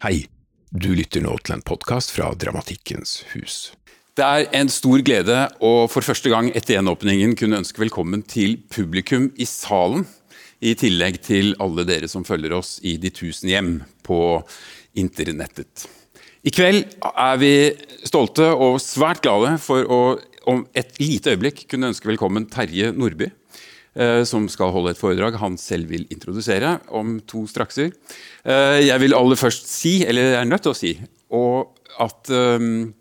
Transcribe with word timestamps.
Hei, 0.00 0.22
du 0.72 0.94
lytter 0.96 1.20
nå 1.20 1.34
til 1.44 1.58
en 1.58 1.60
podkast 1.60 2.14
fra 2.14 2.30
Dramatikkens 2.32 3.18
hus. 3.34 3.56
Det 4.16 4.24
er 4.24 4.46
en 4.56 4.70
stor 4.72 5.02
glede 5.04 5.42
å 5.60 5.72
for 5.92 6.00
første 6.00 6.32
gang 6.32 6.48
etter 6.56 6.78
gjenåpningen 6.78 7.34
kunne 7.36 7.58
ønske 7.60 7.82
velkommen 7.82 8.22
til 8.24 8.54
publikum 8.72 9.26
i 9.36 9.44
salen, 9.44 10.06
i 10.64 10.72
tillegg 10.72 11.18
til 11.26 11.52
alle 11.60 11.84
dere 11.84 12.08
som 12.08 12.24
følger 12.24 12.56
oss 12.56 12.78
i 12.80 12.94
de 13.02 13.12
tusen 13.12 13.52
hjem 13.52 13.70
på 14.08 14.22
internettet. 14.96 15.84
I 16.48 16.54
kveld 16.56 16.96
er 17.10 17.36
vi 17.44 17.52
stolte 18.08 18.48
og 18.56 18.80
svært 18.80 19.20
glade 19.28 19.58
for 19.60 19.84
å 19.84 20.00
om 20.48 20.64
et 20.72 20.96
lite 20.96 21.34
øyeblikk 21.34 21.66
kunne 21.68 21.92
ønske 21.92 22.08
velkommen 22.08 22.48
Terje 22.48 22.88
Nordby, 22.96 23.28
som 24.24 24.46
skal 24.50 24.70
holde 24.70 24.92
et 24.94 25.00
foredrag 25.00 25.38
han 25.40 25.56
selv 25.58 25.90
vil 25.90 26.06
introdusere 26.14 26.76
om 26.94 27.18
to 27.26 27.42
strakser. 27.50 27.90
Eh, 28.44 28.86
jeg 28.86 29.02
vil 29.02 29.16
aller 29.16 29.38
først 29.38 29.66
si, 29.70 30.00
eller 30.06 30.34
jeg 30.34 30.40
er 30.40 30.50
nødt 30.50 30.66
til 30.66 30.74
å 30.74 30.78
si, 30.78 30.92
at 32.00 32.30
ehm, 32.30 32.92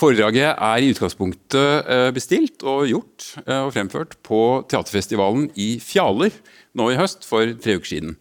foredraget 0.00 0.54
er 0.54 0.80
i 0.80 0.90
utgangspunktet 0.94 1.90
eh, 1.92 2.08
bestilt 2.16 2.64
og 2.64 2.88
gjort 2.88 3.28
og 3.44 3.72
fremført 3.76 4.16
på 4.26 4.40
teaterfestivalen 4.70 5.50
i 5.60 5.74
Fjaler 5.84 6.32
nå 6.78 6.88
i 6.90 6.98
høst 6.98 7.28
for 7.28 7.52
tre 7.60 7.76
uker 7.76 7.92
siden. 7.92 8.16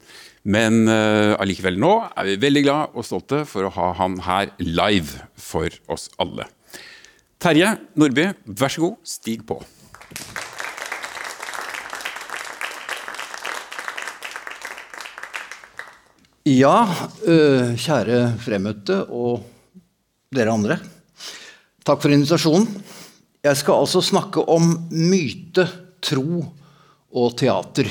Men 0.49 0.87
allikevel 0.87 1.75
nå 1.77 1.91
er 2.15 2.29
vi 2.29 2.37
veldig 2.41 2.61
glad 2.63 2.95
og 2.97 3.05
stolte 3.05 3.41
for 3.45 3.67
å 3.67 3.73
ha 3.75 3.89
han 3.99 4.15
her 4.23 4.53
live 4.63 5.27
for 5.35 5.67
oss 5.91 6.07
alle. 6.17 6.47
Terje 7.39 7.75
Nordby, 7.99 8.31
vær 8.47 8.71
så 8.73 8.87
god, 8.87 8.99
stig 9.07 9.43
på. 9.47 9.59
Ja, 16.47 16.87
kjære 17.75 18.19
fremmøtte 18.39 19.01
og 19.11 19.41
dere 20.31 20.53
andre. 20.53 20.77
Takk 21.83 21.99
for 21.99 22.15
invitasjonen. 22.15 22.67
Jeg 23.43 23.59
skal 23.59 23.81
altså 23.81 23.99
snakke 24.03 24.45
om 24.47 24.71
myte, 24.91 25.65
tro 25.99 26.39
og 27.11 27.35
teater. 27.39 27.89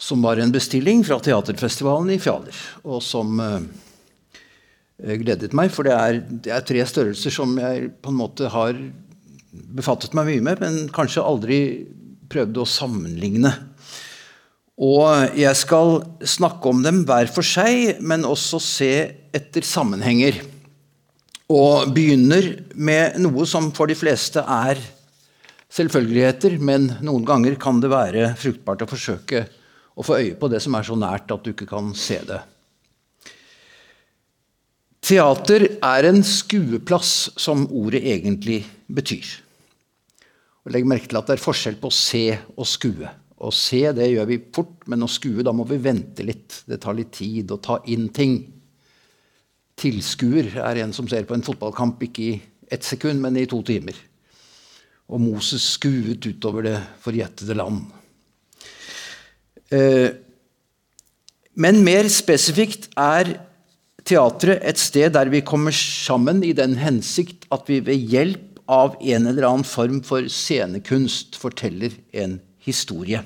Som 0.00 0.24
var 0.24 0.40
en 0.40 0.52
bestilling 0.52 1.04
fra 1.04 1.20
teaterfestivalen 1.20 2.14
i 2.14 2.20
Fjaler, 2.20 2.56
og 2.84 3.04
som 3.04 3.36
gledet 4.96 5.52
meg. 5.56 5.72
For 5.72 5.84
det 5.84 5.94
er, 5.96 6.20
det 6.24 6.52
er, 6.52 6.64
tre 6.64 6.84
størrelser 6.88 7.34
som 7.34 7.56
jeg 7.60 7.90
på 8.00 8.12
en 8.12 8.20
måte 8.24 8.48
har 8.52 8.76
befattet 9.52 10.16
meg 10.16 10.30
mye 10.32 10.48
med, 10.48 10.64
men 10.64 10.92
kanskje 10.96 11.24
aldri 11.24 11.60
prøvde 12.32 12.64
å 12.64 12.68
sammenligne. 12.68 13.52
Og 14.76 15.38
jeg 15.38 15.56
skal 15.56 16.02
snakke 16.20 16.68
om 16.68 16.82
dem 16.84 17.00
hver 17.08 17.30
for 17.32 17.46
seg, 17.46 17.96
men 18.04 18.28
også 18.28 18.60
se 18.60 18.92
etter 19.32 19.64
sammenhenger. 19.64 20.42
Og 21.48 21.94
begynner 21.96 22.50
med 22.74 23.16
noe 23.22 23.46
som 23.48 23.70
for 23.72 23.88
de 23.88 23.96
fleste 23.96 24.42
er 24.42 24.82
selvfølgeligheter, 25.72 26.58
men 26.60 26.90
noen 27.04 27.24
ganger 27.24 27.56
kan 27.60 27.80
det 27.80 27.92
være 27.92 28.34
fruktbart 28.36 28.84
å 28.84 28.90
forsøke 28.90 29.46
å 29.96 30.04
få 30.04 30.20
øye 30.20 30.36
på 30.36 30.50
det 30.52 30.60
som 30.60 30.76
er 30.76 30.84
så 30.84 30.96
nært 30.98 31.32
at 31.32 31.44
du 31.44 31.54
ikke 31.54 31.68
kan 31.70 31.94
se 31.96 32.20
det. 32.28 32.42
Teater 35.06 35.68
er 35.86 36.08
en 36.08 36.20
skueplass, 36.26 37.30
som 37.38 37.64
ordet 37.70 38.02
egentlig 38.02 38.64
betyr. 38.90 39.28
Og 40.66 40.74
Legg 40.74 40.88
merke 40.88 41.08
til 41.08 41.20
at 41.20 41.30
det 41.30 41.36
er 41.38 41.46
forskjell 41.46 41.78
på 41.80 41.92
se 41.94 42.26
og 42.56 42.66
skue. 42.68 43.08
Å 43.36 43.50
se 43.52 43.82
det 43.92 44.08
gjør 44.08 44.28
vi 44.30 44.38
fort, 44.54 44.86
men 44.88 45.04
å 45.04 45.10
skue 45.10 45.44
da 45.44 45.52
må 45.52 45.66
vi 45.68 45.76
vente 45.82 46.24
litt. 46.24 46.62
Det 46.64 46.78
tar 46.80 46.96
litt 46.96 47.12
tid 47.18 47.52
å 47.52 47.60
ta 47.60 47.78
inn 47.92 48.08
ting. 48.14 48.38
Tilskuer 49.76 50.54
er 50.64 50.80
en 50.80 50.94
som 50.96 51.08
ser 51.10 51.26
på 51.28 51.36
en 51.36 51.44
fotballkamp 51.44 52.00
ikke 52.08 52.22
i 52.24 52.36
ett 52.72 52.86
sekund, 52.86 53.20
men 53.20 53.36
i 53.36 53.44
to 53.50 53.60
timer. 53.66 53.98
Og 55.12 55.20
Moses 55.22 55.66
skuet 55.76 56.24
utover 56.24 56.64
det 56.66 56.78
forjettede 57.04 57.58
land. 57.60 57.84
Eh, 59.68 60.08
men 61.60 61.82
mer 61.84 62.08
spesifikt 62.12 62.88
er 62.96 63.34
teatret 64.06 64.64
et 64.64 64.80
sted 64.80 65.12
der 65.16 65.28
vi 65.32 65.44
kommer 65.44 65.74
sammen 65.74 66.42
i 66.46 66.54
den 66.56 66.76
hensikt 66.80 67.46
at 67.52 67.68
vi 67.68 67.82
ved 67.84 68.10
hjelp 68.12 68.60
av 68.70 68.96
en 68.98 69.28
eller 69.30 69.46
annen 69.46 69.66
form 69.66 70.00
for 70.06 70.26
scenekunst 70.30 71.38
forteller 71.38 71.94
en 72.16 72.38
historie. 72.66 73.22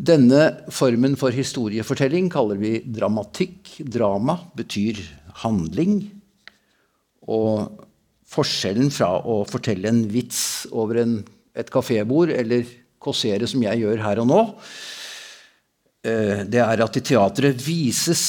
Denne 0.00 0.44
formen 0.72 1.12
for 1.20 1.34
historiefortelling 1.34 2.30
kaller 2.32 2.56
vi 2.60 2.78
dramatikk. 2.88 3.74
Drama 3.84 4.38
betyr 4.56 5.00
handling. 5.42 6.06
Og 7.28 7.84
forskjellen 8.30 8.88
fra 8.94 9.18
å 9.20 9.42
fortelle 9.48 9.90
en 9.90 10.06
vits 10.08 10.64
over 10.72 11.02
en, 11.02 11.18
et 11.52 11.68
kafébord 11.72 12.32
eller 12.32 12.64
kåsere, 13.00 13.48
som 13.50 13.60
jeg 13.64 13.82
gjør 13.82 14.00
her 14.04 14.22
og 14.22 14.28
nå, 14.30 14.40
eh, 16.06 16.42
det 16.48 16.62
er 16.64 16.84
at 16.84 16.96
i 16.96 17.04
teatret 17.04 17.60
vises 17.64 18.24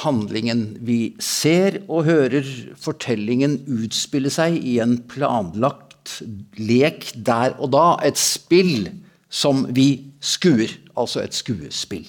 handlingen. 0.00 0.78
Vi 0.80 1.16
ser 1.20 1.82
og 1.86 2.08
hører 2.08 2.48
fortellingen 2.80 3.58
utspille 3.80 4.32
seg 4.32 4.56
i 4.56 4.78
en 4.80 4.96
planlagt 5.10 6.20
lek 6.56 7.10
der 7.16 7.58
og 7.58 7.74
da. 7.76 7.86
Et 8.08 8.16
spill 8.16 8.88
som 9.30 9.64
vi 9.74 10.12
skuer. 10.20 10.72
Altså 10.98 11.22
et 11.22 11.36
skuespill. 11.36 12.08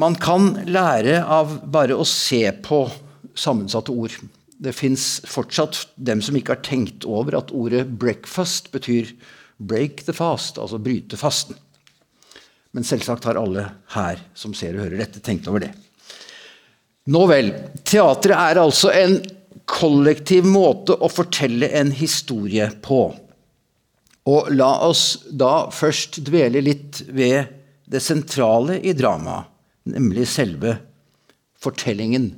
Man 0.00 0.16
kan 0.16 0.54
lære 0.66 1.20
av 1.20 1.58
bare 1.70 1.94
å 1.94 2.06
se 2.08 2.46
på 2.64 2.86
sammensatte 3.38 3.92
ord. 3.92 4.14
Det 4.62 4.72
fins 4.74 5.20
fortsatt 5.28 5.84
dem 5.96 6.22
som 6.24 6.36
ikke 6.38 6.56
har 6.56 6.64
tenkt 6.64 7.04
over 7.04 7.36
at 7.38 7.52
ordet 7.52 7.86
'breakfast' 7.86 8.72
betyr 8.72 9.12
'break 9.60 10.04
the 10.06 10.12
fast', 10.12 10.58
altså 10.58 10.78
bryte 10.78 11.16
fasten. 11.16 11.56
Men 12.72 12.84
selvsagt 12.84 13.24
har 13.24 13.36
alle 13.36 13.68
her 13.94 14.20
som 14.34 14.54
ser 14.54 14.74
og 14.74 14.86
hører 14.86 14.98
dette, 15.04 15.20
tenkt 15.20 15.48
over 15.48 15.60
det. 15.60 15.72
Nå 17.12 17.26
vel. 17.26 17.52
Teatret 17.84 18.38
er 18.38 18.60
altså 18.62 18.92
en 18.94 19.18
kollektiv 19.68 20.46
måte 20.48 20.94
å 20.94 21.10
fortelle 21.10 21.68
en 21.68 21.90
historie 21.94 22.70
på. 22.82 23.12
Og 24.30 24.52
la 24.54 24.70
oss 24.86 25.24
da 25.26 25.68
først 25.74 26.20
dvele 26.26 26.62
litt 26.62 27.02
ved 27.10 27.50
det 27.90 28.00
sentrale 28.02 28.78
i 28.78 28.94
dramaet, 28.94 29.48
nemlig 29.90 30.28
selve 30.30 30.76
fortellingen. 31.58 32.30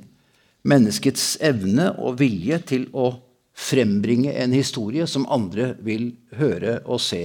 Menneskets 0.65 1.35
evne 1.45 1.91
og 2.01 2.17
vilje 2.21 2.57
til 2.73 2.87
å 2.89 3.11
frembringe 3.55 4.33
en 4.33 4.53
historie 4.55 5.05
som 5.07 5.27
andre 5.31 5.75
vil 5.85 6.09
høre 6.35 6.79
og 6.83 6.99
se 7.03 7.23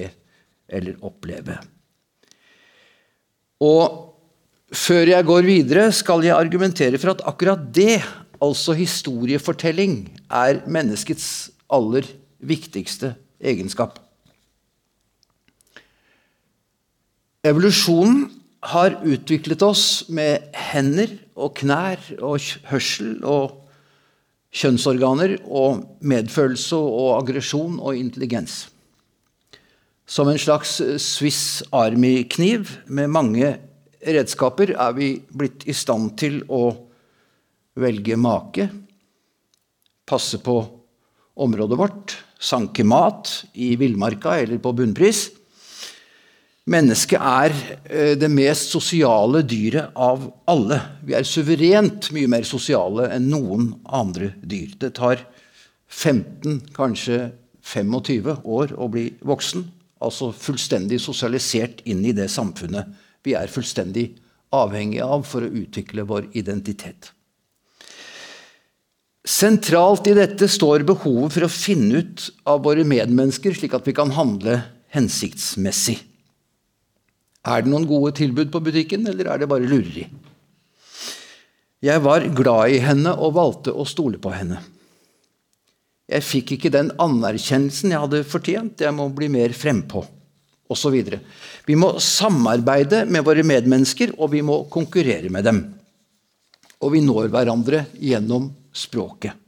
eller 0.70 1.00
oppleve. 1.02 1.56
Og 3.60 3.96
før 4.76 5.10
jeg 5.10 5.26
går 5.26 5.48
videre, 5.48 5.88
skal 5.92 6.22
jeg 6.24 6.36
argumentere 6.36 7.00
for 7.00 7.14
at 7.16 7.24
akkurat 7.28 7.64
det, 7.74 7.98
altså 8.40 8.76
historiefortelling, 8.76 10.04
er 10.30 10.62
menneskets 10.70 11.50
aller 11.72 12.06
viktigste 12.38 13.14
egenskap. 13.40 13.98
Evolusjonen 17.40 18.26
har 18.68 18.98
utviklet 19.08 19.62
oss 19.64 19.84
med 20.12 20.50
hender 20.52 21.14
og 21.40 21.54
knær 21.56 22.02
og 22.20 22.36
hørsel 22.68 23.14
og 23.24 23.54
kjønnsorganer 24.52 25.38
og 25.46 25.86
medfølelse 26.04 26.76
og 26.76 27.14
aggresjon 27.22 27.78
og 27.80 27.96
intelligens. 27.96 28.66
Som 30.04 30.28
en 30.28 30.42
slags 30.42 30.76
Swiss 31.00 31.62
Army-kniv 31.72 32.68
med 32.92 33.08
mange 33.08 33.54
redskaper 34.04 34.74
er 34.76 34.92
vi 35.00 35.14
blitt 35.32 35.64
i 35.64 35.72
stand 35.72 36.18
til 36.20 36.42
å 36.44 36.74
velge 37.80 38.20
make, 38.20 38.68
passe 40.04 40.44
på 40.44 40.60
området 41.40 41.80
vårt, 41.80 42.20
sanke 42.36 42.84
mat 42.84 43.46
i 43.56 43.78
villmarka 43.80 44.36
eller 44.42 44.60
på 44.60 44.76
bunnpris 44.76 45.30
Mennesket 46.70 47.18
er 47.18 47.54
eh, 47.90 48.14
det 48.18 48.28
mest 48.30 48.70
sosiale 48.70 49.42
dyret 49.42 49.96
av 49.98 50.28
alle. 50.50 50.78
Vi 51.02 51.16
er 51.18 51.26
suverent 51.26 52.10
mye 52.14 52.30
mer 52.30 52.46
sosiale 52.46 53.08
enn 53.16 53.26
noen 53.32 53.72
andre 53.84 54.32
dyr. 54.38 54.76
Det 54.78 54.92
tar 55.00 55.24
15, 55.90 56.60
kanskje 56.76 57.32
25 57.66 58.44
år 58.46 58.74
å 58.78 58.88
bli 58.92 59.08
voksen. 59.26 59.64
Altså 60.00 60.30
fullstendig 60.32 61.00
sosialisert 61.02 61.82
inn 61.90 62.04
i 62.06 62.14
det 62.16 62.30
samfunnet 62.32 62.94
vi 63.26 63.34
er 63.36 63.50
fullstendig 63.52 64.12
avhengige 64.56 65.04
av 65.04 65.24
for 65.28 65.44
å 65.44 65.50
utvikle 65.60 66.06
vår 66.08 66.30
identitet. 66.38 67.10
Sentralt 69.26 70.08
i 70.08 70.14
dette 70.16 70.48
står 70.48 70.86
behovet 70.88 71.34
for 71.34 71.46
å 71.46 71.52
finne 71.52 72.00
ut 72.00 72.30
av 72.48 72.62
våre 72.64 72.86
medmennesker, 72.88 73.52
slik 73.54 73.76
at 73.76 73.84
vi 73.86 73.94
kan 73.96 74.14
handle 74.16 74.62
hensiktsmessig. 74.94 75.98
Er 77.46 77.62
det 77.64 77.72
noen 77.72 77.88
gode 77.88 78.12
tilbud 78.18 78.50
på 78.52 78.60
butikken, 78.60 79.06
eller 79.08 79.30
er 79.32 79.40
det 79.40 79.48
bare 79.48 79.68
lureri? 79.68 80.04
Jeg 81.80 82.02
var 82.04 82.26
glad 82.36 82.74
i 82.74 82.82
henne 82.84 83.14
og 83.16 83.36
valgte 83.38 83.72
å 83.72 83.86
stole 83.88 84.20
på 84.20 84.32
henne. 84.34 84.60
Jeg 86.10 86.26
fikk 86.26 86.56
ikke 86.56 86.72
den 86.74 86.90
anerkjennelsen 87.00 87.94
jeg 87.94 88.02
hadde 88.02 88.24
fortjent, 88.28 88.82
jeg 88.84 88.92
må 88.92 89.08
bli 89.14 89.30
mer 89.32 89.54
frempå, 89.56 90.02
videre. 90.92 91.22
Vi 91.64 91.78
må 91.78 91.94
samarbeide 92.02 93.06
med 93.08 93.24
våre 93.24 93.46
medmennesker, 93.46 94.12
og 94.18 94.34
vi 94.34 94.42
må 94.44 94.64
konkurrere 94.70 95.32
med 95.32 95.48
dem. 95.48 95.62
Og 96.84 96.92
vi 96.92 97.00
når 97.04 97.30
hverandre 97.32 97.86
gjennom 97.96 98.50
språket. 98.76 99.39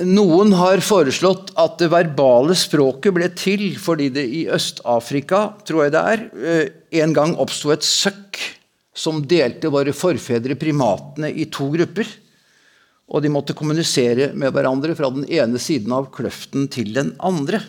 Noen 0.00 0.54
har 0.56 0.80
foreslått 0.80 1.50
at 1.60 1.74
det 1.80 1.90
verbale 1.92 2.54
språket 2.56 3.12
ble 3.12 3.26
til 3.36 3.64
fordi 3.76 4.06
det 4.14 4.22
i 4.32 4.46
Øst-Afrika 4.48 5.42
tror 5.68 5.84
jeg 5.84 5.92
det 5.92 6.04
er, 6.12 6.22
eh, 6.40 7.02
en 7.02 7.12
gang 7.12 7.34
oppsto 7.36 7.72
et 7.74 7.84
søkk 7.84 8.38
som 8.96 9.20
delte 9.28 9.68
våre 9.68 9.92
forfedre 9.92 10.56
primatene 10.56 11.28
i 11.28 11.44
to 11.52 11.68
grupper. 11.74 12.08
Og 13.12 13.20
de 13.22 13.28
måtte 13.28 13.56
kommunisere 13.58 14.30
med 14.32 14.54
hverandre 14.54 14.96
fra 14.96 15.10
den 15.12 15.26
ene 15.28 15.60
siden 15.60 15.92
av 15.92 16.08
kløften 16.14 16.70
til 16.72 16.94
den 16.94 17.12
andre. 17.20 17.60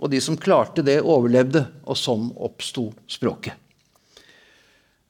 Og 0.00 0.10
de 0.10 0.22
som 0.24 0.38
klarte 0.40 0.84
det, 0.84 1.02
overlevde, 1.02 1.66
og 1.84 1.98
sånn 1.98 2.30
oppsto 2.36 2.92
språket. 3.10 3.52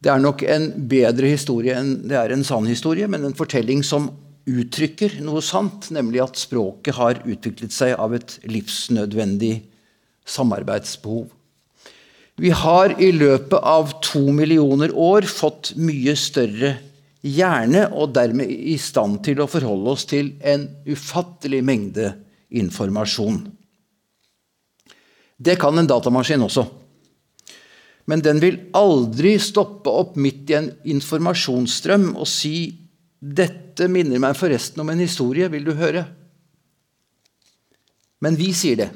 Det 0.03 0.11
er 0.11 0.21
nok 0.21 0.43
en 0.43 0.73
bedre 0.91 1.31
historie 1.31 1.77
enn 1.79 2.09
det 2.09 2.17
er 2.19 2.35
en 2.35 2.45
sann 2.45 2.67
historie, 2.69 3.07
men 3.09 3.25
en 3.25 3.37
fortelling 3.37 3.85
som 3.87 4.11
uttrykker 4.45 5.19
noe 5.25 5.41
sant, 5.45 5.89
nemlig 5.95 6.21
at 6.25 6.41
språket 6.41 6.99
har 6.99 7.23
utviklet 7.25 7.73
seg 7.73 7.95
av 8.01 8.15
et 8.17 8.37
livsnødvendig 8.49 9.57
samarbeidsbehov. 10.29 11.29
Vi 12.41 12.51
har 12.51 12.97
i 12.99 13.13
løpet 13.15 13.61
av 13.63 13.93
to 14.03 14.27
millioner 14.35 14.91
år 14.91 15.29
fått 15.31 15.73
mye 15.79 16.17
større 16.19 16.75
hjerne 17.25 17.87
og 17.95 18.13
dermed 18.17 18.51
i 18.51 18.77
stand 18.81 19.23
til 19.25 19.41
å 19.41 19.49
forholde 19.49 19.95
oss 19.95 20.05
til 20.11 20.33
en 20.45 20.67
ufattelig 20.89 21.63
mengde 21.65 22.11
informasjon. 22.59 23.39
Det 25.39 25.57
kan 25.61 25.79
en 25.79 25.89
datamaskin 25.89 26.43
også. 26.45 26.67
Men 28.11 28.21
den 28.21 28.41
vil 28.43 28.59
aldri 28.77 29.39
stoppe 29.41 29.93
opp 29.93 30.19
midt 30.21 30.51
i 30.53 30.59
en 30.59 30.71
informasjonsstrøm 30.97 32.11
og 32.19 32.29
si 32.29 32.57
dette 33.25 33.64
minner 33.91 34.21
meg 34.23 34.37
forresten 34.39 34.83
om 34.83 34.93
en 34.93 35.03
historie, 35.03 35.49
vil 35.51 35.67
du 35.67 35.75
høre? 35.79 36.07
Men 38.25 38.39
vi 38.41 38.53
sier 38.57 38.79
det. 38.81 38.91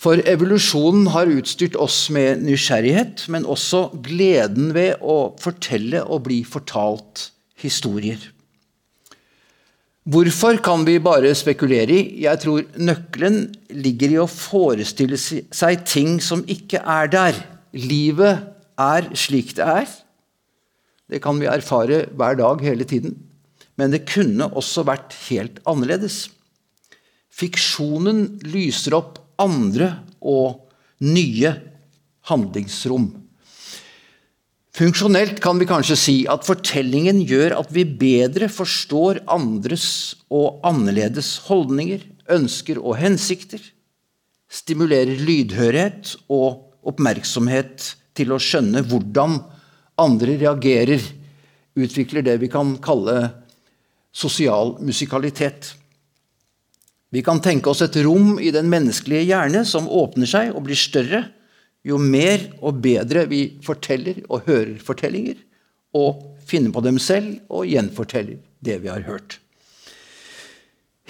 For 0.00 0.22
evolusjonen 0.24 1.10
har 1.12 1.28
utstyrt 1.28 1.76
oss 1.76 2.06
med 2.14 2.40
nysgjerrighet, 2.46 3.26
men 3.28 3.44
også 3.44 3.90
gleden 4.00 4.72
ved 4.72 5.02
å 5.04 5.34
fortelle 5.40 6.00
og 6.06 6.24
bli 6.30 6.40
fortalt 6.48 7.28
historier. 7.60 8.22
Hvorfor 10.10 10.56
kan 10.64 10.86
vi 10.88 10.96
bare 10.98 11.34
spekulere 11.36 11.92
i. 11.92 12.04
Jeg 12.24 12.40
tror 12.40 12.64
nøkkelen 12.80 13.42
ligger 13.84 14.14
i 14.14 14.22
å 14.22 14.30
forestille 14.30 15.18
seg 15.20 15.84
ting 15.84 16.16
som 16.24 16.40
ikke 16.48 16.80
er 16.80 17.10
der. 17.12 17.42
Livet 17.76 18.40
er 18.80 19.10
slik 19.12 19.52
det 19.58 19.68
er. 19.68 19.92
Det 21.10 21.18
kan 21.22 21.40
vi 21.42 21.48
erfare 21.50 22.04
hver 22.14 22.38
dag 22.38 22.62
hele 22.62 22.86
tiden. 22.86 23.16
Men 23.74 23.90
det 23.94 24.06
kunne 24.10 24.50
også 24.54 24.84
vært 24.86 25.16
helt 25.28 25.58
annerledes. 25.68 26.28
Fiksjonen 27.30 28.38
lyser 28.46 28.94
opp 28.98 29.18
andre 29.40 29.94
og 30.20 30.68
nye 31.02 31.54
handlingsrom. 32.28 33.08
Funksjonelt 34.76 35.40
kan 35.42 35.58
vi 35.58 35.66
kanskje 35.68 35.96
si 35.98 36.16
at 36.30 36.46
fortellingen 36.46 37.24
gjør 37.26 37.56
at 37.58 37.72
vi 37.74 37.82
bedre 37.84 38.46
forstår 38.52 39.24
andres 39.28 39.86
og 40.30 40.62
annerledes 40.66 41.34
holdninger, 41.48 42.04
ønsker 42.30 42.78
og 42.78 42.94
hensikter. 43.00 43.60
Stimulerer 44.50 45.18
lydhørhet 45.26 46.14
og 46.30 46.70
oppmerksomhet 46.86 47.90
til 48.16 48.30
å 48.34 48.38
skjønne 48.40 48.84
hvordan 48.86 49.40
andre 50.00 50.36
reagerer, 50.40 51.02
utvikler 51.78 52.24
det 52.26 52.38
vi 52.42 52.48
kan 52.50 52.74
kalle 52.82 53.30
sosial 54.12 54.74
musikalitet. 54.82 55.74
Vi 57.10 57.22
kan 57.26 57.40
tenke 57.42 57.70
oss 57.70 57.82
et 57.82 57.96
rom 58.04 58.38
i 58.42 58.52
den 58.54 58.70
menneskelige 58.70 59.28
hjerne 59.32 59.64
som 59.66 59.88
åpner 59.90 60.30
seg 60.30 60.54
og 60.54 60.64
blir 60.66 60.78
større 60.78 61.24
jo 61.86 61.98
mer 62.00 62.42
og 62.60 62.80
bedre 62.84 63.24
vi 63.30 63.44
forteller 63.64 64.20
og 64.28 64.44
hører 64.48 64.76
fortellinger, 64.84 65.38
og 65.96 66.36
finner 66.46 66.70
på 66.74 66.82
dem 66.84 67.00
selv 67.02 67.38
og 67.48 67.66
gjenforteller 67.66 68.38
det 68.62 68.76
vi 68.82 68.90
har 68.92 69.06
hørt. 69.06 69.38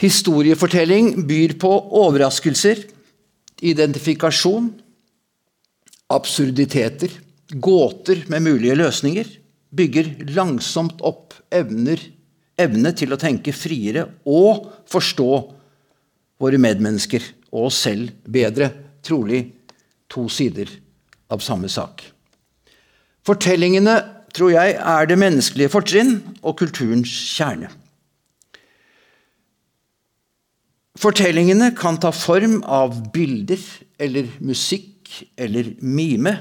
Historiefortelling 0.00 1.26
byr 1.28 1.58
på 1.60 1.70
overraskelser, 2.00 2.86
identifikasjon, 3.60 4.70
absurditeter 6.10 7.12
gåter 7.52 8.24
med 8.30 8.44
mulige 8.46 8.76
løsninger, 8.78 9.26
bygger 9.70 10.12
langsomt 10.34 11.00
opp 11.06 11.34
evner, 11.54 12.00
evne 12.60 12.92
til 12.96 13.14
å 13.14 13.18
tenke 13.20 13.54
friere 13.56 14.06
og 14.28 14.66
forstå 14.90 15.30
våre 16.40 16.60
medmennesker 16.60 17.24
og 17.50 17.70
oss 17.70 17.82
selv 17.86 18.14
bedre. 18.24 18.70
Trolig 19.00 19.44
to 20.10 20.26
sider 20.28 20.68
av 21.32 21.40
samme 21.40 21.70
sak. 21.72 22.02
Fortellingene 23.24 23.94
tror 24.34 24.52
jeg 24.54 24.74
er 24.76 25.08
det 25.08 25.18
menneskelige 25.20 25.72
fortrinn 25.72 26.18
og 26.42 26.58
kulturens 26.60 27.10
kjerne. 27.36 27.70
Fortellingene 31.00 31.70
kan 31.78 31.96
ta 32.02 32.10
form 32.12 32.58
av 32.68 32.96
bilder 33.14 33.60
eller 34.02 34.28
musikk 34.44 35.08
eller 35.40 35.72
mime. 35.80 36.34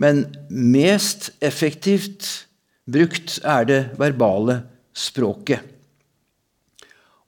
Men 0.00 0.24
mest 0.48 1.30
effektivt 1.44 2.46
brukt 2.90 3.38
er 3.44 3.66
det 3.68 3.80
verbale 4.00 4.62
språket. 4.96 5.60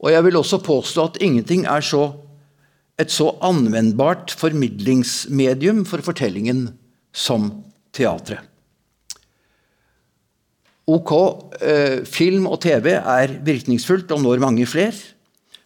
Og 0.02 0.10
jeg 0.10 0.24
vil 0.26 0.38
også 0.40 0.58
påstå 0.64 1.04
at 1.10 1.18
ingenting 1.22 1.66
er 1.70 1.84
så, 1.84 2.08
et 2.98 3.12
så 3.12 3.28
anvendbart 3.44 4.32
formidlingsmedium 4.34 5.84
for 5.86 6.02
fortellingen 6.02 6.70
som 7.12 7.50
teatret. 7.94 8.40
Ok, 10.90 11.12
eh, 11.62 12.02
film 12.08 12.48
og 12.50 12.58
TV 12.64 12.96
er 12.98 13.36
virkningsfullt 13.46 14.10
og 14.10 14.24
når 14.24 14.42
mange 14.42 14.66
fler. 14.66 14.96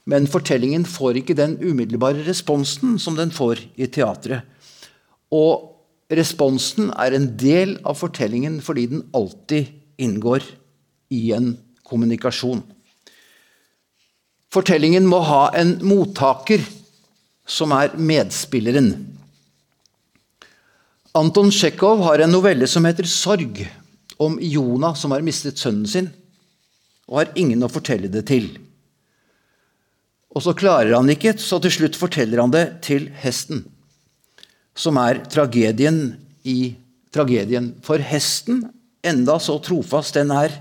Men 0.06 0.28
fortellingen 0.30 0.84
får 0.84 1.22
ikke 1.22 1.34
den 1.38 1.56
umiddelbare 1.58 2.26
responsen 2.28 2.98
som 3.00 3.16
den 3.16 3.32
får 3.34 3.64
i 3.80 3.88
teatret. 3.90 4.44
Og 5.32 5.75
responsen 6.12 6.92
er 6.94 7.16
en 7.16 7.32
del 7.38 7.76
av 7.86 7.98
fortellingen 7.98 8.60
fordi 8.62 8.86
den 8.92 9.04
alltid 9.16 9.72
inngår 9.98 10.44
i 11.10 11.32
en 11.34 11.56
kommunikasjon. 11.86 12.62
Fortellingen 14.52 15.06
må 15.08 15.20
ha 15.26 15.48
en 15.58 15.76
mottaker 15.84 16.62
som 17.46 17.74
er 17.74 17.96
medspilleren. 17.98 18.92
Anton 21.16 21.50
Tsjekhov 21.50 22.02
har 22.04 22.22
en 22.22 22.32
novelle 22.32 22.66
som 22.66 22.84
heter 22.84 23.04
'Sorg', 23.04 23.66
om 24.18 24.38
Jonah 24.40 24.94
som 24.94 25.10
har 25.10 25.20
mistet 25.20 25.58
sønnen 25.58 25.86
sin, 25.86 26.10
og 27.08 27.18
har 27.18 27.32
ingen 27.36 27.62
å 27.62 27.68
fortelle 27.68 28.08
det 28.08 28.26
til. 28.26 28.58
Og 30.34 30.42
så 30.42 30.52
klarer 30.52 30.94
han 30.94 31.08
ikke, 31.08 31.38
så 31.38 31.60
til 31.60 31.70
slutt 31.70 31.96
forteller 31.96 32.40
han 32.40 32.50
det 32.50 32.82
til 32.82 33.10
hesten 33.22 33.64
som 34.76 34.98
er 35.00 35.24
tragedien 35.32 36.00
i 36.46 36.76
tragedien. 37.14 37.72
For 37.84 38.02
hesten, 38.02 38.66
enda 39.06 39.38
så 39.42 39.58
trofast 39.64 40.16
den 40.18 40.32
er, 40.34 40.52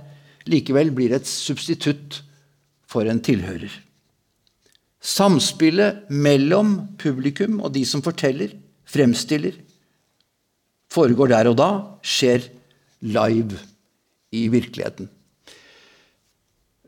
likevel 0.47 0.93
blir 0.95 1.15
et 1.17 1.27
substitutt 1.27 2.21
for 2.87 3.09
en 3.09 3.21
tilhører. 3.23 3.71
Samspillet 5.05 6.07
mellom 6.09 6.77
publikum 7.01 7.59
og 7.61 7.75
de 7.75 7.83
som 7.85 8.01
forteller, 8.05 8.55
fremstiller, 8.89 9.57
foregår 10.93 11.33
der 11.33 11.51
og 11.51 11.59
da, 11.59 11.69
skjer 12.05 12.47
live 13.05 13.59
i 14.33 14.47
virkeligheten. 14.53 15.09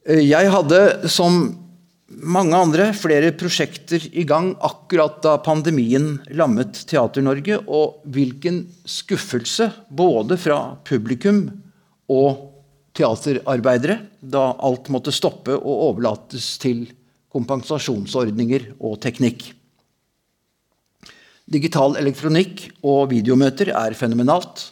Jeg 0.08 0.52
hadde 0.54 1.10
som 1.12 1.50
mange 2.08 2.56
andre, 2.56 2.92
flere 2.96 3.34
prosjekter 3.36 4.04
i 4.16 4.24
gang 4.28 4.54
akkurat 4.64 5.20
da 5.24 5.38
pandemien 5.44 6.18
lammet 6.32 6.80
Teater-Norge. 6.88 7.60
Og 7.68 8.00
hvilken 8.14 8.64
skuffelse 8.88 9.70
både 9.90 10.40
fra 10.40 10.78
publikum 10.88 11.48
og 12.12 12.54
teaterarbeidere 12.98 14.00
da 14.22 14.50
alt 14.66 14.88
måtte 14.94 15.14
stoppe 15.14 15.54
og 15.58 15.84
overlates 15.92 16.56
til 16.62 16.88
kompensasjonsordninger 17.34 18.72
og 18.80 18.98
teknikk. 19.04 19.52
Digital 21.48 21.96
elektronikk 22.00 22.66
og 22.88 23.12
videomøter 23.12 23.72
er 23.76 23.96
fenomenalt. 23.96 24.66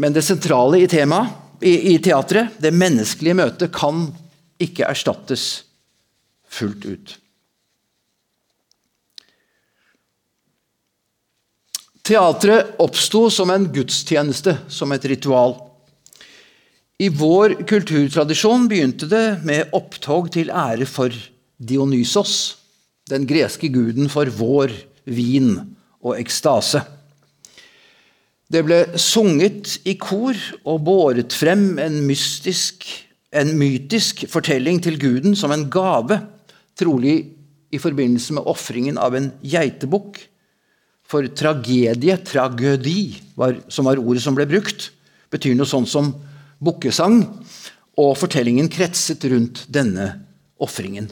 Men 0.00 0.16
det 0.16 0.24
sentrale 0.24 0.80
i 0.82 0.88
temaet 0.90 1.38
i, 1.62 1.94
i 1.94 1.98
teatret, 2.02 2.56
det 2.58 2.72
menneskelige 2.74 3.36
møtet, 3.38 3.70
kan 3.72 4.08
ikke 4.62 4.86
erstattes 4.88 5.64
fullt 6.52 6.86
ut. 6.86 7.18
Teatret 12.02 12.74
oppsto 12.82 13.28
som 13.30 13.52
en 13.54 13.68
gudstjeneste, 13.72 14.56
som 14.66 14.90
et 14.94 15.04
ritual. 15.06 15.54
I 16.98 17.08
vår 17.14 17.60
kulturtradisjon 17.66 18.66
begynte 18.70 19.06
det 19.10 19.42
med 19.46 19.70
opptog 19.74 20.32
til 20.34 20.50
ære 20.50 20.86
for 20.86 21.14
Dionysos, 21.62 22.56
den 23.10 23.26
greske 23.26 23.70
guden 23.70 24.10
for 24.10 24.26
vår, 24.34 24.74
vin 25.06 25.54
og 26.02 26.18
ekstase. 26.18 26.82
Det 28.52 28.60
ble 28.66 28.82
sunget 29.00 29.78
i 29.88 29.94
kor 29.98 30.36
og 30.68 30.82
båret 30.84 31.34
frem 31.34 31.78
en 31.82 32.02
mystisk, 32.06 32.84
en 33.32 33.54
mytisk 33.56 34.26
fortelling 34.30 34.82
til 34.84 34.98
guden 35.00 35.36
som 35.38 35.54
en 35.54 35.68
gave, 35.72 36.18
trolig 36.78 37.16
i 37.72 37.80
forbindelse 37.80 38.36
med 38.36 38.48
ofringen 38.48 39.00
av 39.00 39.16
en 39.16 39.30
geitebukk 39.40 40.20
for 41.08 41.28
tragedie, 41.36 42.16
tragødi, 42.24 43.16
var, 43.36 43.56
som 43.72 43.88
var 43.88 44.00
ordet 44.00 44.22
som 44.24 44.36
ble 44.36 44.46
brukt, 44.48 44.90
betyr 45.32 45.56
noe 45.56 45.68
sånt 45.68 45.90
som 45.90 46.12
bukkesang. 46.62 47.24
Og 48.00 48.14
fortellingen 48.16 48.70
kretset 48.72 49.24
rundt 49.28 49.66
denne 49.72 50.06
ofringen. 50.62 51.10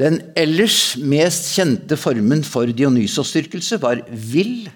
Den 0.00 0.18
ellers 0.38 0.96
mest 0.96 1.50
kjente 1.54 1.96
formen 2.00 2.42
for 2.46 2.68
Dionysos-styrkelse 2.68 3.80
var 3.82 4.00
vill, 4.08 4.68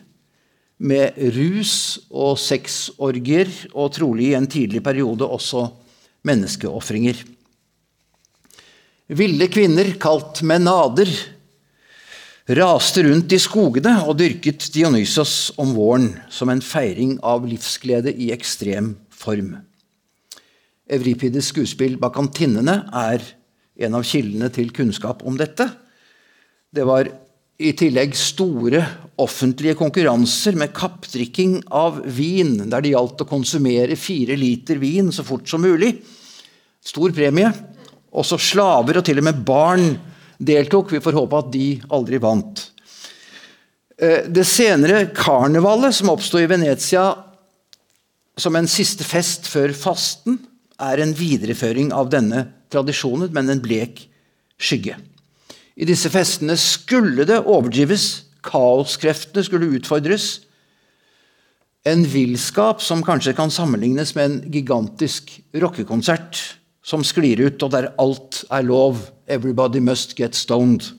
med 0.79 1.17
rus 1.37 1.75
og 2.11 2.39
sexorgier, 2.41 3.51
og 3.73 3.93
trolig 3.95 4.33
i 4.33 4.37
en 4.39 4.49
tidlig 4.51 4.83
periode 4.85 5.27
også 5.27 5.69
menneskeofringer. 6.27 7.21
Ville 9.15 9.49
kvinner, 9.53 9.93
kalt 10.01 10.41
menader, 10.47 11.11
raste 12.57 13.05
rundt 13.07 13.33
i 13.33 13.41
skogene 13.41 13.95
og 14.05 14.19
dyrket 14.21 14.67
Dionysos 14.75 15.53
om 15.61 15.73
våren 15.77 16.11
som 16.33 16.51
en 16.53 16.65
feiring 16.65 17.17
av 17.25 17.47
livsglede 17.49 18.13
i 18.13 18.31
ekstrem 18.35 18.95
form. 19.13 19.55
Evripides 20.85 21.49
skuespill 21.53 21.97
'Bakantinnene' 21.97 22.85
er 22.93 23.23
en 23.81 23.95
av 23.95 24.05
kildene 24.05 24.51
til 24.53 24.73
kunnskap 24.73 25.25
om 25.25 25.37
dette. 25.37 25.71
Det 26.75 26.85
var 26.85 27.09
i 27.59 27.71
tillegg 27.79 28.17
store 28.19 28.81
offentlige 29.23 29.77
konkurranser 29.79 30.57
med 30.59 30.73
kappdrikking 30.75 31.61
av 31.71 32.01
vin, 32.17 32.57
der 32.67 32.83
det 32.83 32.95
gjaldt 32.95 33.23
å 33.23 33.29
konsumere 33.31 33.99
fire 33.99 34.35
liter 34.39 34.81
vin 34.83 35.13
så 35.15 35.23
fort 35.27 35.47
som 35.49 35.63
mulig. 35.63 35.93
Stor 36.85 37.15
premie. 37.15 37.53
Også 38.15 38.39
slaver 38.43 38.99
og 38.99 39.07
til 39.07 39.23
og 39.23 39.29
med 39.29 39.45
barn 39.47 39.93
deltok. 40.39 40.93
Vi 40.95 41.03
får 41.03 41.19
håpe 41.21 41.41
at 41.41 41.53
de 41.55 41.69
aldri 41.95 42.19
vant. 42.23 42.67
Eh, 43.99 44.27
det 44.27 44.47
senere 44.51 45.07
karnevalet, 45.15 45.95
som 45.95 46.11
oppsto 46.11 46.43
i 46.43 46.51
Venezia 46.51 47.07
som 48.35 48.57
en 48.59 48.67
siste 48.67 49.07
fest 49.07 49.47
før 49.47 49.71
fasten, 49.79 50.41
er 50.83 50.99
en 50.99 51.15
videreføring 51.15 51.93
av 51.95 52.11
denne 52.11 52.49
tradisjonen, 52.75 53.31
men 53.31 53.53
en 53.53 53.63
blek 53.63 54.09
skygge. 54.59 54.99
I 55.75 55.87
disse 55.89 56.11
festene 56.13 56.55
skulle 56.61 57.27
det 57.27 57.41
overdrives, 57.43 58.25
kaoskreftene 58.47 59.43
skulle 59.47 59.73
utfordres. 59.75 60.45
En 61.85 62.05
villskap 62.07 62.83
som 62.83 63.03
kanskje 63.05 63.35
kan 63.37 63.51
sammenlignes 63.53 64.15
med 64.15 64.25
en 64.25 64.37
gigantisk 64.53 65.35
rockekonsert 65.61 66.39
som 66.85 67.03
sklir 67.05 67.43
ut, 67.43 67.63
og 67.65 67.73
der 67.75 67.91
alt 68.01 68.45
er 68.53 68.65
lov. 68.65 69.01
Everybody 69.27 69.81
must 69.81 70.15
get 70.19 70.37
stoned. 70.37 70.93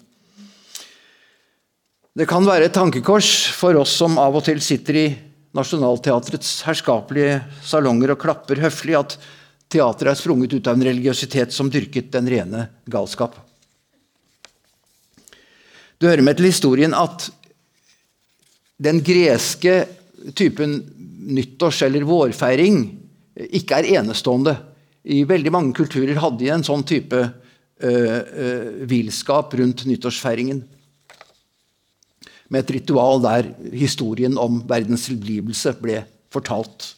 Det 2.16 2.28
kan 2.30 2.46
være 2.48 2.70
et 2.70 2.76
tankekors 2.76 3.30
for 3.54 3.78
oss 3.78 3.96
som 4.00 4.20
av 4.22 4.38
og 4.40 4.46
til 4.48 4.62
sitter 4.64 4.98
i 4.98 5.08
Nationaltheatrets 5.56 6.62
herskapelige 6.68 7.40
salonger 7.64 8.12
og 8.14 8.22
klapper 8.22 8.60
høflig, 8.64 8.96
at 9.00 9.18
teatret 9.72 10.12
er 10.12 10.20
sprunget 10.20 10.56
ut 10.56 10.68
av 10.68 10.76
en 10.76 10.88
religiøsitet 10.88 11.54
som 11.56 11.72
dyrket 11.72 12.12
den 12.16 12.28
rene 12.32 12.70
galskap. 12.92 13.38
Du 16.00 16.08
hører 16.10 16.24
med 16.26 16.38
til 16.38 16.50
historien 16.50 16.94
at 16.98 17.30
den 18.82 19.00
greske 19.06 19.86
typen 20.36 20.82
nyttårs- 21.32 21.84
eller 21.86 22.04
vårfeiring 22.08 22.82
ikke 23.56 23.80
er 23.80 23.92
enestående 24.00 24.56
i 25.06 25.22
veldig 25.28 25.52
mange 25.54 25.76
kulturer 25.78 26.18
hadde 26.20 26.42
de 26.42 26.52
en 26.52 26.66
sånn 26.66 26.84
type 26.88 27.20
uh, 27.22 27.30
uh, 27.86 28.70
villskap 28.90 29.54
rundt 29.60 29.86
nyttårsfeiringen. 29.86 30.64
Med 32.50 32.64
et 32.64 32.76
ritual 32.80 33.22
der 33.24 33.50
historien 33.74 34.38
om 34.42 34.64
verdens 34.68 35.08
tilblivelse 35.10 35.76
ble 35.82 36.02
fortalt. 36.34 36.92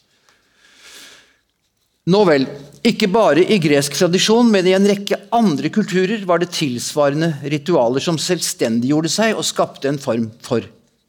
Nå 2.08 2.22
vel, 2.24 2.46
ikke 2.88 3.10
bare 3.12 3.42
i 3.44 3.58
gresk 3.60 3.98
tradisjon, 3.98 4.48
men 4.48 4.64
i 4.64 4.72
en 4.72 4.86
rekke 4.88 5.18
andre 5.34 5.68
kulturer 5.68 6.22
var 6.24 6.40
det 6.40 6.54
tilsvarende 6.56 7.34
ritualer 7.52 8.00
som 8.00 8.16
selvstendiggjorde 8.22 9.10
seg 9.12 9.34
og 9.36 9.44
skapte 9.44 9.90
en 9.90 10.00
form 10.00 10.30
for 10.40 10.64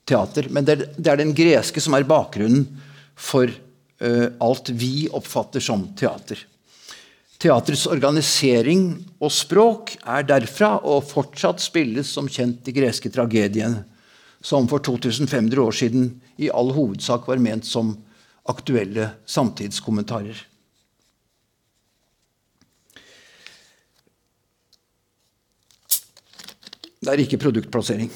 teater. 0.10 0.50
Men 0.52 0.68
det 0.68 1.08
er 1.08 1.22
den 1.22 1.32
greske 1.38 1.80
som 1.80 1.96
er 1.96 2.08
bakgrunnen 2.10 2.66
for 3.16 3.48
uh, 3.48 4.28
alt 4.44 4.74
vi 4.76 5.08
oppfatter 5.08 5.64
som 5.64 5.88
teater. 5.96 6.42
Teatrets 7.40 7.86
organisering 7.88 8.90
og 9.24 9.32
språk 9.32 9.96
er 10.04 10.28
derfra 10.28 10.74
og 10.84 11.08
fortsatt 11.08 11.64
spilles 11.64 12.12
som 12.12 12.28
kjent 12.28 12.66
de 12.68 12.76
greske 12.76 13.08
tragediene, 13.14 13.86
som 14.44 14.68
for 14.68 14.84
2500 14.84 15.64
år 15.64 15.80
siden 15.80 16.12
i 16.36 16.52
all 16.52 16.76
hovedsak 16.76 17.32
var 17.32 17.40
ment 17.40 17.64
som 17.68 17.96
aktuelle 18.52 19.14
samtidskommentarer. 19.24 20.49
Det 27.00 27.14
er 27.14 27.22
ikke 27.24 27.40
produktplassering. 27.40 28.10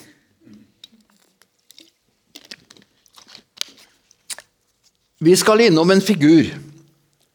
Vi 5.24 5.36
skal 5.40 5.70
innom 5.70 5.92
en 5.94 6.04
figur 6.04 6.50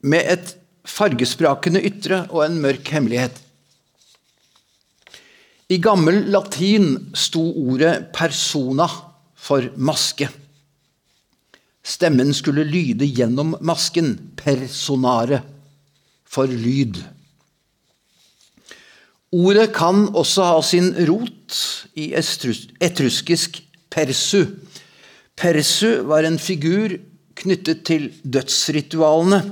med 0.05 0.27
et 0.29 0.51
fargesprakende 0.89 1.81
ytre 1.89 2.27
og 2.29 2.43
en 2.45 2.59
mørk 2.61 2.91
hemmelighet. 2.93 3.33
I 5.73 5.79
gammel 5.85 6.23
latin 6.33 7.13
sto 7.17 7.43
ordet 7.69 8.11
'persona' 8.13 8.89
for 9.37 9.69
maske. 9.77 10.29
Stemmen 11.85 12.35
skulle 12.35 12.65
lyde 12.65 13.09
gjennom 13.09 13.57
masken, 13.61 14.33
'personare', 14.37 15.43
for 16.25 16.47
lyd. 16.47 17.01
Ordet 19.35 19.73
kan 19.77 20.07
også 20.17 20.47
ha 20.49 20.61
sin 20.65 20.93
rot 21.09 21.57
i 21.99 22.11
etruskisk 22.17 23.61
persu. 23.93 24.45
Persu 25.37 26.03
var 26.09 26.25
en 26.25 26.39
figur 26.41 26.97
knyttet 27.39 27.85
til 27.87 28.09
dødsritualene 28.25 29.43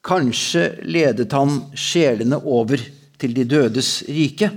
Kanskje 0.00 0.78
ledet 0.88 1.32
han 1.36 1.58
sjelene 1.76 2.38
over 2.40 2.80
til 3.20 3.34
de 3.36 3.44
dødes 3.44 4.00
rike. 4.08 4.48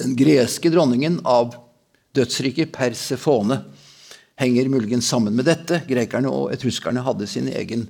Den 0.00 0.12
greske 0.16 0.72
dronningen 0.72 1.16
av 1.24 1.54
dødsriket 2.16 2.72
Persefone 2.74 3.62
henger 4.40 4.68
muligens 4.72 5.08
sammen 5.08 5.36
med 5.36 5.48
dette. 5.48 5.80
Grekerne 5.88 6.28
og 6.28 6.52
etruskerne 6.52 7.04
hadde 7.06 7.28
sin 7.28 7.48
egen 7.48 7.86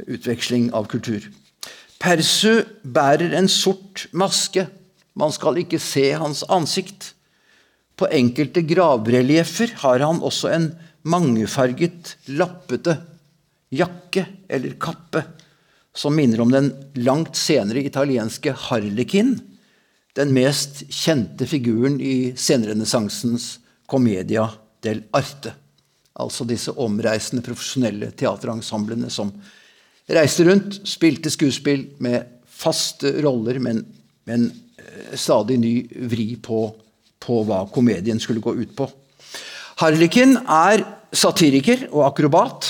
utveksling 0.00 0.70
av 0.72 0.88
kultur. 0.88 1.28
Persu 2.04 2.66
bærer 2.84 3.32
en 3.32 3.46
sort 3.48 4.06
maske. 4.12 4.66
Man 5.16 5.32
skal 5.32 5.62
ikke 5.62 5.78
se 5.80 6.10
hans 6.12 6.42
ansikt. 6.52 7.14
På 7.96 8.10
enkelte 8.12 8.60
gravrelieffer 8.66 9.72
har 9.80 10.04
han 10.04 10.20
også 10.20 10.50
en 10.52 10.66
mangefarget, 11.08 12.16
lappete 12.28 12.98
jakke 13.72 14.26
eller 14.52 14.76
kappe 14.76 15.22
som 15.94 16.12
minner 16.16 16.42
om 16.44 16.52
den 16.52 16.70
langt 17.06 17.38
senere 17.38 17.86
italienske 17.86 18.52
harlekin, 18.66 19.38
den 20.14 20.32
mest 20.34 20.84
kjente 20.92 21.46
figuren 21.48 22.00
i 22.02 22.34
senrenessansens 22.36 23.60
Commedia 23.88 24.48
del 24.84 25.04
arte. 25.14 25.54
Altså 26.20 26.44
disse 26.46 26.74
omreisende 26.76 27.44
profesjonelle 27.46 28.12
teaterensemblene 28.12 29.08
som 29.10 29.32
reiste 30.10 30.44
rundt, 30.48 30.80
spilte 30.88 31.32
skuespill 31.32 31.86
med 32.04 32.28
faste 32.44 33.16
roller, 33.24 33.58
men 33.62 33.82
med 34.28 34.34
en 34.34 34.46
eh, 34.78 35.16
stadig 35.16 35.58
ny 35.60 35.74
vri 36.10 36.34
på, 36.40 36.66
på 37.20 37.40
hva 37.48 37.64
komedien 37.72 38.20
skulle 38.20 38.44
gå 38.44 38.54
ut 38.60 38.76
på. 38.76 38.88
Harlekin 39.80 40.36
er 40.44 40.84
satiriker 41.14 41.88
og 41.90 42.04
akrobat 42.08 42.68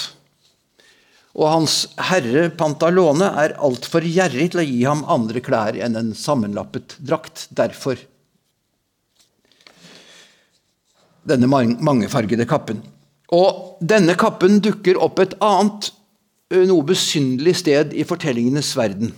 og 1.35 1.51
hans 1.51 1.77
herre 2.11 2.47
Pantalone 2.55 3.27
er 3.43 3.57
altfor 3.67 4.05
gjerrig 4.07 4.53
til 4.53 4.63
å 4.63 4.67
gi 4.67 4.83
ham 4.87 5.03
andre 5.11 5.43
klær 5.43 5.75
enn 5.83 5.99
en 5.99 6.13
sammenlappet 6.15 6.95
drakt. 7.03 7.49
Derfor 7.51 7.99
denne 11.27 11.49
mangefargede 11.49 12.47
kappen. 12.47 12.85
Og 13.35 13.81
denne 13.83 14.15
kappen 14.21 14.61
dukker 14.63 15.01
opp 15.03 15.19
et 15.25 15.35
annet, 15.43 15.91
noe 16.69 16.87
besynderlig 16.87 17.57
sted 17.61 17.93
i 17.97 18.07
fortellingenes 18.07 18.71
verden. 18.79 19.11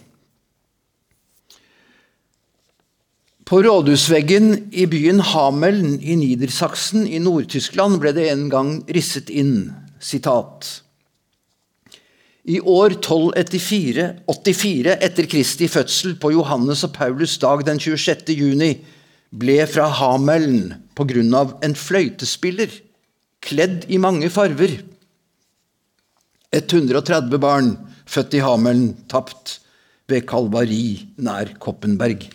På 3.47 3.61
rådhusveggen 3.63 4.73
i 4.75 4.89
byen 4.91 5.21
Hameln 5.23 6.01
i 6.03 6.17
Nidersaksen 6.19 7.07
i 7.07 7.21
Nord-Tyskland 7.23 8.01
ble 8.03 8.11
det 8.17 8.27
en 8.33 8.49
gang 8.51 8.73
risset 8.91 9.31
inn 9.31 9.69
sitat 10.03 10.81
i 12.47 12.61
år 12.63 12.95
1284 13.01 14.95
etter 15.03 15.27
Kristi 15.27 15.67
fødsel 15.71 16.15
på 16.23 16.31
Johannes 16.37 16.85
og 16.87 16.93
Paulus 16.95 17.35
dag 17.43 17.65
den 17.67 17.81
26. 17.83 18.31
juni 18.39 18.77
ble 19.35 19.57
fra 19.67 19.89
Hameln 19.99 20.77
på 20.95 21.09
grunn 21.11 21.35
av 21.35 21.57
en 21.67 21.75
fløytespiller 21.75 22.71
kledd 23.43 23.89
i 23.91 23.99
mange 23.99 24.31
farver. 24.31 24.79
130 26.55 27.39
barn 27.43 27.73
født 28.07 28.37
i 28.39 28.43
Hameln 28.45 28.91
tapt 29.11 29.59
ved 30.11 30.27
Kalvari 30.29 31.09
nær 31.19 31.51
Koppenberg. 31.63 32.29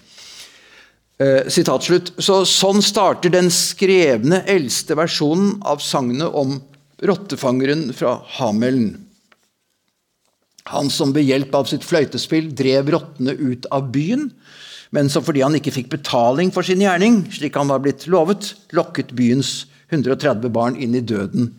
Eh, 1.21 1.47
slutt. 1.51 2.11
Så, 2.17 2.41
sånn 2.49 2.81
starter 2.81 3.31
den 3.31 3.51
skrevne 3.53 4.41
eldste 4.49 4.97
versjonen 4.97 5.59
av 5.61 5.83
sagnet 5.83 6.33
om 6.33 6.57
rottefangeren 7.01 7.91
fra 7.93 8.19
Hameln. 8.37 9.07
Han 10.71 10.89
som 10.93 11.13
ved 11.13 11.25
hjelp 11.25 11.55
av 11.57 11.69
sitt 11.69 11.85
fløytespill 11.85 12.51
drev 12.53 12.91
rottene 12.93 13.33
ut 13.33 13.65
av 13.73 13.89
byen, 13.93 14.29
men 14.91 15.09
som 15.09 15.23
fordi 15.23 15.41
han 15.41 15.55
ikke 15.57 15.73
fikk 15.73 15.91
betaling 15.93 16.51
for 16.53 16.65
sin 16.67 16.81
gjerning, 16.83 17.23
slik 17.33 17.55
han 17.57 17.71
var 17.71 17.81
blitt 17.81 18.05
lovet, 18.11 18.53
lokket 18.75 19.13
byens 19.17 19.65
130 19.91 20.51
barn 20.53 20.77
inn 20.79 20.95
i 20.95 21.03
døden 21.03 21.51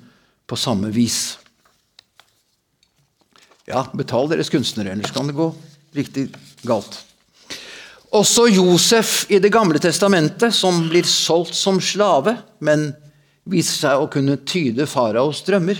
på 0.46 0.58
samme 0.58 0.92
vis. 0.94 1.41
Ja, 3.68 3.84
betal 3.94 4.30
deres 4.30 4.50
kunstnere, 4.50 4.96
ellers 4.96 5.12
kan 5.14 5.28
det 5.28 5.36
gå 5.38 5.52
riktig 5.94 6.28
galt. 6.66 6.98
Også 8.12 8.44
Josef 8.50 9.22
i 9.32 9.38
Det 9.40 9.52
gamle 9.52 9.80
testamentet, 9.80 10.52
som 10.52 10.88
blir 10.90 11.06
solgt 11.08 11.54
som 11.56 11.80
slave, 11.80 12.36
men 12.60 12.90
viser 13.48 13.86
seg 13.86 14.02
å 14.02 14.10
kunne 14.12 14.40
tyde 14.44 14.86
faraos 14.86 15.40
drømmer, 15.46 15.78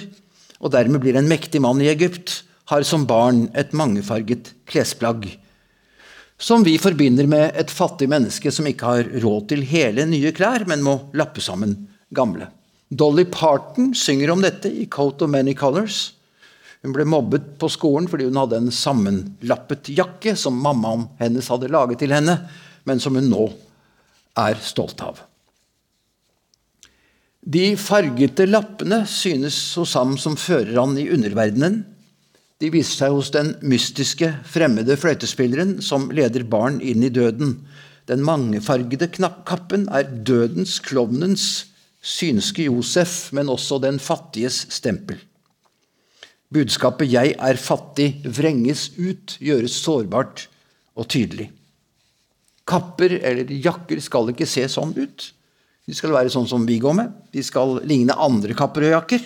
og 0.63 0.73
dermed 0.73 1.03
blir 1.03 1.19
en 1.19 1.29
mektig 1.29 1.61
mann 1.61 1.83
i 1.83 1.91
Egypt, 1.91 2.43
har 2.71 2.87
som 2.87 3.05
barn 3.05 3.49
et 3.59 3.75
mangefarget 3.77 4.55
klesplagg. 4.71 5.27
Som 6.39 6.65
vi 6.65 6.79
forbinder 6.81 7.29
med 7.29 7.53
et 7.59 7.71
fattig 7.71 8.09
menneske 8.11 8.51
som 8.51 8.67
ikke 8.67 8.95
har 8.95 9.11
råd 9.23 9.51
til 9.53 9.67
hele 9.69 10.07
nye 10.09 10.33
klær, 10.35 10.65
men 10.67 10.83
må 10.83 10.97
lappe 11.19 11.43
sammen 11.45 11.77
gamle. 12.15 12.49
Dolly 12.89 13.27
Parton 13.31 13.93
synger 13.95 14.33
om 14.33 14.43
dette 14.43 14.71
i 14.71 14.89
Coat 14.91 15.23
of 15.23 15.31
Many 15.31 15.55
Colors. 15.59 16.15
Hun 16.83 16.95
ble 16.95 17.07
mobbet 17.07 17.53
på 17.63 17.69
skolen 17.71 18.09
fordi 18.11 18.27
hun 18.27 18.41
hadde 18.41 18.59
en 18.59 18.73
sammenlappet 18.75 19.93
jakke 19.95 20.35
som 20.39 20.59
mammaen 20.59 21.07
hennes 21.21 21.51
hadde 21.53 21.71
laget 21.71 22.03
til 22.03 22.15
henne, 22.15 22.41
men 22.85 23.03
som 23.03 23.15
hun 23.19 23.31
nå 23.31 23.47
er 24.43 24.59
stolt 24.63 25.03
av. 25.05 25.21
De 27.43 27.73
fargete 27.79 28.47
lappene 28.47 29.03
synes 29.11 29.57
hos 29.79 29.95
ham 29.99 30.15
som 30.19 30.39
fører 30.39 30.77
han 30.79 30.95
i 30.99 31.09
underverdenen, 31.11 31.83
de 32.63 32.69
viser 32.71 32.95
seg 33.01 33.15
hos 33.17 33.33
den 33.35 33.57
mystiske, 33.67 34.29
fremmede 34.47 34.95
fløytespilleren 34.95 35.81
som 35.83 36.13
leder 36.15 36.45
barn 36.47 36.77
inn 36.79 37.03
i 37.03 37.11
døden. 37.11 37.57
Den 38.07 38.23
mangefargede 38.23 39.09
kappen 39.19 39.89
er 39.91 40.07
dødens, 40.07 40.77
klovnens, 40.79 41.49
synske 41.99 42.69
Josef, 42.69 43.33
men 43.35 43.51
også 43.51 43.81
den 43.83 43.99
fattiges 43.99 44.61
stempel. 44.71 45.19
Budskapet 46.53 47.09
'jeg 47.09 47.35
er 47.39 47.57
fattig' 47.57 48.27
vrenges 48.29 48.91
ut, 48.99 49.39
gjøres 49.41 49.73
sårbart 49.73 50.49
og 50.97 51.09
tydelig. 51.09 51.51
Kapper 52.67 53.19
eller 53.23 53.49
jakker 53.49 54.01
skal 54.01 54.29
ikke 54.29 54.47
se 54.47 54.67
sånn 54.69 54.93
ut. 54.97 55.33
De 55.87 55.95
skal 55.95 56.13
være 56.15 56.31
sånn 56.31 56.49
som 56.49 56.67
vi 56.67 56.79
går 56.79 56.95
med. 56.95 57.13
De 57.33 57.43
skal 57.43 57.81
ligne 57.89 58.15
andre 58.15 58.55
kapper 58.55 58.87
og 58.87 58.95
jakker. 59.01 59.25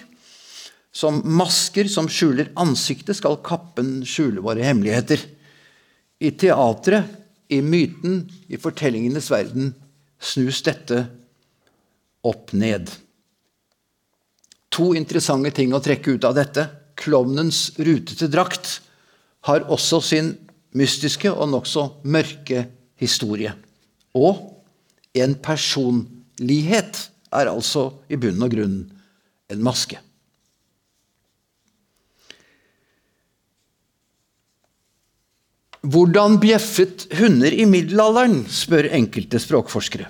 Som 0.92 1.20
masker 1.36 1.90
som 1.92 2.08
skjuler 2.08 2.52
ansiktet, 2.56 3.18
skal 3.18 3.36
kappen 3.44 4.00
skjule 4.08 4.40
våre 4.40 4.64
hemmeligheter. 4.64 5.20
I 6.20 6.30
teatret, 6.30 7.04
i 7.52 7.60
myten, 7.60 8.30
i 8.48 8.56
fortellingenes 8.56 9.28
verden 9.30 9.74
snus 10.18 10.62
dette 10.66 11.04
opp 12.26 12.54
ned. 12.56 12.88
To 14.70 14.94
interessante 14.96 15.52
ting 15.54 15.74
å 15.76 15.82
trekke 15.84 16.16
ut 16.16 16.24
av 16.24 16.34
dette. 16.38 16.66
Klovnens 16.96 17.70
rutete 17.78 18.28
drakt 18.32 18.80
har 19.46 19.66
også 19.70 20.00
sin 20.02 20.32
mystiske 20.76 21.30
og 21.30 21.50
nokså 21.52 21.86
mørke 22.08 22.66
historie. 23.00 23.52
Og 24.16 24.40
en 25.16 25.36
personlighet 25.44 27.06
er 27.36 27.52
altså 27.52 27.90
i 28.08 28.18
bunn 28.20 28.42
og 28.42 28.52
grunn 28.52 28.76
en 29.52 29.64
maske. 29.64 30.00
Hvordan 35.86 36.40
bjeffet 36.42 37.06
hunder 37.14 37.54
i 37.54 37.66
middelalderen, 37.68 38.40
spør 38.50 38.88
enkelte 38.96 39.38
språkforskere. 39.38 40.08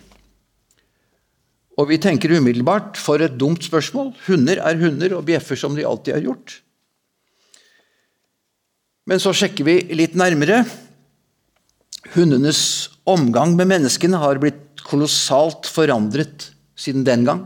Og 1.76 1.90
vi 1.90 1.98
tenker 2.00 2.32
umiddelbart 2.32 2.96
for 2.96 3.20
et 3.20 3.34
dumt 3.36 3.66
spørsmål. 3.66 4.14
Hunder 4.24 4.62
er 4.64 4.78
hunder 4.80 5.18
og 5.18 5.26
bjeffer 5.28 5.58
som 5.60 5.76
de 5.76 5.84
alltid 5.84 6.16
har 6.16 6.24
gjort. 6.24 6.54
Men 9.06 9.22
så 9.22 9.30
sjekker 9.36 9.66
vi 9.66 9.76
litt 9.94 10.16
nærmere. 10.18 10.64
Hundenes 12.16 12.60
omgang 13.06 13.54
med 13.58 13.70
menneskene 13.70 14.18
har 14.18 14.40
blitt 14.42 14.82
kolossalt 14.86 15.68
forandret 15.70 16.50
siden 16.78 17.06
den 17.06 17.22
gang. 17.26 17.44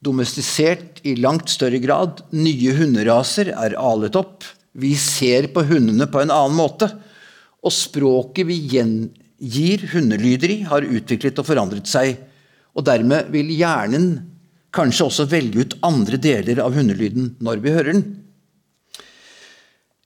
Domestisert 0.00 1.02
i 1.04 1.16
langt 1.20 1.52
større 1.52 1.80
grad. 1.84 2.24
Nye 2.32 2.72
hunderaser 2.78 3.52
er 3.52 3.76
alet 3.76 4.16
opp. 4.16 4.44
Vi 4.76 4.94
ser 5.00 5.50
på 5.52 5.64
hundene 5.68 6.08
på 6.08 6.22
en 6.22 6.32
annen 6.32 6.56
måte. 6.56 6.88
Og 7.60 7.74
språket 7.74 8.48
vi 8.48 8.56
gjengir 8.72 9.84
hundelyder 9.92 10.52
i, 10.52 10.60
har 10.68 10.84
utviklet 10.84 11.40
og 11.42 11.48
forandret 11.48 11.88
seg. 11.92 12.16
Og 12.76 12.88
dermed 12.88 13.28
vil 13.36 13.52
hjernen 13.52 14.14
kanskje 14.76 15.10
også 15.10 15.28
velge 15.28 15.64
ut 15.64 15.76
andre 15.84 16.20
deler 16.20 16.60
av 16.64 16.76
hundelyden 16.76 17.34
når 17.44 17.60
vi 17.64 17.76
hører 17.76 17.96
den. 17.96 18.08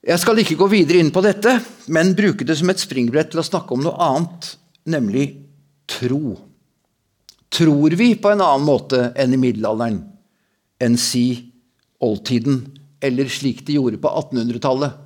Jeg 0.01 0.17
skal 0.17 0.39
ikke 0.41 0.57
gå 0.57 0.65
videre 0.71 0.97
inn 0.97 1.11
på 1.13 1.21
dette, 1.21 1.59
men 1.93 2.15
bruke 2.17 2.45
det 2.47 2.55
som 2.57 2.71
et 2.73 2.81
springbrett 2.81 3.29
til 3.33 3.41
å 3.41 3.45
snakke 3.45 3.75
om 3.75 3.83
noe 3.85 3.99
annet, 4.01 4.47
nemlig 4.89 5.27
tro. 5.85 6.39
Tror 7.53 7.93
vi 7.99 8.15
på 8.17 8.31
en 8.31 8.41
annen 8.41 8.65
måte 8.65 9.11
enn 9.13 9.35
i 9.35 9.39
middelalderen, 9.41 9.99
enn 10.81 10.97
si 10.97 11.53
oldtiden, 12.01 12.63
eller 12.97 13.29
slik 13.29 13.61
de 13.67 13.77
gjorde 13.77 14.01
på 14.01 14.09
1800-tallet? 14.23 14.97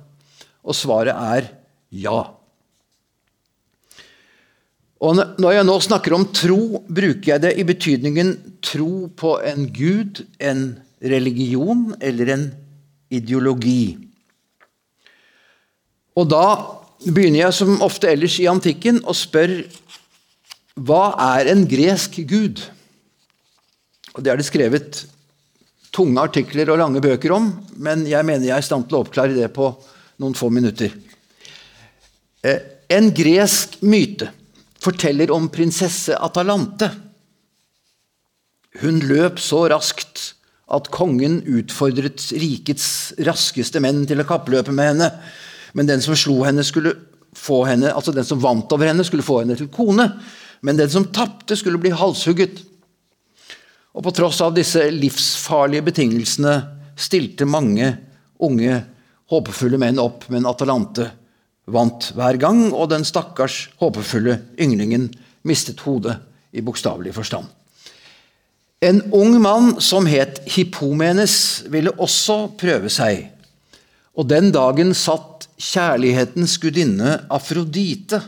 Og 0.64 0.78
svaret 0.78 1.12
er 1.12 1.50
ja. 1.92 2.16
Og 5.04 5.20
Når 5.36 5.58
jeg 5.58 5.68
nå 5.68 5.76
snakker 5.84 6.16
om 6.16 6.24
tro, 6.32 6.80
bruker 6.88 7.34
jeg 7.34 7.44
det 7.44 7.52
i 7.60 7.68
betydningen 7.68 8.32
tro 8.64 9.10
på 9.12 9.36
en 9.44 9.68
gud, 9.68 10.24
en 10.40 10.70
religion 11.04 11.90
eller 12.00 12.32
en 12.32 12.46
ideologi. 13.12 14.06
Og 16.16 16.28
da 16.30 16.46
begynner 17.04 17.44
jeg 17.44 17.56
som 17.58 17.82
ofte 17.84 18.08
ellers 18.08 18.38
i 18.40 18.48
antikken 18.50 19.02
og 19.04 19.16
spør 19.18 19.58
hva 20.76 21.14
er 21.36 21.48
en 21.52 21.64
gresk 21.68 22.18
gud? 22.28 22.60
Og 24.16 24.24
Det 24.24 24.32
er 24.32 24.40
det 24.40 24.48
skrevet 24.48 25.04
tunge 25.92 26.20
artikler 26.20 26.68
og 26.72 26.80
lange 26.80 27.00
bøker 27.00 27.32
om, 27.32 27.50
men 27.76 28.04
jeg 28.08 28.24
mener 28.24 28.44
jeg 28.44 28.56
er 28.56 28.64
i 28.64 28.66
stand 28.66 28.88
til 28.88 28.98
å 28.98 29.04
oppklare 29.04 29.36
det 29.36 29.48
på 29.56 29.70
noen 30.20 30.36
få 30.36 30.50
minutter. 30.52 30.92
Eh, 32.44 32.60
en 32.92 33.08
gresk 33.16 33.80
myte 33.84 34.28
forteller 34.80 35.32
om 35.34 35.48
prinsesse 35.52 36.16
Atalante. 36.16 36.90
Hun 38.82 39.00
løp 39.08 39.40
så 39.40 39.64
raskt 39.72 40.32
at 40.66 40.90
kongen 40.92 41.40
utfordret 41.46 42.28
rikets 42.36 43.14
raskeste 43.24 43.80
menn 43.80 44.04
til 44.08 44.20
å 44.20 44.28
kappløpe 44.28 44.74
med 44.74 44.92
henne. 44.92 45.10
Men 45.76 45.88
den 45.90 46.02
som 46.02 46.16
slo 46.16 46.40
henne, 46.46 46.64
skulle 46.64 46.94
få 47.36 47.64
henne, 47.68 47.92
altså 47.92 48.14
den 48.16 48.24
som 48.24 48.40
vant 48.40 48.72
over 48.72 48.88
henne, 48.88 49.04
skulle 49.04 49.26
få 49.26 49.42
henne 49.42 49.58
til 49.58 49.68
kone. 49.72 50.08
Men 50.64 50.78
den 50.80 50.90
som 50.90 51.08
tapte, 51.12 51.58
skulle 51.58 51.80
bli 51.82 51.92
halshugget. 51.92 52.62
Og 53.96 54.04
på 54.04 54.12
tross 54.16 54.40
av 54.44 54.56
disse 54.56 54.88
livsfarlige 54.92 55.84
betingelsene 55.86 56.56
stilte 56.96 57.48
mange 57.48 57.92
unge 58.44 58.80
håpefulle 59.32 59.78
menn 59.80 60.00
opp, 60.00 60.26
men 60.32 60.48
Atalante 60.48 61.10
vant 61.72 62.10
hver 62.16 62.38
gang, 62.40 62.70
og 62.72 62.90
den 62.92 63.04
stakkars 63.04 63.66
håpefulle 63.80 64.38
ynglingen 64.62 65.10
mistet 65.46 65.82
hodet 65.84 66.16
i 66.56 66.62
bokstavelig 66.64 67.14
forstand. 67.16 67.48
En 68.84 69.00
ung 69.16 69.38
mann 69.42 69.80
som 69.80 70.06
het 70.08 70.42
Hippomenes, 70.52 71.64
ville 71.72 71.94
også 71.96 72.52
prøve 72.60 72.92
seg. 72.92 73.24
Og 74.16 74.28
den 74.28 74.52
dagen 74.54 74.92
satt 74.96 75.35
kjærlighetens 75.56 76.56
gudinne 76.60 77.16
Afrodite 77.32 78.20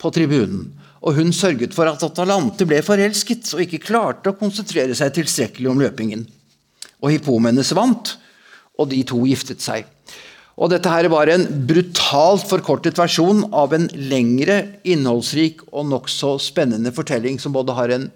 på 0.00 0.10
tribunen. 0.14 0.68
Og 1.02 1.16
hun 1.18 1.32
sørget 1.34 1.74
for 1.74 1.88
at 1.90 2.02
Atalante 2.06 2.66
ble 2.68 2.78
forelsket 2.84 3.48
og 3.56 3.64
ikke 3.64 3.82
klarte 3.82 4.30
å 4.30 4.38
konsentrere 4.38 4.94
seg 4.94 5.14
tilstrekkelig 5.16 5.70
om 5.72 5.80
løpingen. 5.82 6.26
Og 7.02 7.16
Hippomenes 7.16 7.72
vant, 7.74 8.14
og 8.78 8.90
de 8.92 9.00
to 9.06 9.18
giftet 9.26 9.62
seg. 9.64 9.88
Og 10.60 10.70
dette 10.70 10.90
her 10.92 11.08
var 11.10 11.30
en 11.32 11.46
brutalt 11.66 12.44
forkortet 12.46 12.98
versjon 13.00 13.46
av 13.56 13.72
en 13.74 13.88
lengre, 13.96 14.58
innholdsrik 14.84 15.64
og 15.72 15.88
nokså 15.90 16.36
spennende 16.42 16.92
fortelling 16.94 17.40
som 17.40 17.54
både 17.56 17.76
har 17.76 17.94
en 17.94 18.06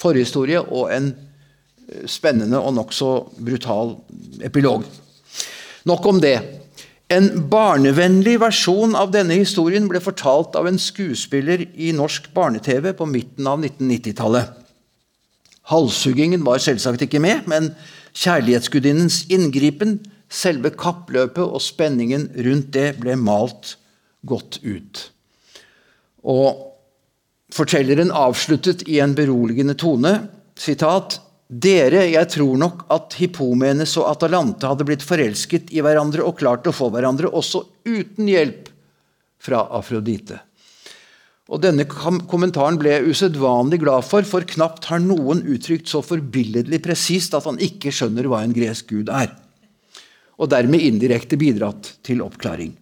forhistorie 0.00 0.60
og 0.60 0.90
en 0.92 1.12
eh, 1.14 2.04
spennende 2.10 2.60
og 2.60 2.74
nokså 2.76 3.10
brutal 3.38 3.94
epilog. 4.44 4.84
Nok 5.86 6.10
om 6.10 6.20
det. 6.20 6.36
En 7.12 7.28
barnevennlig 7.50 8.40
versjon 8.42 8.96
av 8.98 9.12
denne 9.14 9.36
historien 9.38 9.86
ble 9.86 10.00
fortalt 10.02 10.56
av 10.58 10.66
en 10.66 10.78
skuespiller 10.80 11.62
i 11.78 11.92
norsk 11.94 12.32
barne-TV 12.34 12.90
på 12.98 13.06
midten 13.06 13.46
av 13.46 13.62
1990-tallet. 13.62 14.50
Halshuggingen 15.70 16.42
var 16.46 16.62
selvsagt 16.62 17.04
ikke 17.06 17.22
med, 17.22 17.46
men 17.50 17.72
kjærlighetsgudinnens 18.16 19.24
inngripen 19.30 20.00
Selve 20.26 20.72
kappløpet 20.74 21.44
og 21.44 21.62
spenningen 21.62 22.26
rundt 22.46 22.72
det 22.74 22.96
ble 22.98 23.14
malt 23.18 23.76
godt 24.26 24.58
ut. 24.64 25.02
Og 26.26 26.64
fortelleren 27.54 28.10
avsluttet 28.10 28.82
i 28.90 28.98
en 29.04 29.14
beroligende 29.14 29.76
tone 29.78 30.16
sitat, 30.58 31.20
dere, 31.46 32.08
jeg 32.10 32.30
tror 32.32 32.58
nok 32.58 32.84
at 32.92 33.14
Hippomenes 33.20 33.94
og 34.00 34.08
Atalante 34.10 34.66
hadde 34.66 34.86
blitt 34.88 35.04
forelsket 35.06 35.70
i 35.74 35.82
hverandre 35.84 36.24
og 36.26 36.38
klart 36.40 36.66
å 36.66 36.74
få 36.74 36.90
hverandre 36.94 37.30
også 37.30 37.62
uten 37.86 38.28
hjelp 38.30 38.70
fra 39.42 39.62
Afrodite. 39.78 40.40
Og 41.46 41.62
Denne 41.62 41.86
kommentaren 41.86 42.78
ble 42.80 42.96
jeg 42.96 43.12
usedvanlig 43.12 43.78
glad 43.84 44.02
for, 44.02 44.26
for 44.26 44.42
knapt 44.42 44.88
har 44.90 44.98
noen 44.98 45.44
uttrykt 45.46 45.86
så 45.86 46.02
forbilledlig 46.02 46.80
presist 46.82 47.36
at 47.38 47.46
han 47.46 47.60
ikke 47.62 47.94
skjønner 47.94 48.26
hva 48.26 48.42
en 48.42 48.56
gresk 48.56 48.90
gud 48.90 49.12
er 49.14 49.30
og 50.36 50.50
dermed 50.52 50.82
indirekte 50.84 51.38
bidratt 51.40 51.94
til 52.04 52.22
oppklaring. 52.24 52.74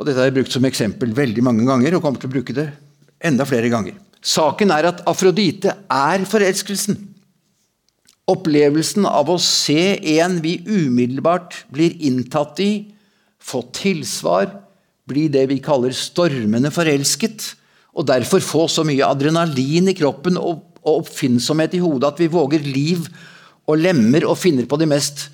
Og 0.00 0.06
Dette 0.06 0.18
har 0.18 0.30
jeg 0.30 0.38
brukt 0.38 0.54
som 0.54 0.64
eksempel 0.66 1.12
veldig 1.14 1.44
mange 1.44 1.66
ganger 1.68 1.96
og 1.96 2.02
kommer 2.04 2.22
til 2.22 2.30
å 2.30 2.34
bruke 2.34 2.56
det 2.56 2.66
enda 3.28 3.44
flere 3.46 3.70
ganger. 3.70 3.98
Saken 4.20 4.72
er 4.72 4.88
at 4.90 5.02
Afrodite 5.08 5.69
er 5.90 6.24
forelskelsen. 6.28 6.98
Opplevelsen 8.30 9.06
av 9.08 9.30
å 9.32 9.38
se 9.42 9.98
en 10.20 10.38
vi 10.44 10.60
umiddelbart 10.68 11.64
blir 11.74 11.96
inntatt 12.06 12.60
i, 12.62 12.72
få 13.40 13.64
tilsvar, 13.74 14.52
bli 15.10 15.26
det 15.32 15.48
vi 15.50 15.58
kaller 15.64 15.94
stormende 15.96 16.70
forelsket, 16.70 17.54
og 17.98 18.06
derfor 18.06 18.44
få 18.44 18.68
så 18.70 18.84
mye 18.86 19.08
adrenalin 19.08 19.90
i 19.90 19.96
kroppen 19.98 20.38
og 20.38 20.78
oppfinnsomhet 20.86 21.74
i 21.74 21.82
hodet 21.82 22.12
at 22.12 22.22
vi 22.22 22.30
våger 22.30 22.62
liv 22.64 23.08
og 23.66 23.80
lemmer 23.80 24.28
og 24.28 24.38
finner 24.38 24.68
på 24.70 24.78
de 24.80 24.86
mest 24.88 25.26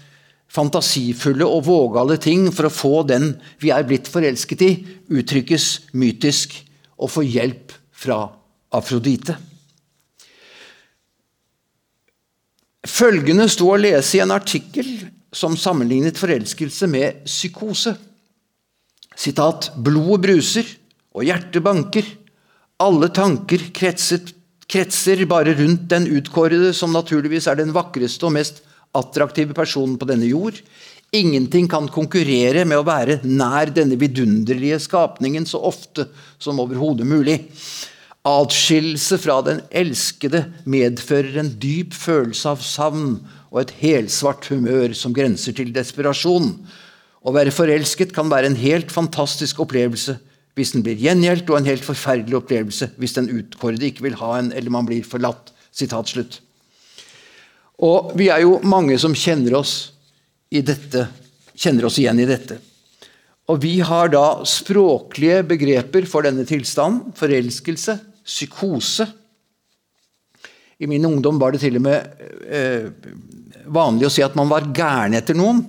fantasifulle 0.52 1.44
og 1.44 1.66
vågale 1.66 2.16
ting 2.22 2.48
for 2.54 2.68
å 2.68 2.72
få 2.72 2.94
den 3.08 3.34
vi 3.62 3.72
er 3.74 3.84
blitt 3.86 4.08
forelsket 4.10 4.64
i, 4.64 4.70
uttrykkes 5.12 5.92
mytisk 5.98 6.56
og 6.96 7.12
få 7.12 7.26
hjelp 7.26 7.74
fra 7.92 8.22
Afrodite. 8.76 9.36
Følgende 12.86 13.48
sto 13.50 13.72
å 13.72 13.78
lese 13.80 14.18
i 14.18 14.22
en 14.22 14.34
artikkel 14.34 14.86
som 15.34 15.56
sammenlignet 15.58 16.18
forelskelse 16.20 16.88
med 16.90 17.24
psykose. 17.26 17.96
Sitat, 19.16 19.72
Blodet 19.76 20.22
bruser, 20.22 20.68
og 21.16 21.24
hjertet 21.26 21.64
banker. 21.64 22.06
Alle 22.82 23.08
tanker 23.14 23.70
kretset 23.74 24.34
kretser 24.68 25.22
bare 25.30 25.54
rundt 25.56 25.86
den 25.90 26.08
utkårede, 26.18 26.72
som 26.74 26.92
naturligvis 26.94 27.46
er 27.50 27.58
den 27.60 27.72
vakreste 27.74 28.26
og 28.28 28.34
mest 28.36 28.62
attraktive 28.96 29.54
personen 29.56 29.96
på 29.98 30.08
denne 30.08 30.28
jord. 30.28 30.58
Ingenting 31.14 31.68
kan 31.70 31.86
konkurrere 31.92 32.64
med 32.66 32.80
å 32.80 32.86
være 32.86 33.20
nær 33.24 33.70
denne 33.74 33.98
vidunderlige 33.98 34.80
skapningen 34.82 35.46
så 35.48 35.62
ofte 35.64 36.08
som 36.42 36.58
overhodet 36.62 37.06
mulig. 37.08 37.38
Atskillelse 38.26 39.20
fra 39.22 39.38
den 39.46 39.60
elskede 39.70 40.42
medfører 40.66 41.38
en 41.38 41.52
dyp 41.62 41.94
følelse 41.94 42.56
av 42.56 42.64
savn 42.64 43.20
og 43.52 43.60
et 43.62 43.74
helsvart 43.78 44.48
humør 44.50 44.96
som 44.98 45.14
grenser 45.14 45.54
til 45.54 45.70
desperasjon. 45.74 46.48
Å 47.22 47.34
være 47.34 47.54
forelsket 47.54 48.14
kan 48.16 48.30
være 48.30 48.50
en 48.50 48.58
helt 48.58 48.90
fantastisk 48.94 49.62
opplevelse 49.62 50.16
hvis 50.56 50.72
den 50.72 50.82
blir 50.82 50.96
gjengjeldt, 50.96 51.50
og 51.52 51.58
en 51.58 51.68
helt 51.68 51.84
forferdelig 51.84 52.38
opplevelse 52.38 52.88
hvis 52.96 53.14
den 53.18 53.28
utkårede 53.28 53.90
ikke 53.90 54.06
vil 54.08 54.18
ha 54.22 54.38
en, 54.38 54.50
eller 54.56 54.72
man 54.72 54.88
blir 54.88 55.06
forlatt. 55.06 55.52
Sitat 55.76 56.08
slutt. 56.08 56.38
Og 57.84 58.14
vi 58.16 58.30
er 58.32 58.40
jo 58.40 58.56
mange 58.64 58.96
som 58.98 59.12
kjenner 59.12 59.58
oss, 59.58 59.74
dette, 60.48 61.02
kjenner 61.52 61.84
oss 61.84 61.98
igjen 62.00 62.22
i 62.22 62.28
dette. 62.28 62.56
Og 63.52 63.60
vi 63.62 63.76
har 63.84 64.08
da 64.10 64.40
språklige 64.48 65.42
begreper 65.46 66.08
for 66.08 66.24
denne 66.24 66.46
tilstanden. 66.48 67.12
Forelskelse, 67.18 67.98
psykose. 68.26 69.06
I 70.78 70.88
min 70.90 71.06
ungdom 71.08 71.38
var 71.40 71.54
det 71.54 71.62
til 71.62 71.78
og 71.78 71.86
med 71.86 72.26
eh, 72.44 72.90
vanlig 73.72 74.08
å 74.08 74.12
si 74.12 74.24
at 74.24 74.36
man 74.36 74.50
var 74.50 74.68
gæren 74.76 75.16
etter 75.16 75.38
noen, 75.38 75.62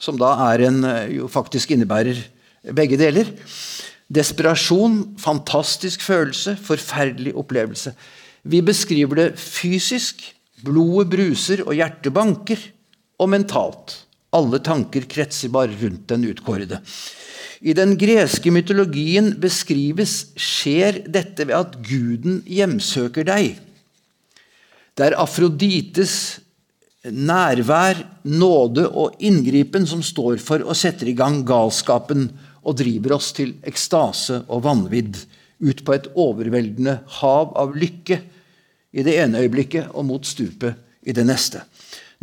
som 0.00 0.16
da 0.20 0.32
en, 0.54 0.82
eh, 0.84 1.18
jo 1.18 1.28
faktisk 1.28 1.74
innebærer 1.74 2.22
begge 2.76 2.98
deler. 3.00 3.28
Desperasjon, 4.06 5.18
fantastisk 5.18 6.04
følelse, 6.06 6.56
forferdelig 6.62 7.34
opplevelse. 7.36 7.92
Vi 8.46 8.62
beskriver 8.62 9.18
det 9.18 9.28
fysisk. 9.40 10.22
Blodet 10.64 11.10
bruser 11.12 11.62
og 11.66 11.74
hjertet 11.76 12.14
banker. 12.14 12.60
Og 13.20 13.30
mentalt. 13.32 13.96
Alle 14.36 14.60
tanker 14.60 15.06
kretser 15.08 15.50
bare 15.52 15.74
rundt 15.80 16.06
den 16.12 16.26
utkårede. 16.30 16.80
I 17.60 17.74
den 17.76 17.94
greske 17.98 18.52
mytologien 18.52 19.34
beskrives 19.40 20.32
skjer 20.38 21.02
dette 21.06 21.46
ved 21.48 21.56
at 21.58 21.78
guden 21.86 22.42
hjemsøker 22.46 23.26
deg. 23.26 23.56
Det 24.96 25.10
er 25.10 25.18
Afrodites 25.20 26.16
nærvær, 27.12 28.00
nåde 28.24 28.86
og 28.88 29.18
inngripen 29.22 29.86
som 29.86 30.02
står 30.02 30.40
for 30.42 30.64
å 30.64 30.74
sette 30.74 31.06
i 31.06 31.14
gang 31.16 31.42
galskapen 31.46 32.30
og 32.66 32.78
driver 32.80 33.16
oss 33.18 33.30
til 33.36 33.54
ekstase 33.66 34.42
og 34.48 34.64
vanvidd, 34.66 35.18
ut 35.62 35.84
på 35.86 35.94
et 35.94 36.08
overveldende 36.18 36.98
hav 37.20 37.54
av 37.56 37.76
lykke 37.78 38.18
i 38.96 39.04
det 39.06 39.14
ene 39.22 39.40
øyeblikket 39.44 39.94
og 39.94 40.04
mot 40.08 40.26
stupet 40.26 40.76
i 41.06 41.14
det 41.16 41.24
neste. 41.28 41.62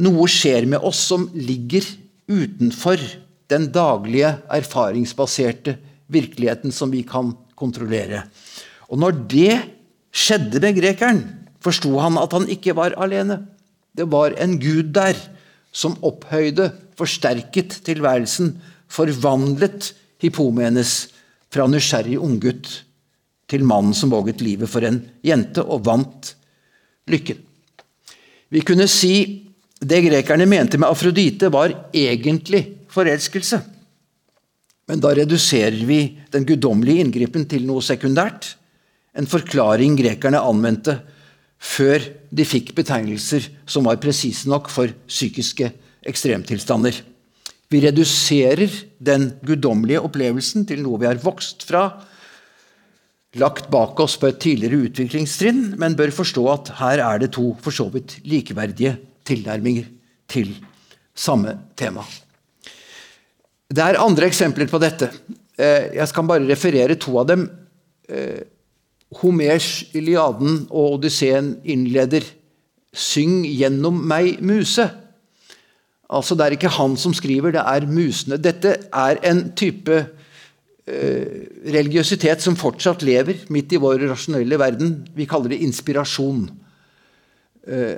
Noe 0.04 0.28
skjer 0.30 0.68
med 0.70 0.84
oss 0.86 1.00
som 1.10 1.26
ligger 1.34 1.86
utenfor 2.30 3.02
den 3.52 3.70
daglige, 3.74 4.38
erfaringsbaserte 4.52 5.78
virkeligheten 6.14 6.72
som 6.72 6.92
vi 6.94 7.04
kan 7.08 7.34
kontrollere. 7.60 8.24
Og 8.90 9.00
når 9.02 9.18
det 9.32 9.56
skjedde 10.14 10.62
med 10.62 10.78
grekeren, 10.78 11.24
forsto 11.64 11.96
han 12.02 12.20
at 12.22 12.34
han 12.36 12.48
ikke 12.52 12.76
var 12.78 12.96
alene. 13.02 13.42
Det 13.96 14.06
var 14.12 14.36
en 14.42 14.58
gud 14.62 14.94
der 14.96 15.18
som 15.74 15.98
opphøyde, 16.06 16.70
forsterket 16.98 17.80
tilværelsen, 17.86 18.54
forvandlet 18.92 19.94
Hippomenes 20.22 21.10
fra 21.54 21.66
nysgjerrig 21.68 22.20
unggutt 22.22 22.70
til 23.50 23.66
mannen 23.68 23.96
som 23.98 24.14
våget 24.14 24.42
livet 24.46 24.70
for 24.70 24.86
en 24.86 25.02
jente 25.26 25.64
og 25.64 25.84
vant 25.88 26.34
lykken. 27.10 27.40
Vi 28.54 28.62
kunne 28.66 28.88
si 28.92 29.16
det 29.84 30.04
grekerne 30.06 30.46
mente 30.48 30.80
med 30.80 30.88
Afrodite, 30.88 31.50
var 31.52 31.74
egentlig 31.92 32.83
forelskelse. 32.94 33.60
Men 34.90 35.02
da 35.04 35.14
reduserer 35.16 35.80
vi 35.88 36.02
den 36.34 36.46
guddommelige 36.48 37.06
inngripen 37.06 37.48
til 37.50 37.66
noe 37.68 37.84
sekundært. 37.86 38.54
En 39.16 39.30
forklaring 39.30 39.96
grekerne 40.00 40.42
anvendte 40.44 40.98
før 41.64 42.04
de 42.34 42.46
fikk 42.48 42.74
betegnelser 42.76 43.48
som 43.70 43.88
var 43.88 44.02
presise 44.04 44.50
nok 44.52 44.68
for 44.74 44.92
psykiske 45.08 45.70
ekstremtilstander. 46.10 46.98
Vi 47.72 47.80
reduserer 47.86 48.68
den 49.00 49.32
guddommelige 49.46 50.02
opplevelsen 50.04 50.68
til 50.70 50.84
noe 50.84 51.00
vi 51.02 51.08
har 51.08 51.22
vokst 51.24 51.64
fra, 51.70 51.88
lagt 53.40 53.72
bak 53.74 53.98
oss 54.04 54.18
på 54.22 54.30
et 54.30 54.42
tidligere 54.44 54.90
utviklingstrinn, 54.90 55.72
men 55.82 55.96
bør 55.98 56.14
forstå 56.14 56.44
at 56.52 56.74
her 56.84 57.02
er 57.02 57.24
det 57.24 57.32
to 57.34 57.54
for 57.64 57.74
så 57.74 57.88
vidt 57.94 58.20
likeverdige 58.30 58.98
tilnærminger 59.26 59.88
til 60.30 60.54
samme 61.16 61.56
tema. 61.80 62.04
Det 63.72 63.84
er 63.84 64.02
andre 64.02 64.28
eksempler 64.28 64.68
på 64.70 64.82
dette. 64.82 65.12
Eh, 65.58 65.94
jeg 65.96 66.08
skal 66.10 66.28
bare 66.28 66.48
referere 66.50 66.98
to 67.00 67.16
av 67.22 67.30
dem. 67.30 67.48
Eh, 68.10 68.42
Homers 69.22 69.86
Iliaden 69.94 70.66
og 70.70 70.98
Odysseen 70.98 71.58
innleder 71.64 72.24
'Syng 72.94 73.44
gjennom 73.46 74.06
meg, 74.06 74.38
muse'. 74.42 74.90
Altså 76.10 76.36
Det 76.36 76.46
er 76.46 76.52
ikke 76.58 76.70
han 76.70 76.96
som 76.98 77.14
skriver, 77.14 77.52
det 77.52 77.64
er 77.66 77.88
musene. 77.90 78.38
Dette 78.38 78.76
er 78.94 79.18
en 79.24 79.52
type 79.58 79.96
eh, 80.86 81.26
religiøsitet 81.66 82.42
som 82.42 82.56
fortsatt 82.56 83.02
lever 83.02 83.48
midt 83.50 83.74
i 83.74 83.82
vår 83.82 84.06
rasjonelle 84.12 84.60
verden. 84.60 85.08
Vi 85.16 85.26
kaller 85.26 85.50
det 85.50 85.64
inspirasjon. 85.66 86.52
Eh, 87.68 87.96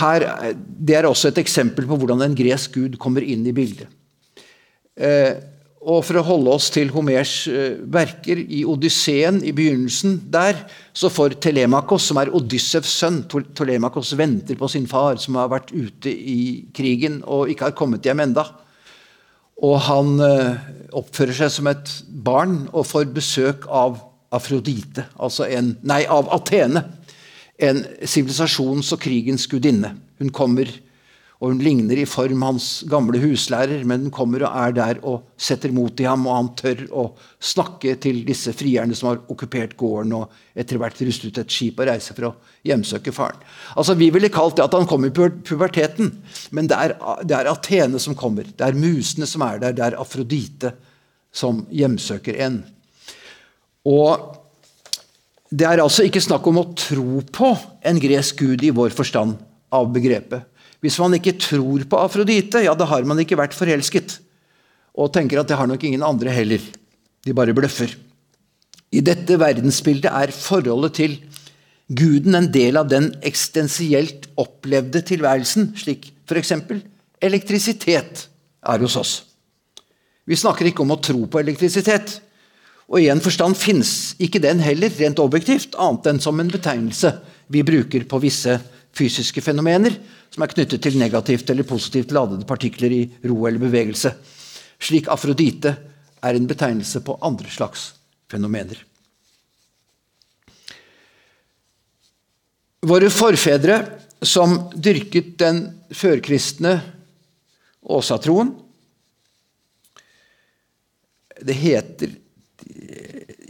her, 0.00 0.26
det 0.56 0.96
er 0.96 1.06
også 1.06 1.28
et 1.28 1.38
eksempel 1.38 1.86
på 1.86 1.96
hvordan 2.00 2.22
en 2.22 2.34
gresk 2.34 2.74
gud 2.80 2.98
kommer 2.98 3.22
inn 3.22 3.46
i 3.46 3.52
bildet. 3.52 3.86
Eh, 4.96 5.34
og 5.82 6.04
for 6.06 6.20
å 6.20 6.22
holde 6.22 6.52
oss 6.54 6.68
til 6.70 6.92
Homers 6.94 7.32
eh, 7.50 7.74
verker, 7.90 8.38
i 8.38 8.60
Odysseen, 8.68 9.40
i 9.42 9.50
begynnelsen 9.56 10.20
der, 10.30 10.60
så 10.94 11.10
får 11.10 11.40
Telemakos, 11.42 12.06
som 12.06 12.20
er 12.22 12.30
Odyssevs 12.30 12.92
sønn 13.00 13.22
Telemakos 13.26 14.12
venter 14.18 14.58
på 14.58 14.68
sin 14.70 14.86
far, 14.90 15.18
som 15.18 15.40
har 15.40 15.50
vært 15.50 15.72
ute 15.74 16.12
i 16.12 16.68
krigen 16.76 17.22
og 17.26 17.50
ikke 17.50 17.70
har 17.70 17.76
kommet 17.78 18.06
hjem 18.06 18.22
enda. 18.28 18.46
Og 19.62 19.76
han 19.88 20.14
eh, 20.22 20.62
oppfører 20.98 21.40
seg 21.40 21.52
som 21.56 21.70
et 21.72 21.96
barn 22.22 22.62
og 22.70 22.86
får 22.86 23.10
besøk 23.14 23.66
av 23.66 23.98
Afrodite, 24.32 25.08
altså 25.20 25.44
en, 25.50 25.74
nei, 25.84 26.04
av 26.08 26.30
Atene. 26.32 26.86
En 27.62 27.82
sivilisasjons- 28.00 28.94
og 28.94 29.02
krigens 29.02 29.44
gudinne. 29.50 29.92
Hun 30.22 30.30
kommer 30.34 30.70
og 31.42 31.50
hun 31.50 31.58
ligner 31.58 31.98
i 31.98 32.06
form 32.06 32.44
hans 32.46 32.66
gamle 32.86 33.18
huslærer, 33.18 33.80
men 33.82 34.04
hun 34.04 34.14
kommer 34.14 34.44
og 34.46 34.58
er 34.62 34.74
der 34.76 34.98
og 35.02 35.24
setter 35.34 35.72
mot 35.74 35.98
i 35.98 36.06
ham, 36.06 36.28
og 36.30 36.36
han 36.36 36.50
tør 36.60 36.82
å 36.94 37.06
snakke 37.42 37.96
til 38.04 38.20
disse 38.28 38.54
frierne 38.54 38.94
som 38.94 39.08
har 39.10 39.18
okkupert 39.32 39.74
gården 39.80 40.14
og 40.20 40.36
etter 40.54 40.78
hvert 40.78 41.02
rustet 41.02 41.40
et 41.42 41.50
skip 41.50 41.82
og 41.82 41.88
reiser 41.90 42.14
for 42.14 42.28
å 42.28 42.32
hjemsøke 42.68 43.10
faren. 43.16 43.42
Altså, 43.74 43.98
Vi 43.98 44.12
ville 44.14 44.30
kalt 44.30 44.60
det 44.60 44.68
at 44.68 44.76
han 44.78 44.86
kom 44.86 45.08
i 45.08 45.10
puberteten, 45.10 46.12
men 46.54 46.70
det 46.70 46.78
er, 46.78 46.94
det 47.26 47.34
er 47.40 47.50
Atene 47.50 47.98
som 47.98 48.14
kommer. 48.14 48.46
Det 48.46 48.68
er 48.68 48.78
musene 48.78 49.26
som 49.26 49.42
er 49.42 49.58
der, 49.64 49.74
det 49.74 49.86
er 49.88 49.98
Afrodite 49.98 50.76
som 51.34 51.64
hjemsøker 51.74 52.38
en. 52.46 52.62
Og 53.90 54.38
det 55.50 55.66
er 55.66 55.82
altså 55.82 56.06
ikke 56.06 56.22
snakk 56.22 56.46
om 56.46 56.62
å 56.62 56.68
tro 56.78 57.18
på 57.34 57.50
en 57.82 57.98
gresk 58.00 58.46
gud 58.46 58.62
i 58.62 58.70
vår 58.70 58.94
forstand 58.94 59.42
av 59.74 59.90
begrepet. 59.90 60.51
Hvis 60.82 60.98
man 60.98 61.14
ikke 61.14 61.36
tror 61.38 61.84
på 61.86 61.98
Afrodite, 62.02 62.64
ja, 62.64 62.74
da 62.74 62.88
har 62.90 63.06
man 63.06 63.20
ikke 63.22 63.38
vært 63.38 63.54
forelsket. 63.54 64.16
Og 64.98 65.12
tenker 65.14 65.40
at 65.40 65.48
det 65.48 65.58
har 65.58 65.68
nok 65.70 65.84
ingen 65.86 66.02
andre 66.02 66.32
heller. 66.34 66.62
De 67.22 67.34
bare 67.36 67.54
bløffer. 67.54 67.94
I 68.92 69.00
dette 69.00 69.38
verdensbildet 69.40 70.10
er 70.10 70.34
forholdet 70.34 70.98
til 70.98 71.14
guden 71.92 72.34
en 72.36 72.48
del 72.52 72.76
av 72.80 72.90
den 72.90 73.12
eksistensielt 73.24 74.26
opplevde 74.40 75.04
tilværelsen, 75.06 75.70
slik 75.78 76.10
f.eks. 76.28 76.52
elektrisitet 77.22 78.26
er 78.66 78.82
hos 78.82 78.98
oss. 78.98 79.14
Vi 80.26 80.38
snakker 80.38 80.68
ikke 80.68 80.84
om 80.84 80.94
å 80.94 81.00
tro 81.02 81.24
på 81.30 81.40
elektrisitet. 81.40 82.18
Og 82.92 83.00
i 83.00 83.08
en 83.12 83.22
forstand 83.22 83.56
finnes 83.56 84.12
ikke 84.22 84.42
den 84.42 84.60
heller, 84.62 84.92
rent 84.98 85.22
objektivt, 85.22 85.76
annet 85.80 86.10
enn 86.10 86.20
som 86.22 86.40
en 86.42 86.50
betegnelse 86.52 87.14
vi 87.52 87.62
bruker 87.66 88.04
på 88.08 88.20
visse 88.22 88.58
fysiske 88.96 89.40
fenomener 89.44 89.96
som 90.32 90.44
er 90.44 90.52
knyttet 90.52 90.80
til 90.82 90.96
negativt 91.00 91.50
eller 91.52 91.68
positivt 91.68 92.12
ladede 92.16 92.48
partikler 92.48 92.94
i 92.94 93.02
ro 93.28 93.42
eller 93.48 93.60
bevegelse. 93.60 94.14
Slik 94.82 95.10
Afrodite 95.12 95.74
er 96.22 96.38
en 96.38 96.48
betegnelse 96.48 97.02
på 97.04 97.18
andre 97.20 97.50
slags 97.52 97.90
fenomener. 98.32 98.78
Våre 102.82 103.12
forfedre 103.14 103.76
som 104.24 104.56
dyrket 104.74 105.36
den 105.38 105.64
førkristne 105.94 106.76
åsatroen 107.82 108.52
Det 111.42 111.54
heter 111.58 112.12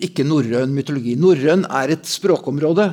ikke 0.03 0.25
norrøn 0.25 0.73
mytologi. 0.73 1.13
Norrøn 1.21 1.67
er 1.69 1.93
et 1.93 2.09
språkområde. 2.09 2.87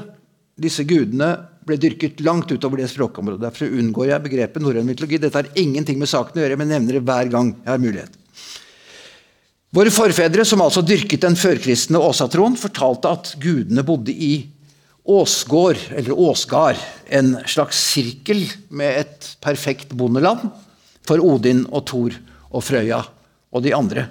Disse 0.60 0.84
gudene 0.84 1.30
ble 1.70 1.80
dyrket 1.82 2.22
langt 2.26 2.52
utover 2.52 2.82
det 2.82 2.90
språkområdet. 2.92 3.44
Derfor 3.46 3.78
unngår 3.80 4.12
jeg 4.12 4.26
begrepet 4.26 4.64
norrøn 4.64 4.88
mytologi. 4.88 5.22
Dette 5.22 5.40
har 5.40 5.52
ingenting 5.60 6.00
med 6.02 6.10
saken 6.12 6.40
å 6.40 6.44
gjøre, 6.44 6.58
men 6.60 6.74
nevner 6.74 7.00
det 7.00 7.06
hver 7.08 7.32
gang 7.32 7.54
jeg 7.62 7.72
har 7.72 7.84
mulighet. 7.84 8.20
Våre 9.70 9.92
forfedre, 9.94 10.42
som 10.50 10.64
altså 10.66 10.82
dyrket 10.82 11.22
den 11.22 11.38
førkristne 11.38 12.02
åsatroen, 12.02 12.56
fortalte 12.58 13.12
at 13.14 13.36
gudene 13.42 13.86
bodde 13.86 14.14
i 14.14 14.34
Åsgård, 15.10 15.78
eller 15.96 16.18
Åsgard, 16.18 16.82
en 17.06 17.36
slags 17.50 17.78
sirkel 17.92 18.44
med 18.70 19.04
et 19.04 19.30
perfekt 19.42 19.94
bondeland 19.98 20.50
for 21.06 21.22
Odin 21.22 21.64
og 21.70 21.86
Thor 21.90 22.18
og 22.50 22.66
Frøya 22.66 23.04
og 23.54 23.64
de 23.66 23.74
andre. 23.78 24.08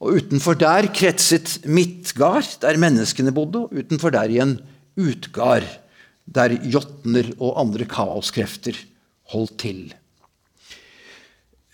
Og 0.00 0.20
Utenfor 0.20 0.58
der 0.58 0.88
kretset 0.94 1.58
Midtgard, 1.68 2.46
der 2.62 2.78
menneskene 2.80 3.34
bodde, 3.36 3.66
og 3.66 3.74
utenfor 3.74 4.14
der 4.14 4.30
igjen 4.32 4.58
Utgard, 4.98 5.66
der 6.30 6.54
jotner 6.70 7.32
og 7.38 7.58
andre 7.60 7.86
kaoskrefter 7.90 8.78
holdt 9.32 9.56
til. 9.62 9.80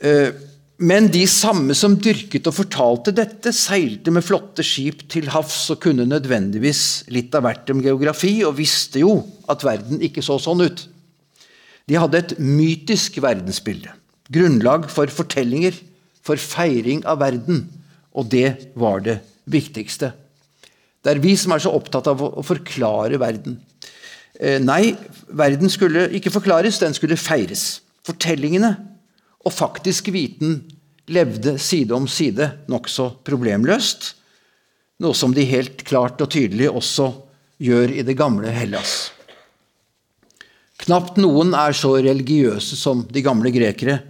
Eh, 0.00 0.32
men 0.76 1.08
de 1.08 1.22
samme 1.30 1.72
som 1.76 1.94
dyrket 1.96 2.48
og 2.50 2.56
fortalte 2.58 3.14
dette, 3.16 3.52
seilte 3.56 4.12
med 4.12 4.24
flotte 4.24 4.64
skip 4.66 5.06
til 5.12 5.30
havs 5.32 5.70
og 5.72 5.80
kunne 5.86 6.04
nødvendigvis 6.08 7.06
litt 7.12 7.32
av 7.36 7.46
hvert 7.46 7.72
om 7.72 7.80
geografi, 7.84 8.42
og 8.44 8.58
visste 8.58 9.00
jo 9.00 9.22
at 9.48 9.64
verden 9.64 10.04
ikke 10.04 10.24
så 10.24 10.36
sånn 10.42 10.66
ut. 10.66 10.84
De 11.88 11.96
hadde 11.96 12.20
et 12.20 12.36
mytisk 12.42 13.20
verdensbilde. 13.24 13.94
Grunnlag 14.32 14.90
for 14.92 15.08
fortellinger, 15.08 15.78
for 16.26 16.36
feiring 16.36 17.04
av 17.08 17.22
verden. 17.22 17.62
Og 18.12 18.28
det 18.32 18.72
var 18.76 19.00
det 19.06 19.20
viktigste. 19.48 20.10
Det 21.00 21.14
er 21.14 21.22
vi 21.22 21.36
som 21.38 21.54
er 21.54 21.62
så 21.62 21.72
opptatt 21.72 22.08
av 22.10 22.20
å 22.26 22.44
forklare 22.44 23.20
verden. 23.22 23.60
Eh, 24.40 24.60
nei, 24.60 24.94
verden 25.28 25.70
skulle 25.72 26.08
ikke 26.16 26.32
forklares, 26.34 26.80
den 26.82 26.94
skulle 26.96 27.16
feires. 27.16 27.80
Fortellingene 28.06 28.74
og 29.46 29.54
faktisk 29.54 30.10
viten 30.14 30.60
levde 31.10 31.56
side 31.62 31.94
om 31.94 32.08
side 32.10 32.50
nokså 32.70 33.12
problemløst. 33.26 34.12
Noe 35.02 35.16
som 35.16 35.34
de 35.36 35.44
helt 35.46 35.84
klart 35.86 36.20
og 36.24 36.30
tydelig 36.32 36.70
også 36.70 37.10
gjør 37.62 37.92
i 37.94 38.04
det 38.04 38.16
gamle 38.18 38.50
Hellas. 38.52 39.12
Knapt 40.84 41.16
noen 41.20 41.54
er 41.56 41.72
så 41.76 41.94
religiøse 42.04 42.76
som 42.76 43.04
de 43.08 43.22
gamle 43.24 43.52
grekere. 43.54 44.00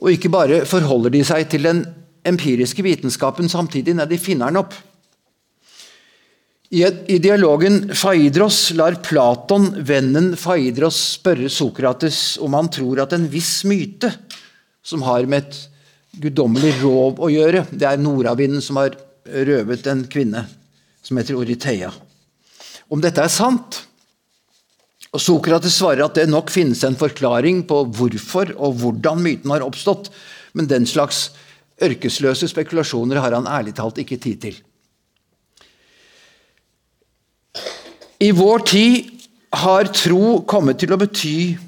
Og 0.00 0.14
ikke 0.14 0.32
bare 0.32 0.64
forholder 0.68 1.12
de 1.12 1.20
seg 1.26 1.46
til 1.52 1.68
den 1.68 1.84
empiriske 2.24 2.82
vitenskapen 2.84 3.50
samtidig, 3.52 3.94
nei, 3.96 4.08
de 4.08 4.18
finner 4.20 4.52
den 4.52 4.62
opp. 4.62 4.74
I, 6.74 7.18
dialogen 7.22 7.94
Faidros 7.94 8.72
lar 8.74 8.96
Platon 9.02 9.68
vennen 9.86 10.32
Faidros 10.36 10.96
spørre 11.20 11.46
Sokrates 11.52 12.34
om 12.42 12.56
han 12.58 12.66
tror 12.72 13.04
at 13.04 13.14
en 13.14 13.28
viss 13.30 13.60
myte, 13.68 14.10
som 14.82 15.04
har 15.06 15.28
med 15.30 15.44
et 15.44 15.60
guddommelig 16.24 16.72
rov 16.80 17.22
å 17.22 17.30
gjøre 17.30 17.64
Det 17.70 17.86
er 17.86 18.02
nordavinden 18.02 18.62
som 18.62 18.82
har 18.82 18.98
røvet 19.24 19.86
en 19.86 20.02
kvinne 20.10 20.42
som 21.04 21.20
heter 21.20 21.38
Oriteia. 21.38 21.92
Om 22.90 23.06
dette 23.06 23.22
er 23.22 23.30
sant? 23.30 23.84
Og 25.14 25.22
Sokrates 25.22 25.78
svarer 25.78 26.02
at 26.08 26.18
det 26.18 26.26
nok 26.26 26.50
finnes 26.50 26.82
en 26.82 26.98
forklaring 26.98 27.62
på 27.70 27.84
hvorfor 27.94 28.50
og 28.58 28.80
hvordan 28.82 29.22
myten 29.22 29.54
har 29.54 29.62
oppstått, 29.62 30.10
men 30.58 30.66
den 30.66 30.90
slags 30.90 31.28
ørkesløse 31.78 32.50
spekulasjoner 32.50 33.22
har 33.22 33.38
han 33.38 33.46
ærlig 33.46 33.78
talt 33.78 34.02
ikke 34.02 34.18
tid 34.18 34.42
til. 34.42 34.64
I 38.24 38.30
vår 38.32 38.58
tid 38.64 39.10
har 39.52 39.90
tro 39.92 40.38
kommet 40.48 40.78
til 40.80 40.94
å 40.94 40.96
bety 40.96 41.58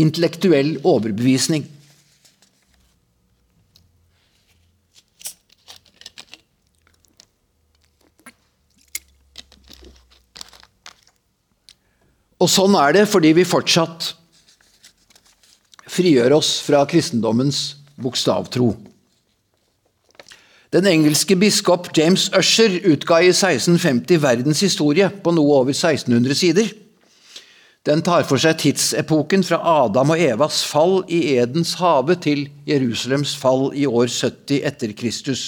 intellektuell 0.00 0.78
overbevisning. 0.86 1.66
Og 12.38 12.48
sånn 12.48 12.76
er 12.78 12.94
det 12.94 13.08
fordi 13.10 13.34
vi 13.36 13.44
fortsatt 13.48 14.12
frigjør 15.90 16.38
oss 16.38 16.54
fra 16.64 16.86
kristendommens 16.88 17.64
bokstavtro. 17.98 18.70
Den 20.68 20.84
engelske 20.84 21.32
biskop 21.40 21.86
James 21.96 22.26
Usher 22.36 22.74
utga 22.90 23.22
i 23.24 23.30
1650 23.32 24.18
verdens 24.20 24.60
historie 24.60 25.06
på 25.08 25.32
noe 25.32 25.62
over 25.62 25.72
1600 25.72 26.36
sider. 26.36 26.66
Den 27.88 28.02
tar 28.04 28.26
for 28.28 28.36
seg 28.42 28.58
tidsepoken 28.60 29.46
fra 29.48 29.62
Adam 29.64 30.12
og 30.12 30.20
Evas 30.20 30.58
fall 30.68 30.98
i 31.08 31.22
Edens 31.38 31.72
hage 31.80 32.18
til 32.20 32.42
Jerusalems 32.68 33.32
fall 33.40 33.70
i 33.72 33.86
år 33.88 34.10
70 34.12 34.58
etter 34.68 34.92
Kristus. 34.98 35.44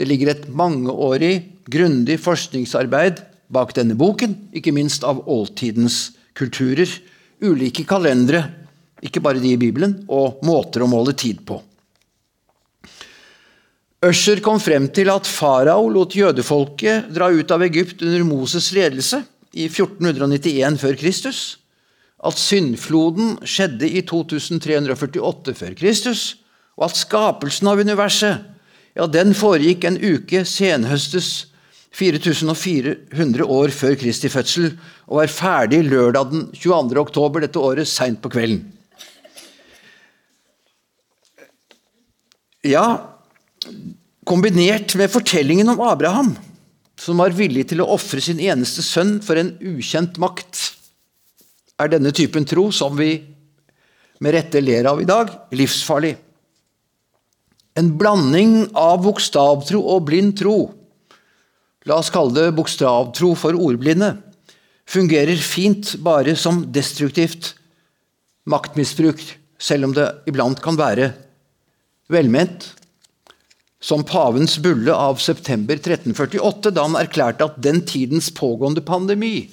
Det 0.00 0.08
ligger 0.08 0.30
et 0.32 0.46
mangeårig, 0.48 1.34
grundig 1.68 2.16
forskningsarbeid 2.24 3.20
bak 3.52 3.74
denne 3.76 3.98
boken, 4.00 4.32
ikke 4.56 4.72
minst 4.72 5.04
av 5.04 5.20
oldtidens 5.28 6.14
kulturer, 6.32 6.88
ulike 7.44 7.84
kalendere, 7.84 8.46
ikke 9.04 9.20
bare 9.20 9.44
de 9.44 9.52
i 9.52 9.60
Bibelen, 9.60 9.98
og 10.08 10.40
måter 10.48 10.86
å 10.86 10.88
måle 10.88 11.12
tid 11.12 11.44
på. 11.44 11.60
Usher 14.02 14.40
kom 14.42 14.58
frem 14.58 14.88
til 14.90 15.06
at 15.12 15.28
farao 15.30 15.86
lot 15.92 16.16
jødefolket 16.18 17.12
dra 17.14 17.28
ut 17.30 17.52
av 17.54 17.62
Egypt 17.62 18.02
under 18.02 18.24
Moses' 18.26 18.72
ledelse 18.74 19.20
i 19.54 19.68
1491 19.68 20.80
før 20.80 20.96
Kristus, 20.98 21.42
at 22.18 22.38
syndfloden 22.38 23.36
skjedde 23.46 23.86
i 23.86 24.02
2348 24.06 25.54
før 25.54 25.78
Kristus, 25.78 26.24
og 26.74 26.88
at 26.88 26.98
skapelsen 26.98 27.70
av 27.70 27.78
universet 27.78 28.42
ja, 28.98 29.06
den 29.06 29.36
foregikk 29.38 29.86
en 29.86 30.00
uke 30.02 30.42
senhøstes 30.48 31.30
4400 31.94 33.46
år 33.46 33.70
før 33.76 33.94
Kristi 34.00 34.30
fødsel 34.32 34.70
og 35.06 35.18
var 35.20 35.32
ferdig 35.32 35.82
lørdag 35.86 36.30
den 36.32 36.46
22. 36.56 36.98
oktober 37.00 37.44
dette 37.44 37.60
året 37.60 37.88
seint 37.88 38.18
på 38.24 38.32
kvelden. 38.32 38.64
Ja, 42.64 43.11
kombinert 44.28 44.94
med 44.98 45.10
fortellingen 45.12 45.68
om 45.72 45.80
Abraham, 45.84 46.34
som 46.98 47.18
var 47.18 47.34
villig 47.34 47.66
til 47.70 47.82
å 47.82 47.90
ofre 47.94 48.22
sin 48.22 48.40
eneste 48.42 48.84
sønn 48.84 49.16
for 49.24 49.38
en 49.40 49.54
ukjent 49.58 50.18
makt, 50.22 50.60
er 51.82 51.90
denne 51.90 52.12
typen 52.14 52.46
tro, 52.46 52.68
som 52.70 52.94
vi 52.98 53.16
med 54.22 54.36
rette 54.36 54.60
ler 54.62 54.86
av 54.86 55.00
i 55.02 55.08
dag, 55.08 55.32
livsfarlig. 55.50 56.14
En 57.78 57.88
blanding 57.98 58.68
av 58.78 59.00
bokstavtro 59.02 59.80
og 59.94 60.04
blind 60.06 60.36
tro, 60.38 60.56
la 61.88 61.98
oss 61.98 62.12
kalle 62.14 62.36
det 62.36 62.54
bokstavtro 62.54 63.32
for 63.38 63.58
ordblinde, 63.58 64.12
fungerer 64.86 65.40
fint 65.40 65.96
bare 66.04 66.36
som 66.38 66.62
destruktivt 66.70 67.54
maktmisbruk, 68.46 69.22
selv 69.58 69.88
om 69.88 69.96
det 69.96 70.06
iblant 70.30 70.60
kan 70.62 70.78
være 70.78 71.10
velment 72.12 72.68
som 73.82 74.04
pavens 74.06 74.58
bulle 74.62 74.94
av 74.94 75.18
september 75.18 75.74
1348, 75.80 76.70
da 76.70 76.84
han 76.86 76.98
erklærte 77.00 77.48
at 77.48 77.58
den 77.64 77.82
tidens 77.86 78.30
pågående 78.34 78.84
pandemi, 78.86 79.48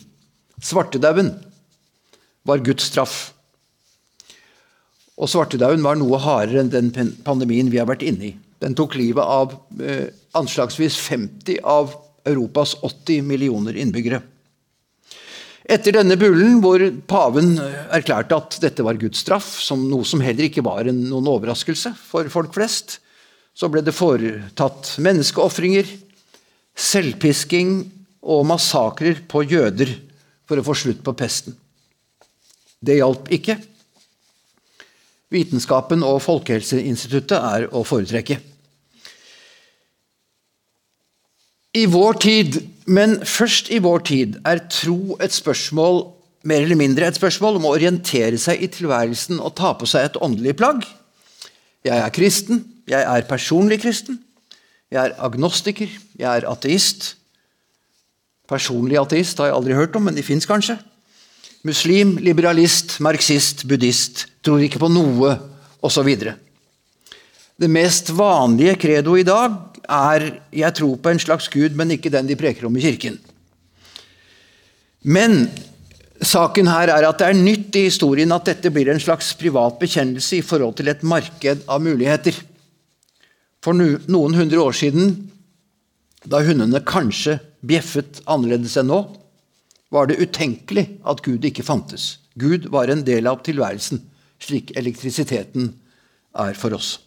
svartedauden, 0.61 1.33
var 2.45 2.61
Guds 2.65 2.91
straff. 2.91 3.17
Og 5.19 5.31
svartedauden 5.31 5.83
var 5.83 5.97
noe 5.99 6.21
hardere 6.21 6.61
enn 6.63 6.93
den 6.93 7.15
pandemien 7.25 7.71
vi 7.73 7.81
har 7.81 7.89
vært 7.89 8.05
inne 8.05 8.29
i. 8.29 8.35
Den 8.61 8.75
tok 8.77 8.95
livet 8.99 9.23
av 9.23 9.55
eh, 9.81 10.11
anslagsvis 10.37 10.99
50 11.01 11.63
av 11.65 11.95
Europas 12.29 12.75
80 12.85 13.25
millioner 13.25 13.77
innbyggere. 13.81 14.21
Etter 15.69 15.93
denne 15.99 16.17
bullen, 16.17 16.57
hvor 16.63 16.81
paven 17.09 17.53
erklærte 17.93 18.37
at 18.37 18.57
dette 18.61 18.85
var 18.85 18.97
Guds 19.01 19.21
straff, 19.25 19.51
som 19.61 19.83
noe 19.89 20.05
som 20.07 20.21
heller 20.23 20.47
ikke 20.47 20.65
var 20.65 20.89
en, 20.89 21.03
noen 21.11 21.29
overraskelse 21.29 21.93
for 21.97 22.29
folk 22.33 22.55
flest, 22.55 22.97
så 23.55 23.69
ble 23.71 23.83
det 23.83 23.95
foretatt 23.95 24.95
menneskeofringer, 25.03 25.87
selvpisking 26.79 27.81
og 28.23 28.45
massakrer 28.47 29.23
på 29.27 29.43
jøder 29.47 29.91
for 30.47 30.59
å 30.59 30.65
få 30.65 30.75
slutt 30.77 31.01
på 31.05 31.15
pesten. 31.17 31.55
Det 32.79 32.99
hjalp 32.99 33.27
ikke. 33.35 33.57
Vitenskapen 35.29 36.05
og 36.05 36.21
Folkehelseinstituttet 36.25 37.37
er 37.37 37.67
å 37.75 37.83
foretrekke. 37.85 38.39
I 41.77 41.83
vår 41.85 42.17
tid, 42.23 42.55
men 42.89 43.19
først 43.27 43.69
i 43.69 43.77
vår 43.83 44.07
tid, 44.09 44.39
er 44.47 44.63
tro 44.73 45.19
et 45.21 45.35
spørsmål 45.35 46.01
mer 46.47 46.63
eller 46.63 46.79
mindre 46.79 47.07
et 47.07 47.17
spørsmål 47.19 47.59
om 47.59 47.67
å 47.67 47.73
orientere 47.75 48.39
seg 48.39 48.63
i 48.63 48.69
tilværelsen 48.71 49.41
og 49.43 49.55
ta 49.59 49.73
på 49.77 49.87
seg 49.89 50.07
et 50.07 50.19
åndelig 50.23 50.55
plagg. 50.59 50.85
Jeg 51.85 51.97
er 51.97 52.09
kristen, 52.09 52.63
jeg 52.89 53.05
er 53.05 53.27
personlig 53.29 53.79
kristen. 53.81 54.19
Jeg 54.89 55.05
er 55.05 55.17
agnostiker. 55.21 55.89
Jeg 56.17 56.29
er 56.41 56.47
ateist. 56.49 57.13
Personlig 58.49 58.97
ateist 58.97 59.37
har 59.37 59.51
jeg 59.51 59.57
aldri 59.59 59.77
hørt 59.77 59.95
om, 59.95 60.07
men 60.09 60.17
de 60.17 60.25
fins 60.25 60.47
kanskje. 60.49 60.79
Muslim, 61.67 62.15
liberalist, 62.23 62.97
marxist, 63.03 63.67
buddhist. 63.69 64.25
Tror 64.45 64.63
ikke 64.65 64.81
på 64.81 64.89
noe, 64.89 65.35
osv. 65.85 66.09
Det 67.59 67.69
mest 67.69 68.09
vanlige 68.15 68.77
credo 68.79 69.15
i 69.19 69.27
dag 69.27 69.51
er 69.89 70.41
'jeg 70.51 70.73
tror 70.73 70.95
på 70.95 71.09
en 71.09 71.19
slags 71.19 71.47
gud, 71.49 71.75
men 71.75 71.91
ikke 71.91 72.09
den 72.09 72.27
de 72.27 72.35
preker 72.35 72.65
om 72.65 72.77
i 72.77 72.81
kirken'. 72.81 73.19
Men 75.03 75.51
Saken 76.19 76.67
her 76.67 76.91
er 76.91 77.05
at 77.07 77.21
det 77.21 77.27
er 77.29 77.37
nytt 77.37 77.75
i 77.79 77.85
historien 77.85 78.31
at 78.35 78.47
dette 78.49 78.71
blir 78.75 78.89
en 78.91 78.99
slags 78.99 79.31
privat 79.39 79.77
bekjennelse 79.79 80.39
i 80.39 80.43
forhold 80.43 80.75
til 80.79 80.91
et 80.91 81.03
marked 81.07 81.63
av 81.63 81.83
muligheter. 81.83 82.35
For 83.63 83.75
noen 83.75 84.35
hundre 84.35 84.59
år 84.59 84.75
siden, 84.75 85.13
da 86.27 86.41
hundene 86.43 86.83
kanskje 86.83 87.37
bjeffet 87.63 88.19
annerledes 88.27 88.75
enn 88.79 88.91
nå, 88.91 88.99
var 89.89 90.09
det 90.09 90.19
utenkelig 90.19 90.85
at 91.07 91.23
Gud 91.25 91.45
ikke 91.47 91.65
fantes. 91.65 92.17
Gud 92.39 92.67
var 92.71 92.91
en 92.91 93.05
del 93.07 93.27
av 93.27 93.41
tilværelsen, 93.47 94.03
slik 94.43 94.75
elektrisiteten 94.79 95.71
er 96.35 96.53
for 96.59 96.75
oss. 96.75 96.97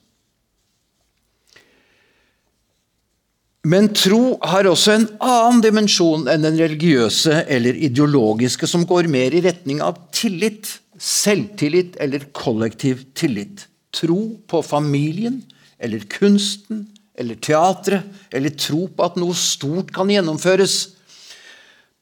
Men 3.62 3.92
tro 3.94 4.40
har 4.42 4.66
også 4.66 4.94
en 4.96 5.04
annen 5.22 5.60
dimensjon 5.62 6.26
enn 6.30 6.42
den 6.42 6.56
religiøse 6.58 7.44
eller 7.46 7.76
ideologiske, 7.78 8.66
som 8.66 8.82
går 8.88 9.06
mer 9.10 9.34
i 9.38 9.42
retning 9.44 9.78
av 9.84 10.00
tillit, 10.14 10.80
selvtillit 10.98 11.94
eller 12.02 12.26
kollektiv 12.34 13.04
tillit. 13.14 13.68
Tro 13.94 14.34
på 14.50 14.64
familien 14.66 15.38
eller 15.78 16.02
kunsten 16.10 16.88
eller 17.14 17.38
teatret, 17.38 18.08
eller 18.34 18.54
tro 18.56 18.88
på 18.88 19.06
at 19.06 19.18
noe 19.20 19.36
stort 19.36 19.92
kan 19.94 20.10
gjennomføres 20.10 20.76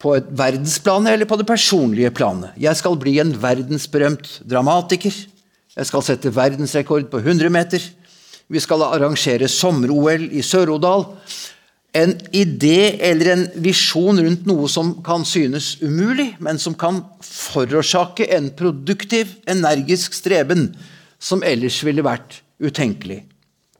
på 0.01 0.15
et 0.17 0.29
verdensplan 0.33 1.11
eller 1.11 1.29
på 1.29 1.37
det 1.37 1.49
personlige 1.49 2.13
planet. 2.17 2.55
Jeg 2.57 2.79
skal 2.79 2.97
bli 2.97 3.19
en 3.21 3.35
verdensberømt 3.37 4.39
dramatiker. 4.49 5.13
Jeg 5.77 5.89
skal 5.91 6.07
sette 6.07 6.33
verdensrekord 6.33 7.11
på 7.13 7.21
100 7.21 7.53
meter. 7.53 7.85
Vi 8.51 8.61
skal 8.63 8.83
arrangere 8.83 9.47
sommer-OL 9.51 10.27
i 10.35 10.43
Sør-Odal. 10.43 11.07
En 11.95 12.15
idé 12.35 12.97
eller 13.07 13.33
en 13.33 13.45
visjon 13.63 14.19
rundt 14.19 14.47
noe 14.47 14.67
som 14.71 14.97
kan 15.07 15.25
synes 15.27 15.77
umulig, 15.83 16.33
men 16.43 16.59
som 16.59 16.75
kan 16.79 17.01
forårsake 17.23 18.27
en 18.35 18.51
produktiv, 18.59 19.37
energisk 19.51 20.15
streben 20.19 20.69
som 21.19 21.45
ellers 21.47 21.79
ville 21.87 22.03
vært 22.07 22.41
utenkelig. 22.63 23.23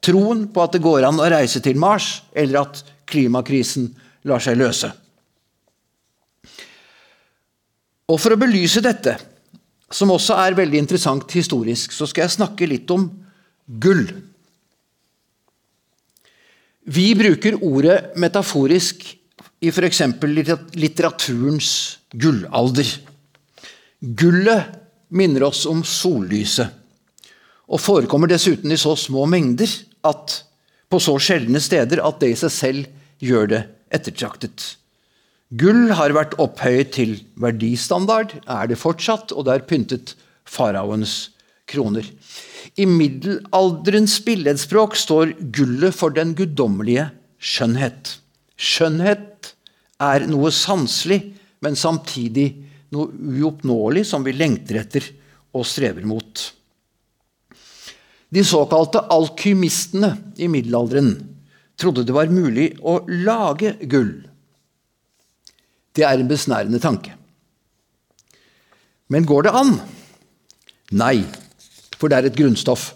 Troen 0.01 0.47
på 0.51 0.63
at 0.63 0.75
det 0.77 0.83
går 0.85 1.07
an 1.07 1.21
å 1.21 1.29
reise 1.31 1.63
til 1.63 1.79
Mars, 1.79 2.23
eller 2.33 2.63
at 2.63 2.83
klimakrisen 3.11 3.91
lar 4.27 4.43
seg 4.43 4.59
løse. 4.61 4.91
Og 8.11 8.19
For 8.19 8.35
å 8.35 8.41
belyse 8.41 8.83
dette, 8.83 9.19
som 9.91 10.11
også 10.15 10.39
er 10.39 10.59
veldig 10.59 10.79
interessant 10.79 11.31
historisk, 11.35 11.95
så 11.95 12.07
skal 12.07 12.27
jeg 12.27 12.39
snakke 12.39 12.71
litt 12.71 12.91
om 12.95 13.09
gull. 13.67 14.07
Vi 16.89 17.13
bruker 17.15 17.59
ordet 17.65 18.17
metaforisk 18.17 19.05
i 19.61 19.69
f.eks. 19.69 20.03
litteraturens 20.73 21.73
gullalder. 22.13 22.89
Gullet 24.01 24.79
minner 25.13 25.45
oss 25.51 25.67
om 25.69 25.83
sollyset, 25.85 26.71
og 27.71 27.83
forekommer 27.83 28.31
dessuten 28.31 28.73
i 28.73 28.79
så 28.81 28.95
små 28.97 29.27
mengder 29.29 29.71
at 30.09 30.41
på 30.91 30.99
så 31.03 31.19
sjeldne 31.23 31.61
steder 31.63 32.01
at 32.03 32.19
det 32.23 32.33
i 32.33 32.39
seg 32.39 32.55
selv 32.55 32.89
gjør 33.23 33.51
det 33.53 33.61
ettertraktet. 33.95 34.65
Gull 35.51 35.91
har 35.99 36.15
vært 36.15 36.37
opphøyet 36.41 36.93
til 36.95 37.17
verdistandard, 37.43 38.33
er 38.47 38.71
det 38.71 38.79
fortsatt, 38.79 39.35
og 39.35 39.47
det 39.47 39.57
er 39.57 39.67
pyntet 39.67 40.15
faraoens 40.49 41.35
kroner. 41.71 42.07
I 42.81 42.87
middelalderens 42.89 44.15
billedspråk 44.25 44.97
står 44.97 45.35
gullet 45.53 45.97
for 45.97 46.15
den 46.17 46.33
guddommelige 46.39 47.11
skjønnhet. 47.37 48.15
Skjønnhet 48.57 49.51
er 50.01 50.25
noe 50.31 50.53
sanselig, 50.55 51.21
men 51.61 51.77
samtidig 51.77 52.47
noe 52.95 53.11
uoppnåelig 53.13 54.07
som 54.09 54.25
vi 54.25 54.33
lengter 54.33 54.81
etter 54.81 55.05
og 55.57 55.67
strever 55.69 56.07
mot. 56.09 56.47
De 58.31 58.45
såkalte 58.47 59.03
alkymistene 59.11 60.15
i 60.39 60.49
middelalderen 60.49 61.13
trodde 61.81 62.05
det 62.07 62.15
var 62.15 62.33
mulig 62.33 62.73
å 62.81 63.01
lage 63.27 63.75
gull. 63.91 64.13
Det 65.97 66.07
er 66.07 66.21
en 66.21 66.31
besnærende 66.31 66.81
tanke. 66.81 67.17
Men 69.11 69.27
går 69.27 69.49
det 69.49 69.55
an? 69.59 69.73
Nei, 70.95 71.25
for 72.01 72.11
det 72.11 72.19
er 72.19 72.31
et 72.31 72.39
grunnstoff. 72.39 72.91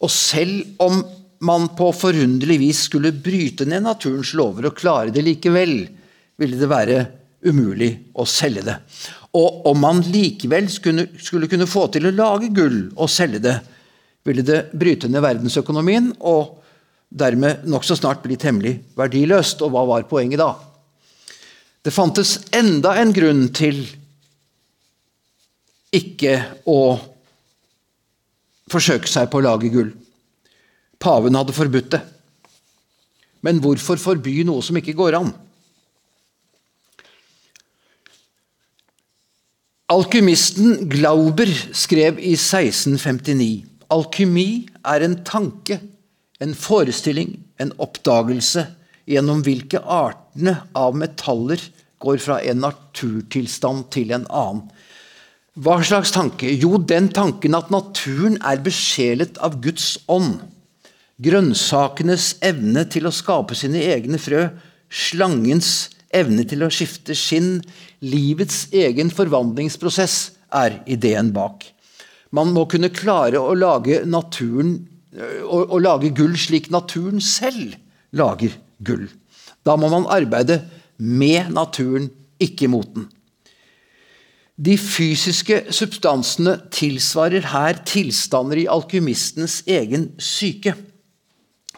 Og 0.00 0.12
selv 0.12 0.82
om 0.82 1.00
man 1.40 1.70
på 1.76 1.88
forunderlig 1.96 2.58
vis 2.60 2.84
skulle 2.88 3.14
bryte 3.16 3.64
ned 3.68 3.86
naturens 3.86 4.34
lover 4.36 4.68
og 4.68 4.76
klare 4.76 5.14
det 5.14 5.24
likevel, 5.24 5.74
ville 6.40 6.60
det 6.60 6.68
være 6.68 7.00
umulig 7.48 7.90
å 8.20 8.26
selge 8.28 8.64
det. 8.66 8.76
Og 9.36 9.66
om 9.70 9.78
man 9.80 10.02
likevel 10.04 10.68
skulle, 10.72 11.06
skulle 11.20 11.48
kunne 11.48 11.68
få 11.70 11.86
til 11.92 12.08
å 12.08 12.14
lage 12.14 12.50
gull 12.52 12.80
og 12.96 13.12
selge 13.12 13.40
det, 13.44 13.56
ville 14.26 14.44
det 14.44 14.66
bryte 14.76 15.08
ned 15.08 15.24
verdensøkonomien 15.24 16.10
og 16.28 16.58
dermed 17.08 17.64
nokså 17.70 17.96
snart 17.96 18.20
bli 18.24 18.36
temmelig 18.40 18.76
verdiløst. 18.98 19.64
Og 19.64 19.72
hva 19.72 19.86
var 19.88 20.08
poenget 20.10 20.42
da? 20.42 20.52
Det 21.80 21.94
fantes 21.94 22.36
enda 22.52 22.92
en 23.00 23.14
grunn 23.16 23.46
til 23.56 23.80
ikke 25.96 26.36
å 26.68 26.80
forsøke 28.70 29.10
seg 29.10 29.30
på 29.30 29.40
å 29.40 29.46
lage 29.48 29.70
gull. 29.72 29.92
Paven 31.00 31.38
hadde 31.38 31.56
forbudt 31.56 31.92
det. 31.94 32.02
Men 33.44 33.62
hvorfor 33.64 34.00
forby 34.00 34.42
noe 34.44 34.62
som 34.62 34.76
ikke 34.76 34.96
går 34.98 35.16
an? 35.16 35.30
Alkymisten 39.90 40.84
Glauber 40.92 41.50
skrev 41.74 42.20
i 42.22 42.36
1659 42.36 43.70
alkymi 43.90 44.68
er 44.86 45.04
en 45.04 45.16
tanke, 45.26 45.80
en 46.40 46.54
forestilling, 46.56 47.34
en 47.60 47.72
oppdagelse 47.82 48.64
gjennom 49.10 49.42
hvilke 49.44 49.82
artene 49.82 50.56
av 50.78 50.96
metaller 50.98 51.62
går 52.00 52.22
fra 52.22 52.38
en 52.46 52.62
naturtilstand 52.64 53.90
til 53.92 54.14
en 54.16 54.26
annen. 54.30 54.62
Hva 55.58 55.80
slags 55.82 56.12
tanke? 56.14 56.46
Jo, 56.54 56.76
den 56.78 57.08
tanken 57.10 57.56
at 57.58 57.72
naturen 57.74 58.36
er 58.46 58.60
besjelet 58.62 59.38
av 59.42 59.56
Guds 59.64 59.96
ånd. 60.06 60.44
Grønnsakenes 61.20 62.36
evne 62.46 62.84
til 62.88 63.08
å 63.08 63.12
skape 63.12 63.58
sine 63.58 63.82
egne 63.90 64.20
frø, 64.22 64.46
slangens 64.86 65.90
evne 66.14 66.46
til 66.46 66.62
å 66.62 66.70
skifte 66.70 67.16
skinn, 67.18 67.58
livets 67.98 68.68
egen 68.70 69.10
forvandlingsprosess 69.10 70.16
er 70.54 70.80
ideen 70.86 71.34
bak. 71.34 71.66
Man 72.30 72.54
må 72.54 72.68
kunne 72.70 72.94
klare 72.94 73.42
å 73.42 73.50
lage, 73.58 74.04
naturen, 74.06 74.76
å, 75.18 75.64
å 75.66 75.82
lage 75.82 76.14
gull 76.14 76.38
slik 76.38 76.70
naturen 76.70 77.18
selv 77.18 77.74
lager 78.14 78.54
gull. 78.86 79.08
Da 79.66 79.74
må 79.74 79.90
man 79.90 80.06
arbeide 80.06 80.62
med 80.96 81.50
naturen, 81.58 82.06
ikke 82.40 82.70
mot 82.70 82.86
den. 82.94 83.10
De 84.60 84.74
fysiske 84.76 85.62
substansene 85.72 86.58
tilsvarer 86.74 87.46
her 87.48 87.78
tilstander 87.88 88.60
i 88.60 88.66
alkymistens 88.68 89.62
egen 89.64 90.10
syke. 90.20 90.74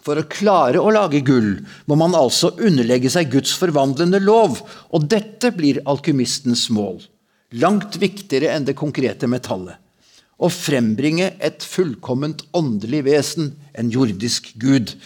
For 0.03 0.19
å 0.19 0.27
klare 0.27 0.83
å 0.83 0.91
lage 0.91 1.21
gull 1.23 1.61
må 1.87 1.99
man 2.01 2.17
altså 2.19 2.51
underlegge 2.59 3.13
seg 3.15 3.31
Guds 3.31 3.55
forvandlende 3.55 4.19
lov, 4.19 4.59
og 4.91 5.07
dette 5.07 5.53
blir 5.55 5.79
alkymistens 5.87 6.67
mål. 6.75 6.99
Langt 7.63 8.01
viktigere 8.03 8.51
enn 8.57 8.67
det 8.67 8.75
konkrete 8.75 9.31
metallet. 9.31 9.79
Å 10.43 10.51
frembringe 10.51 11.37
et 11.39 11.63
fullkomment 11.63 12.43
åndelig 12.59 13.05
vesen, 13.07 13.53
en 13.79 13.93
jordisk 13.95 14.51
gud. 14.59 14.97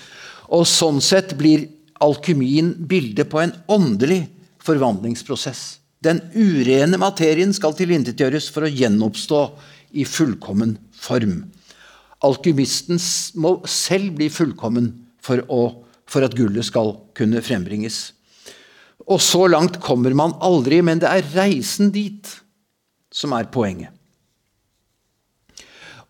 Og 0.49 0.64
sånn 0.70 1.03
sett 1.05 1.37
blir 1.37 1.68
alkymien 2.01 2.72
bildet 2.89 3.29
på 3.29 3.43
en 3.43 3.53
åndelig 3.68 4.22
forvandlingsprosess. 4.64 5.74
Den 6.05 6.20
urene 6.36 6.99
materien 7.01 7.55
skal 7.57 7.74
tilintetgjøres 7.76 8.51
for 8.53 8.66
å 8.66 8.70
gjenoppstå 8.72 9.40
i 9.97 10.05
fullkommen 10.09 10.76
form. 10.92 11.40
Alkymisten 12.26 13.01
må 13.40 13.59
selv 13.68 14.16
bli 14.18 14.28
fullkommen 14.32 14.90
for, 15.24 15.42
å, 15.49 15.62
for, 16.09 16.24
at 16.26 16.36
gullet 16.36 16.68
skal 16.68 16.94
kunne 17.16 17.42
frembringes. 17.44 18.11
Og 19.07 19.20
så 19.22 19.44
langt 19.51 19.78
kommer 19.84 20.14
man 20.16 20.34
aldri, 20.44 20.80
men 20.82 21.01
det 21.03 21.11
er 21.11 21.32
reisen 21.36 21.92
dit 21.94 22.30
som 23.12 23.34
er 23.36 23.49
poenget. 23.53 23.92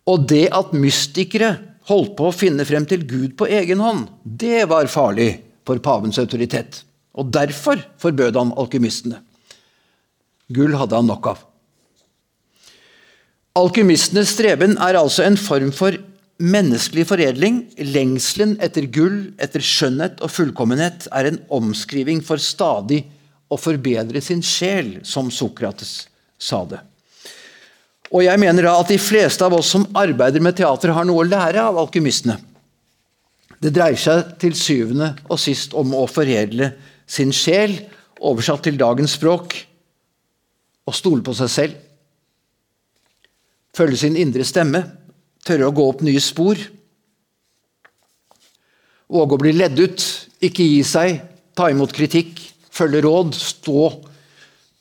Og 0.07 0.23
det 0.31 0.47
at 0.55 0.75
mystikere 0.77 1.57
holdt 1.91 2.15
på 2.19 2.29
å 2.29 2.35
finne 2.35 2.67
frem 2.67 2.87
til 2.89 3.03
Gud 3.07 3.35
på 3.39 3.49
egen 3.51 3.83
hånd, 3.83 4.07
det 4.23 4.67
var 4.71 4.91
farlig 4.91 5.33
for 5.67 5.83
pavens 5.83 6.19
autoritet. 6.23 6.83
Og 7.19 7.31
derfor 7.35 7.81
forbød 8.03 8.39
han 8.39 8.55
alkymistene. 8.59 9.19
Gull 10.53 10.77
hadde 10.79 10.99
han 10.99 11.09
nok 11.11 11.31
av. 11.33 11.45
Alkymistenes 13.57 14.35
streben 14.37 14.77
er 14.83 14.99
altså 15.01 15.25
en 15.25 15.39
form 15.41 15.73
for 15.75 15.97
menneskelig 16.43 17.07
foredling. 17.09 17.63
Lengselen 17.81 18.57
etter 18.63 18.89
gull, 18.93 19.33
etter 19.43 19.65
skjønnhet 19.65 20.21
og 20.21 20.33
fullkommenhet 20.33 21.09
er 21.17 21.31
en 21.31 21.39
omskriving 21.57 22.21
for 22.25 22.43
stadig 22.43 23.03
å 23.49 23.57
forbedre 23.61 24.21
sin 24.21 24.43
sjel, 24.45 24.99
som 25.07 25.31
Sokrates 25.33 26.05
sa 26.39 26.65
det. 26.69 26.83
Og 28.13 28.23
jeg 28.23 28.39
mener 28.39 28.69
da 28.69 28.77
at 28.79 28.91
de 28.91 28.99
fleste 29.03 29.43
av 29.43 29.55
oss 29.57 29.73
som 29.73 29.87
arbeider 29.99 30.43
med 30.43 30.59
teater, 30.59 30.93
har 30.95 31.07
noe 31.09 31.25
å 31.25 31.27
lære 31.27 31.63
av 31.63 31.79
alkymistene. 31.81 32.37
Det 33.57 33.73
dreier 33.75 33.99
seg 33.99 34.37
til 34.43 34.55
syvende 34.59 35.15
og 35.31 35.41
sist 35.41 35.73
om 35.75 35.95
å 35.97 36.05
foredle 36.11 36.75
sin 37.09 37.33
sjel, 37.35 37.79
oversatt 38.21 38.67
til 38.67 38.79
dagens 38.79 39.17
språk, 39.17 39.57
å 40.87 40.95
stole 40.95 41.25
på 41.27 41.35
seg 41.37 41.51
selv. 41.53 41.83
Følge 43.77 44.01
sin 44.01 44.19
indre 44.19 44.47
stemme. 44.47 44.83
Tørre 45.47 45.69
å 45.69 45.75
gå 45.75 45.87
opp 45.91 46.05
nye 46.07 46.23
spor. 46.23 46.61
Våge 49.13 49.37
å 49.37 49.43
bli 49.43 49.53
ledd 49.57 49.79
ut. 49.83 50.07
Ikke 50.47 50.65
gi 50.65 50.81
seg. 50.87 51.21
Ta 51.57 51.69
imot 51.73 51.93
kritikk. 51.95 52.41
Følge 52.73 53.03
råd. 53.05 53.35
Stå 53.37 53.91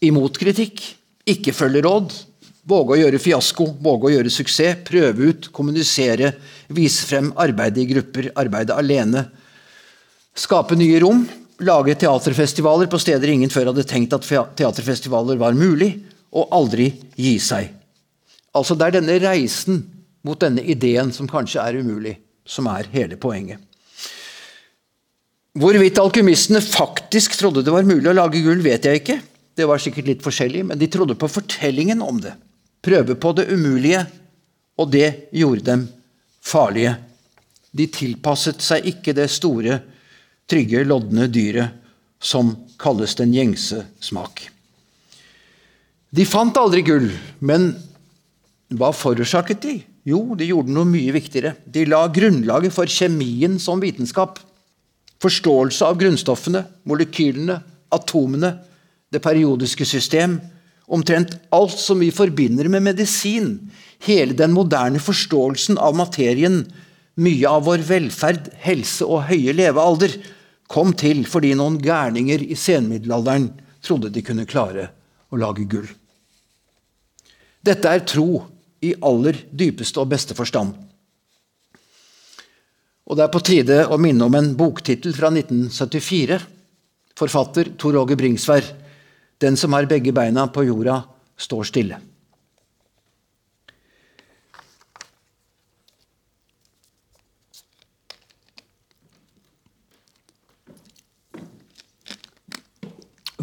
imot 0.06 0.40
kritikk. 0.40 0.82
Ikke 1.28 1.54
følge 1.56 1.84
råd. 1.86 2.16
Våge 2.66 2.96
å 2.96 2.98
gjøre 2.98 3.22
fiasko, 3.22 3.68
våge 3.78 4.08
å 4.08 4.12
gjøre 4.16 4.32
suksess, 4.34 4.80
prøve 4.88 5.28
ut, 5.30 5.48
kommunisere, 5.54 6.32
vise 6.74 7.06
frem, 7.06 7.28
arbeide 7.38 7.84
i 7.84 7.86
grupper, 7.92 8.32
arbeide 8.42 8.74
alene. 8.74 9.22
Skape 10.34 10.74
nye 10.80 10.98
rom, 11.04 11.22
lage 11.64 11.96
teaterfestivaler 11.96 12.90
på 12.92 13.00
steder 13.00 13.32
ingen 13.32 13.52
før 13.54 13.72
hadde 13.72 13.86
tenkt 13.88 14.16
at 14.16 14.28
teaterfestivaler 14.60 15.40
var 15.40 15.58
mulig, 15.58 15.94
og 16.36 16.52
aldri 16.52 16.90
gi 17.16 17.38
seg. 17.40 17.70
Altså 18.56 18.76
Det 18.76 18.88
er 18.88 18.98
denne 18.98 19.20
reisen 19.24 19.84
mot 20.26 20.40
denne 20.40 20.64
ideen 20.64 21.14
som 21.16 21.30
kanskje 21.30 21.62
er 21.62 21.80
umulig, 21.80 22.18
som 22.46 22.68
er 22.72 22.90
hele 22.92 23.16
poenget. 23.16 23.62
Hvorvidt 25.56 26.02
alkymistene 26.02 26.60
faktisk 26.60 27.38
trodde 27.40 27.64
det 27.64 27.72
var 27.72 27.88
mulig 27.88 28.10
å 28.12 28.18
lage 28.18 28.42
gull, 28.44 28.60
vet 28.64 28.84
jeg 28.84 29.00
ikke. 29.00 29.22
Det 29.56 29.68
var 29.70 29.80
sikkert 29.80 30.10
litt 30.10 30.24
forskjellig, 30.26 30.66
men 30.68 30.80
de 30.80 30.90
trodde 30.92 31.16
på 31.16 31.30
fortellingen 31.32 32.02
om 32.04 32.20
det. 32.20 32.34
Prøve 32.84 33.16
på 33.16 33.32
det 33.38 33.48
umulige, 33.48 34.02
og 34.76 34.92
det 34.92 35.30
gjorde 35.32 35.64
dem 35.70 35.86
farlige. 36.44 36.98
De 37.72 37.88
tilpasset 37.88 38.60
seg 38.64 38.88
ikke 38.92 39.16
det 39.16 39.30
store 39.32 39.80
trygge, 40.50 40.84
lodne 40.86 41.28
dyret 41.32 41.82
som 42.22 42.54
kalles 42.82 43.16
den 43.18 43.34
gjengse 43.36 43.84
smak. 44.04 44.48
De 46.16 46.26
fant 46.26 46.56
aldri 46.58 46.84
gull, 46.86 47.10
men 47.44 47.74
hva 48.74 48.92
forårsaket 48.96 49.62
de? 49.66 49.76
Jo, 50.06 50.36
de 50.38 50.48
gjorde 50.48 50.74
noe 50.74 50.88
mye 50.88 51.14
viktigere. 51.16 51.56
De 51.66 51.86
la 51.90 52.06
grunnlaget 52.14 52.74
for 52.74 52.90
kjemien 52.90 53.58
som 53.62 53.82
vitenskap. 53.82 54.38
Forståelse 55.22 55.88
av 55.88 55.98
grunnstoffene, 55.98 56.62
molekylene, 56.86 57.58
atomene, 57.96 58.52
det 59.10 59.22
periodiske 59.24 59.88
system. 59.88 60.38
Omtrent 60.86 61.34
alt 61.56 61.78
som 61.82 62.02
vi 62.02 62.12
forbinder 62.14 62.70
med 62.70 62.86
medisin. 62.86 63.56
Hele 64.06 64.38
den 64.38 64.54
moderne 64.54 65.02
forståelsen 65.02 65.80
av 65.82 65.98
materien. 65.98 66.62
Mye 67.16 67.48
av 67.48 67.64
vår 67.68 67.84
velferd, 67.88 68.50
helse 68.66 69.06
og 69.08 69.30
høye 69.30 69.54
levealder 69.56 70.18
kom 70.72 70.92
til 70.98 71.24
fordi 71.30 71.54
noen 71.56 71.78
gærninger 71.80 72.42
i 72.44 72.58
senmiddelalderen 72.60 73.52
trodde 73.86 74.12
de 74.12 74.24
kunne 74.26 74.48
klare 74.50 74.90
å 75.32 75.40
lage 75.40 75.68
gull. 75.70 75.88
Dette 77.66 77.90
er 77.90 78.04
tro 78.06 78.44
i 78.84 78.92
aller 79.02 79.40
dypeste 79.50 80.02
og 80.02 80.12
beste 80.12 80.36
forstand. 80.38 80.74
Og 83.06 83.18
Det 83.18 83.24
er 83.24 83.34
på 83.34 83.44
tide 83.46 83.78
å 83.86 84.00
minne 84.02 84.26
om 84.26 84.36
en 84.36 84.52
boktittel 84.58 85.14
fra 85.14 85.30
1974. 85.30 86.40
Forfatter 87.16 87.76
Tor 87.78 87.96
Åge 88.02 88.18
Bringsvær. 88.18 88.66
'Den 89.40 89.56
som 89.58 89.74
har 89.74 89.86
begge 89.86 90.12
beina 90.12 90.48
på 90.48 90.66
jorda, 90.66 91.04
står 91.38 91.64
stille'. 91.64 92.15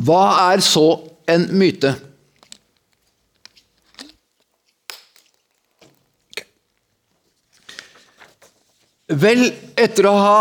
Hva 0.02 0.50
er 0.50 0.62
så 0.64 0.86
en 1.30 1.46
myte? 1.54 1.92
Vel, 9.12 9.44
etter 9.76 10.08
å 10.08 10.14
ha 10.16 10.36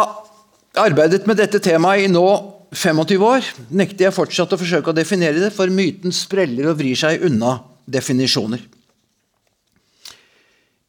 arbeidet 0.79 1.27
med 1.27 1.37
dette 1.41 1.59
temaet 1.61 2.05
i 2.05 2.11
nå 2.11 2.25
25 2.71 3.25
år, 3.27 3.47
nekter 3.75 4.07
jeg 4.07 4.15
fortsatt 4.15 4.53
å 4.55 4.59
forsøke 4.59 4.93
å 4.93 4.95
definere 4.95 5.41
det, 5.43 5.51
for 5.51 5.71
myten 5.73 6.13
spreller 6.15 6.69
og 6.71 6.77
vrir 6.79 6.95
seg 6.95 7.25
unna 7.27 7.57
definisjoner. 7.91 8.61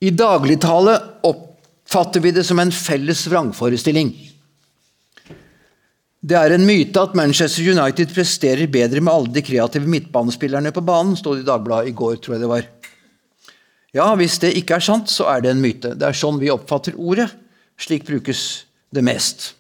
I 0.03 0.13
dagligtale 0.15 0.95
oppfatter 1.27 2.23
vi 2.23 2.33
det 2.35 2.47
som 2.47 2.63
en 2.63 2.71
felles 2.75 3.27
vrangforestilling 3.31 4.15
det 6.23 6.37
er 6.39 6.53
en 6.55 6.63
myte 6.63 7.01
at 7.03 7.17
Manchester 7.19 7.67
United 7.67 8.13
presterer 8.15 8.69
bedre 8.71 9.01
med 9.03 9.11
alle 9.11 9.33
de 9.35 9.43
kreative 9.43 9.91
midtbanespillerne 9.91 10.71
på 10.71 10.79
banen, 10.87 11.19
sto 11.19 11.35
det 11.35 11.43
i 11.43 11.49
Dagbladet 11.49 11.91
i 11.91 11.95
går, 11.99 12.21
tror 12.23 12.37
jeg 12.37 12.43
det 12.45 12.51
var. 12.53 12.63
Ja, 13.93 14.07
hvis 14.15 14.39
det 14.39 14.55
ikke 14.57 14.79
er 14.79 14.85
sant, 14.87 15.11
så 15.11 15.27
er 15.33 15.43
det 15.43 15.51
en 15.51 15.65
myte. 15.65 15.97
Det 15.99 16.07
er 16.07 16.15
sånn 16.15 16.39
vi 16.39 16.55
oppfatter 16.55 16.95
ordet. 16.95 17.27
Slik 17.75 18.07
brukes 18.07 18.71
det 18.95 19.03
mest. 19.03 19.59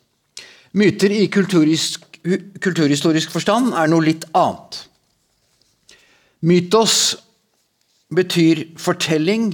Myter 0.78 1.10
i 1.10 1.26
kulturhistorisk, 1.26 3.34
forstand 3.34 3.74
er 3.74 3.90
noe 3.90 4.06
litt 4.06 4.22
annet. 4.30 4.86
Mytos 6.46 7.18
betyr 8.14 8.78
fortelling, 8.78 9.50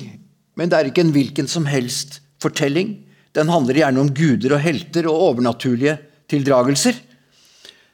men 0.61 0.68
det 0.68 0.76
er 0.76 0.92
ikke 0.92 1.00
en 1.06 1.16
hvilken 1.16 1.48
som 1.48 1.64
helst 1.72 2.20
fortelling. 2.42 2.98
Den 3.32 3.48
handler 3.48 3.80
gjerne 3.80 4.04
om 4.04 4.12
guder 4.12 4.52
og 4.59 4.62
helter 4.62 5.09
og 5.09 5.32
overnaturlige 5.32 5.96
tildragelser. 6.30 6.96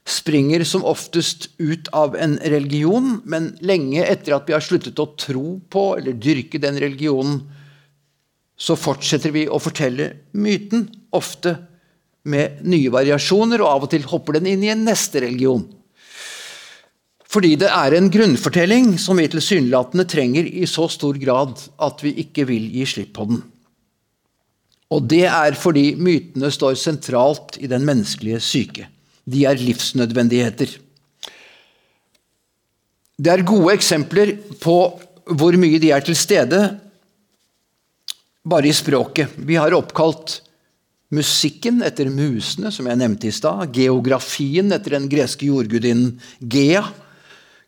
Springer 0.05 0.65
som 0.69 0.85
oftest 0.85 1.49
ut 1.57 1.89
av 1.97 2.17
en 2.17 2.37
religion, 2.39 3.21
men 3.25 3.55
lenge 3.65 4.05
etter 4.05 4.37
at 4.37 4.49
vi 4.49 4.57
har 4.57 4.65
sluttet 4.65 5.01
å 5.01 5.13
tro 5.17 5.61
på 5.73 5.85
eller 5.97 6.19
dyrke 6.21 6.61
den 6.61 6.77
religionen, 6.83 7.41
så 8.55 8.77
fortsetter 8.79 9.33
vi 9.35 9.47
å 9.51 9.59
fortelle 9.59 10.11
myten, 10.39 10.87
ofte 11.15 11.57
med 12.31 12.61
nye 12.69 12.93
variasjoner, 12.93 13.63
og 13.65 13.71
av 13.71 13.87
og 13.87 13.91
til 13.95 14.05
hopper 14.09 14.39
den 14.39 14.53
inn 14.53 14.63
i 14.65 14.71
en 14.73 14.85
neste 14.87 15.25
religion. 15.25 15.65
Fordi 17.35 17.57
det 17.59 17.71
er 17.73 17.97
en 17.97 18.13
grunnfortelling 18.15 18.93
som 19.03 19.19
vi 19.19 19.27
tilsynelatende 19.33 20.07
trenger 20.07 20.47
i 20.47 20.69
så 20.71 20.87
stor 20.93 21.19
grad 21.19 21.59
at 21.83 22.05
vi 22.05 22.15
ikke 22.23 22.47
vil 22.47 22.69
gi 22.77 22.85
slipp 22.87 23.17
på 23.17 23.27
den. 23.33 23.43
Og 24.93 25.07
det 25.09 25.25
er 25.31 25.57
fordi 25.59 25.95
mytene 25.97 26.51
står 26.53 26.77
sentralt 26.79 27.59
i 27.61 27.71
den 27.71 27.87
menneskelige 27.87 28.41
syke. 28.45 28.89
De 29.25 29.45
er 29.49 29.59
livsnødvendigheter. 29.61 30.77
Det 33.15 33.31
er 33.31 33.47
gode 33.47 33.73
eksempler 33.75 34.35
på 34.61 34.79
hvor 35.25 35.57
mye 35.57 35.81
de 35.81 35.93
er 35.95 36.05
til 36.05 36.17
stede 36.19 36.61
bare 38.45 38.69
i 38.69 38.77
språket. 38.77 39.33
Vi 39.37 39.57
har 39.57 39.73
oppkalt 39.73 40.41
musikken 41.15 41.81
etter 41.87 42.11
musene, 42.13 42.73
som 42.75 42.89
jeg 42.91 43.01
nevnte 43.01 43.31
i 43.31 43.35
stad. 43.35 43.71
Geografien 43.73 44.73
etter 44.75 44.99
den 44.99 45.09
greske 45.09 45.49
jordgudinnen 45.49 46.19
Gea. 46.41 46.85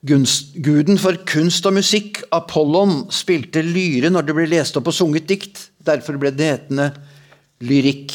Guden 0.06 1.00
for 1.02 1.18
kunst 1.26 1.66
og 1.66 1.74
musikk, 1.80 2.20
Apollon, 2.34 3.06
spilte 3.10 3.64
lyre 3.64 4.12
når 4.12 4.28
det 4.28 4.36
ble 4.36 4.46
lest 4.52 4.76
opp 4.78 4.90
og 4.92 4.94
sunget 4.94 5.26
dikt. 5.26 5.64
Derfor 5.82 6.18
ble 6.20 6.30
det 6.34 6.50
hetende 6.52 6.90
lyrikk. 7.64 8.14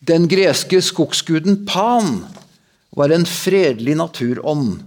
Den 0.00 0.24
greske 0.30 0.80
skogsguden 0.80 1.66
Pan 1.68 2.22
var 2.96 3.12
en 3.12 3.26
fredelig 3.28 3.98
naturånd. 4.00 4.78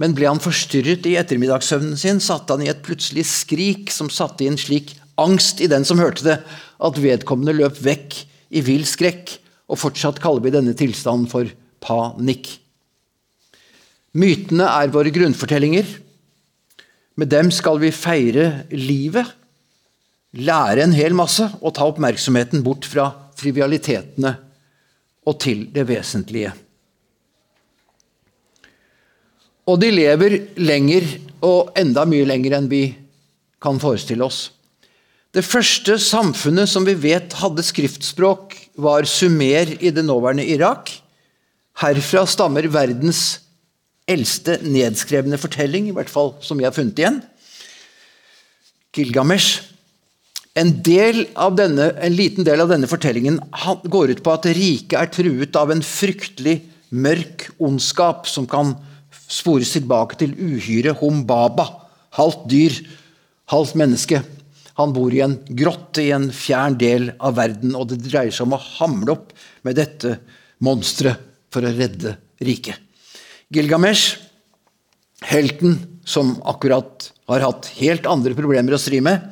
Men 0.00 0.16
ble 0.16 0.26
han 0.26 0.40
forstyrret 0.42 1.06
i 1.06 1.14
ettermiddagssøvnen 1.20 1.98
sin, 2.00 2.22
satte 2.24 2.56
han 2.56 2.64
i 2.64 2.70
et 2.72 2.82
plutselig 2.82 3.26
skrik 3.30 3.92
som 3.94 4.10
satte 4.10 4.46
inn 4.48 4.58
slik 4.58 4.96
angst 5.20 5.60
i 5.60 5.68
den 5.70 5.84
som 5.86 6.00
hørte 6.00 6.24
det, 6.26 6.38
at 6.80 7.00
vedkommende 7.00 7.54
løp 7.58 7.78
vekk 7.84 8.16
i 8.56 8.64
vill 8.64 8.86
skrekk. 8.88 9.36
Og 9.70 9.78
fortsatt 9.78 10.18
kaller 10.24 10.42
vi 10.42 10.54
denne 10.56 10.74
tilstanden 10.74 11.28
for 11.30 11.46
panikk. 11.84 12.56
Mytene 14.18 14.66
er 14.66 14.90
våre 14.90 15.12
grunnfortellinger. 15.14 15.86
Med 17.20 17.30
dem 17.30 17.50
skal 17.54 17.78
vi 17.82 17.92
feire 17.94 18.64
livet 18.72 19.36
lære 20.30 20.84
en 20.84 20.94
hel 20.94 21.14
masse 21.18 21.46
og 21.58 21.74
ta 21.74 21.86
oppmerksomheten 21.90 22.62
bort 22.66 22.86
fra 22.86 23.08
trivialitetene 23.38 24.34
og 25.26 25.38
til 25.42 25.66
det 25.74 25.86
vesentlige. 25.88 26.52
Og 29.70 29.78
de 29.78 29.90
lever 29.92 30.38
lenger, 30.58 31.04
og 31.46 31.70
enda 31.78 32.02
mye 32.08 32.26
lenger 32.26 32.56
enn 32.58 32.70
vi 32.70 32.82
kan 33.62 33.78
forestille 33.80 34.24
oss. 34.26 34.48
Det 35.30 35.44
første 35.46 35.94
samfunnet 36.02 36.66
som 36.68 36.86
vi 36.86 36.96
vet 36.98 37.36
hadde 37.38 37.62
skriftspråk, 37.62 38.56
var 38.80 39.06
Sumer 39.06 39.76
i 39.78 39.92
det 39.94 40.02
nåværende 40.02 40.46
Irak. 40.48 40.90
Herfra 41.78 42.24
stammer 42.26 42.66
verdens 42.72 43.38
eldste 44.10 44.58
nedskrevne 44.66 45.38
fortelling, 45.40 45.88
i 45.88 45.94
hvert 45.96 46.10
fall 46.10 46.34
som 46.44 46.58
vi 46.58 46.66
har 46.66 46.74
funnet 46.74 46.98
igjen. 46.98 47.20
Gilgamesh. 48.96 49.66
En, 50.58 50.72
denne, 50.82 51.86
en, 51.94 52.14
liten 52.16 52.44
del 52.44 52.60
av 52.64 52.72
denne 52.72 52.88
fortellingen 52.90 53.38
går 53.86 54.16
ut 54.16 54.22
på 54.26 54.32
at 54.34 54.48
riket 54.50 54.96
er 54.98 55.12
truet 55.14 55.56
av 55.56 55.70
en 55.70 55.82
fryktelig 55.86 56.56
mørk 56.90 57.46
ondskap 57.62 58.26
som 58.26 58.48
kan 58.50 58.74
spores 59.30 59.76
tilbake 59.76 60.18
til 60.18 60.34
uhyret 60.34 60.98
Humbaba. 60.98 61.68
Halvt 62.18 62.44
dyr, 62.50 62.80
halvt 63.54 63.78
menneske. 63.78 64.24
Han 64.80 64.94
bor 64.96 65.14
i 65.14 65.22
en 65.22 65.38
grotte 65.54 66.02
i 66.02 66.10
en 66.16 66.30
fjern 66.34 66.74
del 66.80 67.12
av 67.22 67.38
verden, 67.38 67.76
og 67.78 67.92
det 67.92 68.02
dreier 68.08 68.34
seg 68.34 68.48
om 68.48 68.58
å 68.58 68.64
hamle 68.80 69.14
opp 69.14 69.34
med 69.66 69.78
dette 69.78 70.16
monsteret 70.66 71.28
for 71.52 71.66
å 71.66 71.74
redde 71.74 72.16
riket. 72.42 72.89
Gilgamesh, 73.50 74.16
helten 75.26 76.00
som 76.06 76.36
akkurat 76.46 77.12
har 77.26 77.42
hatt 77.42 77.66
helt 77.80 78.06
andre 78.06 78.34
problemer 78.38 78.76
å 78.76 78.78
stri 78.78 79.00
med, 79.02 79.24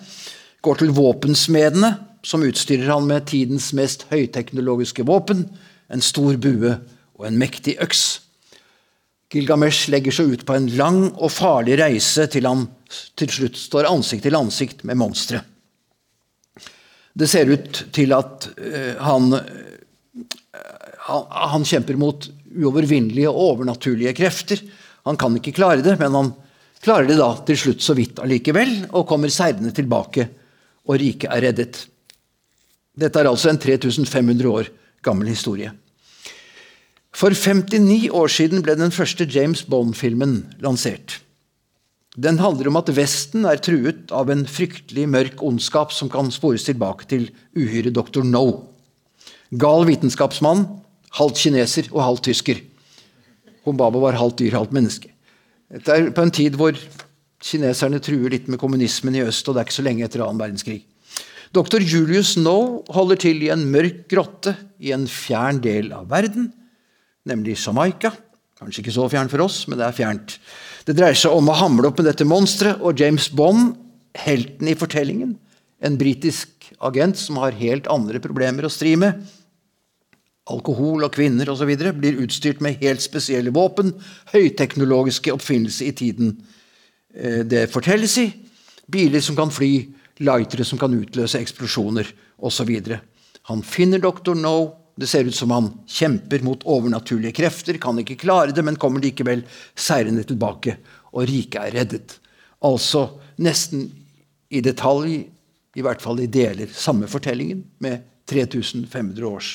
går 0.60 0.80
til 0.80 0.90
våpensmedene, 0.90 1.92
som 2.26 2.42
utstyrer 2.42 2.90
han 2.90 3.06
med 3.06 3.28
tidens 3.30 3.70
mest 3.78 4.08
høyteknologiske 4.10 5.04
våpen, 5.06 5.44
en 5.86 6.02
stor 6.02 6.34
bue 6.34 6.72
og 7.14 7.28
en 7.28 7.38
mektig 7.38 7.76
øks. 7.78 8.02
Gilgamesh 9.30 9.86
legger 9.92 10.16
seg 10.16 10.34
ut 10.34 10.42
på 10.48 10.56
en 10.56 10.66
lang 10.74 11.00
og 11.12 11.30
farlig 11.30 11.76
reise 11.78 12.26
til 12.32 12.48
han 12.48 12.66
til 13.14 13.30
slutt 13.30 13.60
står 13.60 13.86
ansikt 13.86 14.26
til 14.26 14.38
ansikt 14.38 14.82
med 14.88 14.98
monsteret. 14.98 15.46
Det 17.14 17.30
ser 17.30 17.50
ut 17.54 17.84
til 17.94 18.14
at 18.18 18.50
uh, 18.58 18.98
han, 18.98 19.30
uh, 19.30 20.36
han, 21.06 21.24
han 21.54 21.66
kjemper 21.66 21.98
mot 22.02 22.28
uovervinnelige 22.56 23.30
og 23.30 23.54
overnaturlige 23.54 24.14
krefter. 24.16 24.62
Han 25.08 25.18
kan 25.20 25.36
ikke 25.38 25.56
klare 25.56 25.84
det, 25.84 25.96
men 26.00 26.16
han 26.16 26.32
klarer 26.84 27.08
det 27.08 27.18
da 27.18 27.30
til 27.48 27.58
slutt 27.58 27.84
så 27.84 27.96
vidt 27.98 28.20
allikevel, 28.22 28.88
og 28.92 29.06
kommer 29.08 29.32
seirende 29.32 29.74
tilbake 29.74 30.28
og 30.88 30.98
riket 31.00 31.30
er 31.32 31.44
reddet. 31.48 31.82
Dette 32.98 33.20
er 33.20 33.30
altså 33.30 33.52
en 33.52 33.60
3500 33.60 34.48
år 34.48 34.72
gammel 35.04 35.30
historie. 35.30 35.70
For 37.14 37.34
59 37.34 38.10
år 38.14 38.30
siden 38.30 38.62
ble 38.62 38.76
den 38.78 38.92
første 38.94 39.26
James 39.26 39.64
Bond-filmen 39.66 40.42
lansert. 40.62 41.20
Den 42.18 42.40
handler 42.42 42.70
om 42.70 42.78
at 42.80 42.90
Vesten 42.96 43.46
er 43.46 43.60
truet 43.62 44.10
av 44.14 44.30
en 44.32 44.42
fryktelig 44.50 45.06
mørk 45.10 45.42
ondskap 45.46 45.92
som 45.94 46.10
kan 46.10 46.32
spores 46.34 46.66
tilbake 46.66 47.06
til 47.10 47.28
uhyret 47.54 47.94
dr. 47.94 48.24
No. 48.26 48.70
Gal 49.54 49.86
vitenskapsmann, 49.86 50.66
halvt 51.16 51.40
kineser 51.44 51.88
og 51.92 52.02
halvt 52.04 52.28
tysker. 52.28 52.60
Humbaba 53.64 54.00
var 54.02 54.18
halvt 54.18 54.42
dyr, 54.42 54.58
halvt 54.58 54.74
menneske. 54.76 55.12
Dette 55.72 55.94
er 55.94 56.10
på 56.14 56.24
en 56.24 56.32
tid 56.32 56.56
hvor 56.56 56.76
Kineserne 57.38 58.00
truer 58.02 58.32
litt 58.34 58.48
med 58.50 58.58
kommunismen 58.58 59.14
i 59.14 59.22
øst, 59.22 59.46
og 59.46 59.54
det 59.54 59.60
er 59.60 59.68
ikke 59.68 59.76
så 59.76 59.84
lenge 59.86 60.06
etter 60.06 60.24
annen 60.24 60.40
verdenskrig. 60.40 60.80
Dr. 61.54 61.80
Julius 61.80 62.34
Noe 62.36 62.82
holder 62.92 63.20
til 63.22 63.44
i 63.46 63.52
en 63.54 63.62
mørk 63.70 64.08
grotte 64.10 64.56
i 64.82 64.90
en 64.92 65.06
fjern 65.08 65.62
del 65.64 65.92
av 65.96 66.08
verden, 66.10 66.50
nemlig 67.28 67.56
Jamaica. 67.62 68.10
Kanskje 68.58 68.82
ikke 68.82 68.96
så 68.96 69.06
fjern 69.12 69.30
for 69.30 69.46
oss, 69.46 69.62
men 69.70 69.78
det 69.78 69.86
er 69.86 69.96
fjernt. 69.96 70.34
Det 70.84 70.96
dreier 70.98 71.16
seg 71.16 71.36
om 71.36 71.48
å 71.48 71.56
hamle 71.60 71.88
opp 71.88 72.00
med 72.00 72.10
dette 72.10 72.26
monsteret, 72.26 72.82
og 72.82 72.98
James 72.98 73.30
Bond, 73.30 73.76
helten 74.18 74.68
i 74.68 74.76
fortellingen, 74.76 75.36
en 75.78 75.98
britisk 76.00 76.72
agent 76.82 77.20
som 77.20 77.38
har 77.38 77.54
helt 77.54 77.86
andre 77.92 78.18
problemer 78.22 78.66
å 78.66 78.72
stri 78.72 78.96
med, 78.98 79.22
alkohol 80.48 81.04
og 81.06 81.14
kvinner 81.14 81.50
osv., 81.52 81.70
blir 81.98 82.22
utstyrt 82.24 82.62
med 82.64 82.80
helt 82.82 83.04
spesielle 83.04 83.52
våpen, 83.54 83.92
høyteknologiske 84.32 85.34
oppfinnelser 85.34 85.90
i 85.90 85.96
tiden 86.02 86.38
Eh, 87.14 87.44
det 87.44 87.70
fortelles 87.72 88.18
i. 88.18 88.26
Biler 88.86 89.20
som 89.20 89.36
kan 89.36 89.50
fly, 89.52 89.72
lightere 90.24 90.64
som 90.64 90.80
kan 90.80 90.94
utløse 90.94 91.40
eksplosjoner 91.40 92.08
osv. 92.38 92.74
Han 93.50 93.64
finner 93.64 94.02
Dr. 94.02 94.34
No. 94.34 94.74
Det 94.98 95.06
ser 95.06 95.28
ut 95.28 95.36
som 95.36 95.52
han 95.54 95.68
kjemper 95.86 96.42
mot 96.42 96.64
overnaturlige 96.66 97.36
krefter, 97.36 97.76
kan 97.78 98.00
ikke 98.02 98.16
klare 98.18 98.50
det, 98.50 98.64
men 98.66 98.74
kommer 98.82 98.98
likevel 98.98 99.44
seirende 99.78 100.24
tilbake, 100.26 100.74
og 101.14 101.28
riket 101.30 101.60
er 101.68 101.76
reddet. 101.76 102.16
Altså 102.66 103.04
nesten 103.38 103.84
i 104.50 104.58
detalj, 104.58 105.20
i 105.78 105.84
hvert 105.86 106.02
fall 106.02 106.18
i 106.18 106.26
deler, 106.26 106.66
samme 106.74 107.06
fortellingen 107.06 107.62
med 107.78 108.02
3500 108.26 109.22
års 109.30 109.52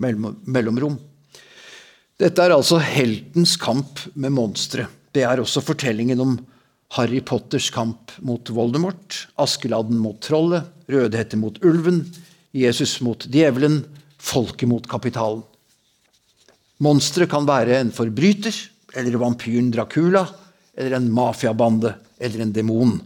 mellomrom. 0.00 0.98
Dette 2.16 2.42
er 2.42 2.54
altså 2.54 2.78
heltens 2.80 3.56
kamp 3.60 4.00
med 4.14 4.32
monstre. 4.32 4.86
Det 5.12 5.24
er 5.24 5.40
også 5.40 5.62
fortellingen 5.64 6.20
om 6.22 6.38
Harry 6.96 7.20
Potters 7.24 7.68
kamp 7.74 8.14
mot 8.24 8.48
Voldemort, 8.54 9.26
Askeladden 9.42 9.98
mot 10.00 10.20
trollet, 10.22 10.64
Rødhette 10.88 11.36
mot 11.36 11.58
ulven, 11.66 12.04
Jesus 12.54 13.00
mot 13.02 13.26
djevelen, 13.28 13.82
folket 14.22 14.70
mot 14.70 14.86
kapitalen. 14.88 15.42
Monsteret 16.84 17.30
kan 17.32 17.48
være 17.48 17.80
en 17.80 17.92
forbryter, 17.92 18.54
eller 18.96 19.18
vampyren 19.20 19.72
Dracula, 19.74 20.24
eller 20.76 20.96
en 20.96 21.10
mafiabande 21.12 21.94
eller 22.20 22.44
en 22.44 22.52
demon. 22.52 22.98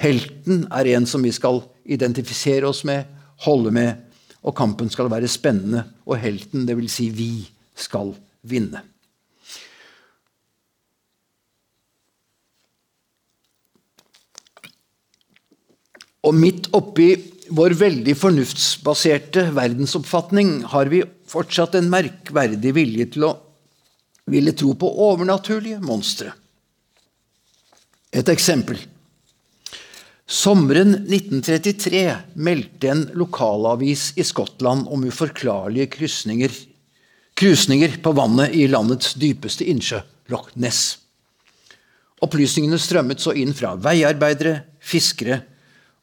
Helten 0.00 0.64
er 0.72 0.88
en 0.94 1.06
som 1.08 1.22
vi 1.24 1.32
skal 1.32 1.62
identifisere 1.84 2.68
oss 2.68 2.82
med, 2.88 3.04
holde 3.44 3.72
med, 3.72 4.09
og 4.40 4.56
kampen 4.56 4.88
skal 4.92 5.10
være 5.12 5.28
spennende, 5.28 5.84
og 6.06 6.18
helten, 6.20 6.66
dvs. 6.68 6.94
Si 6.94 7.10
vi, 7.12 7.32
skal 7.76 8.14
vinne. 8.42 8.82
Og 16.28 16.36
midt 16.36 16.68
oppi 16.76 17.14
vår 17.56 17.74
veldig 17.80 18.14
fornuftsbaserte 18.18 19.46
verdensoppfatning 19.56 20.60
har 20.70 20.90
vi 20.92 21.00
fortsatt 21.30 21.78
en 21.78 21.88
merkverdig 21.90 22.74
vilje 22.76 23.06
til 23.16 23.26
å 23.30 23.32
ville 24.30 24.52
tro 24.54 24.74
på 24.78 24.90
overnaturlige 25.08 25.80
monstre. 25.82 26.34
Et 28.12 28.28
eksempel. 28.28 28.78
Sommeren 30.30 30.94
1933 30.94 32.16
meldte 32.38 32.88
en 32.88 33.00
lokalavis 33.18 34.12
i 34.14 34.22
Skottland 34.22 34.86
om 34.86 35.02
uforklarlige 35.02 35.88
krysninger, 35.90 36.54
krusninger 37.34 37.96
på 38.02 38.12
vannet 38.14 38.54
i 38.54 38.68
landets 38.70 39.16
dypeste 39.18 39.66
innsjø, 39.66 39.98
Loch 40.30 40.52
Ness. 40.54 41.00
Opplysningene 42.22 42.78
strømmet 42.78 43.18
så 43.18 43.34
inn 43.34 43.50
fra 43.58 43.74
veiarbeidere, 43.74 44.60
fiskere 44.78 45.40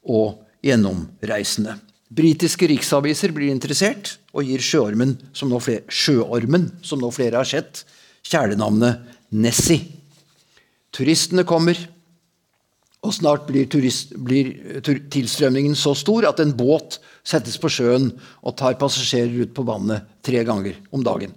og 0.03 0.43
gjennomreisende. 0.59 1.79
Britiske 2.11 2.67
riksaviser 2.67 3.31
blir 3.31 3.55
interessert 3.55 4.17
og 4.35 4.43
gir 4.43 4.59
sjøormen, 4.59 5.15
som 5.31 5.47
nå 5.47 5.63
flere, 5.63 5.87
sjøormen, 5.87 6.73
som 6.83 6.99
nå 6.99 7.15
flere 7.15 7.39
har 7.39 7.47
sett, 7.47 7.85
kjælenavnet 8.27 9.07
Nessie. 9.39 9.87
Turistene 10.91 11.47
kommer, 11.47 11.79
og 13.05 13.13
snart 13.13 13.45
blir, 13.47 13.67
turist, 13.69 14.15
blir, 14.17 14.53
tilstrømningen 14.83 15.75
så 15.77 15.93
stor 15.97 16.25
at 16.29 16.39
en 16.41 16.55
båt 16.57 16.97
settes 17.27 17.59
på 17.61 17.69
sjøen 17.71 18.09
og 18.41 18.55
tar 18.57 18.77
passasjerer 18.79 19.43
ut 19.45 19.53
på 19.55 19.65
vannet 19.67 20.07
tre 20.25 20.41
ganger 20.47 20.79
om 20.91 21.03
dagen. 21.05 21.35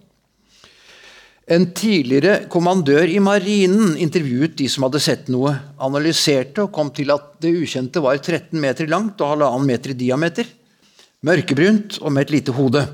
En 1.51 1.67
tidligere 1.75 2.45
kommandør 2.51 3.11
i 3.11 3.19
marinen 3.23 3.97
intervjuet 3.99 4.55
de 4.59 4.69
som 4.71 4.87
hadde 4.87 5.03
sett 5.03 5.31
noe, 5.35 5.51
analyserte 5.83 6.63
og 6.63 6.73
kom 6.75 6.93
til 6.95 7.11
at 7.11 7.33
det 7.43 7.51
ukjente 7.59 8.03
var 8.05 8.21
13 8.21 8.55
meter 8.63 8.87
langt 8.91 9.19
og 9.19 9.35
halvannen 9.35 9.67
meter 9.67 9.91
i 9.91 9.99
diameter. 9.99 10.47
Mørkebrunt 11.27 11.99
og 12.01 12.15
med 12.15 12.29
et 12.29 12.37
lite 12.37 12.55
hode. 12.55 12.85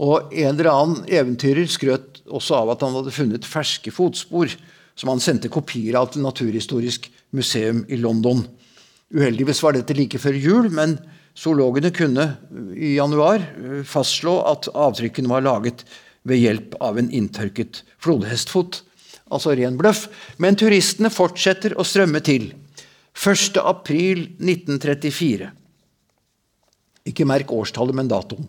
Og 0.00 0.32
En 0.32 0.56
eller 0.56 0.70
annen 0.72 1.04
eventyrer 1.04 1.68
skrøt 1.70 2.24
også 2.24 2.62
av 2.62 2.72
at 2.72 2.82
han 2.82 2.96
hadde 2.96 3.12
funnet 3.14 3.46
ferske 3.46 3.92
fotspor 3.92 4.56
som 4.94 5.10
han 5.10 5.22
sendte 5.22 5.50
kopier 5.52 5.98
av 5.98 6.12
til 6.12 6.24
Naturhistorisk 6.24 7.10
museum 7.34 7.82
i 7.88 7.98
London. 7.98 8.44
Uheldigvis 9.14 9.62
var 9.62 9.76
dette 9.76 9.96
like 9.96 10.18
før 10.22 10.38
jul, 10.38 10.70
men 10.70 10.96
zoologene 11.38 11.90
kunne 11.94 12.28
i 12.74 12.94
januar 12.96 13.42
fastslå 13.88 14.38
at 14.50 14.70
avtrykkene 14.70 15.30
var 15.30 15.44
laget 15.46 15.84
ved 16.24 16.40
hjelp 16.40 16.76
av 16.82 16.98
en 16.98 17.10
inntørket 17.12 17.82
flodhestfot. 18.02 18.82
Altså 19.34 19.54
ren 19.56 19.76
bløff. 19.80 20.06
Men 20.38 20.56
turistene 20.58 21.10
fortsetter 21.12 21.76
å 21.76 21.86
strømme 21.86 22.22
til. 22.24 22.52
1. 23.14 23.60
april 23.62 24.26
1934. 24.42 25.50
Ikke 27.10 27.26
merk 27.28 27.52
årstallet, 27.52 27.96
men 27.96 28.10
datoen. 28.10 28.46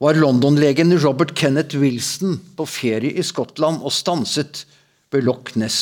Var 0.00 0.16
London-legen 0.16 0.94
Robert 1.02 1.34
Kenneth 1.36 1.76
Wilson 1.76 2.38
på 2.56 2.66
ferie 2.68 3.12
i 3.20 3.24
Skottland 3.24 3.82
og 3.84 3.92
stanset 3.92 4.64
ved 5.10 5.26
Loch 5.26 5.54
Ness 5.58 5.80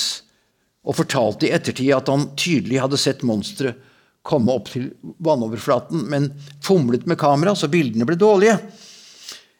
og 0.89 0.97
fortalte 0.97 1.49
i 1.49 1.53
ettertid 1.53 1.93
at 1.93 2.09
han 2.09 2.31
tydelig 2.39 2.81
hadde 2.81 3.01
sett 3.01 3.25
monsteret 3.27 3.85
komme 4.29 4.53
opp 4.53 4.69
til 4.73 4.91
vannoverflaten, 5.25 6.05
men 6.11 6.31
fomlet 6.65 7.07
med 7.09 7.19
kamera, 7.21 7.55
så 7.57 7.71
bildene 7.73 8.05
ble 8.09 8.19
dårlige. 8.21 8.59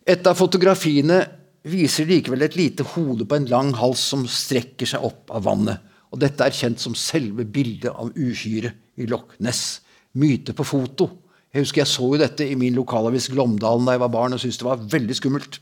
Et 0.09 0.27
av 0.29 0.37
fotografiene 0.37 1.23
viser 1.69 2.09
likevel 2.09 2.45
et 2.45 2.57
lite 2.59 2.85
hode 2.95 3.27
på 3.29 3.39
en 3.39 3.49
lang 3.49 3.73
hals 3.79 4.03
som 4.13 4.27
strekker 4.29 4.89
seg 4.89 5.05
opp 5.05 5.33
av 5.33 5.47
vannet. 5.49 5.81
Og 6.13 6.21
Dette 6.21 6.45
er 6.45 6.57
kjent 6.57 6.81
som 6.81 6.97
selve 6.97 7.45
bildet 7.45 7.93
av 7.93 8.13
uhyret 8.17 9.01
i 9.01 9.09
Loch 9.09 9.37
Ness. 9.45 9.81
Myte 10.21 10.55
på 10.57 10.67
foto. 10.67 11.11
Jeg 11.53 11.65
husker 11.65 11.83
jeg 11.83 11.91
så 11.91 12.07
jo 12.13 12.21
dette 12.21 12.45
i 12.45 12.57
min 12.59 12.77
lokalavis 12.77 13.29
Glåmdalen 13.33 13.89
da 13.89 13.97
jeg 13.97 14.05
var 14.05 14.13
barn 14.13 14.37
og 14.37 14.41
syntes 14.43 14.61
det 14.61 14.69
var 14.69 14.87
veldig 14.97 15.17
skummelt. 15.17 15.61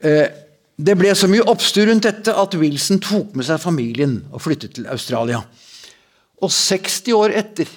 Eh, 0.00 0.26
det 0.80 0.96
ble 0.96 1.10
så 1.16 1.28
mye 1.28 1.44
oppstyr 1.50 1.90
rundt 1.90 2.06
dette 2.06 2.32
at 2.32 2.54
Wilson 2.56 3.00
tok 3.04 3.34
med 3.36 3.46
seg 3.48 3.60
familien 3.60 4.20
og 4.30 4.42
flyttet 4.44 4.76
til 4.78 4.88
Australia. 4.88 5.42
Og 6.40 6.52
60 6.54 7.12
år 7.16 7.34
etter, 7.36 7.68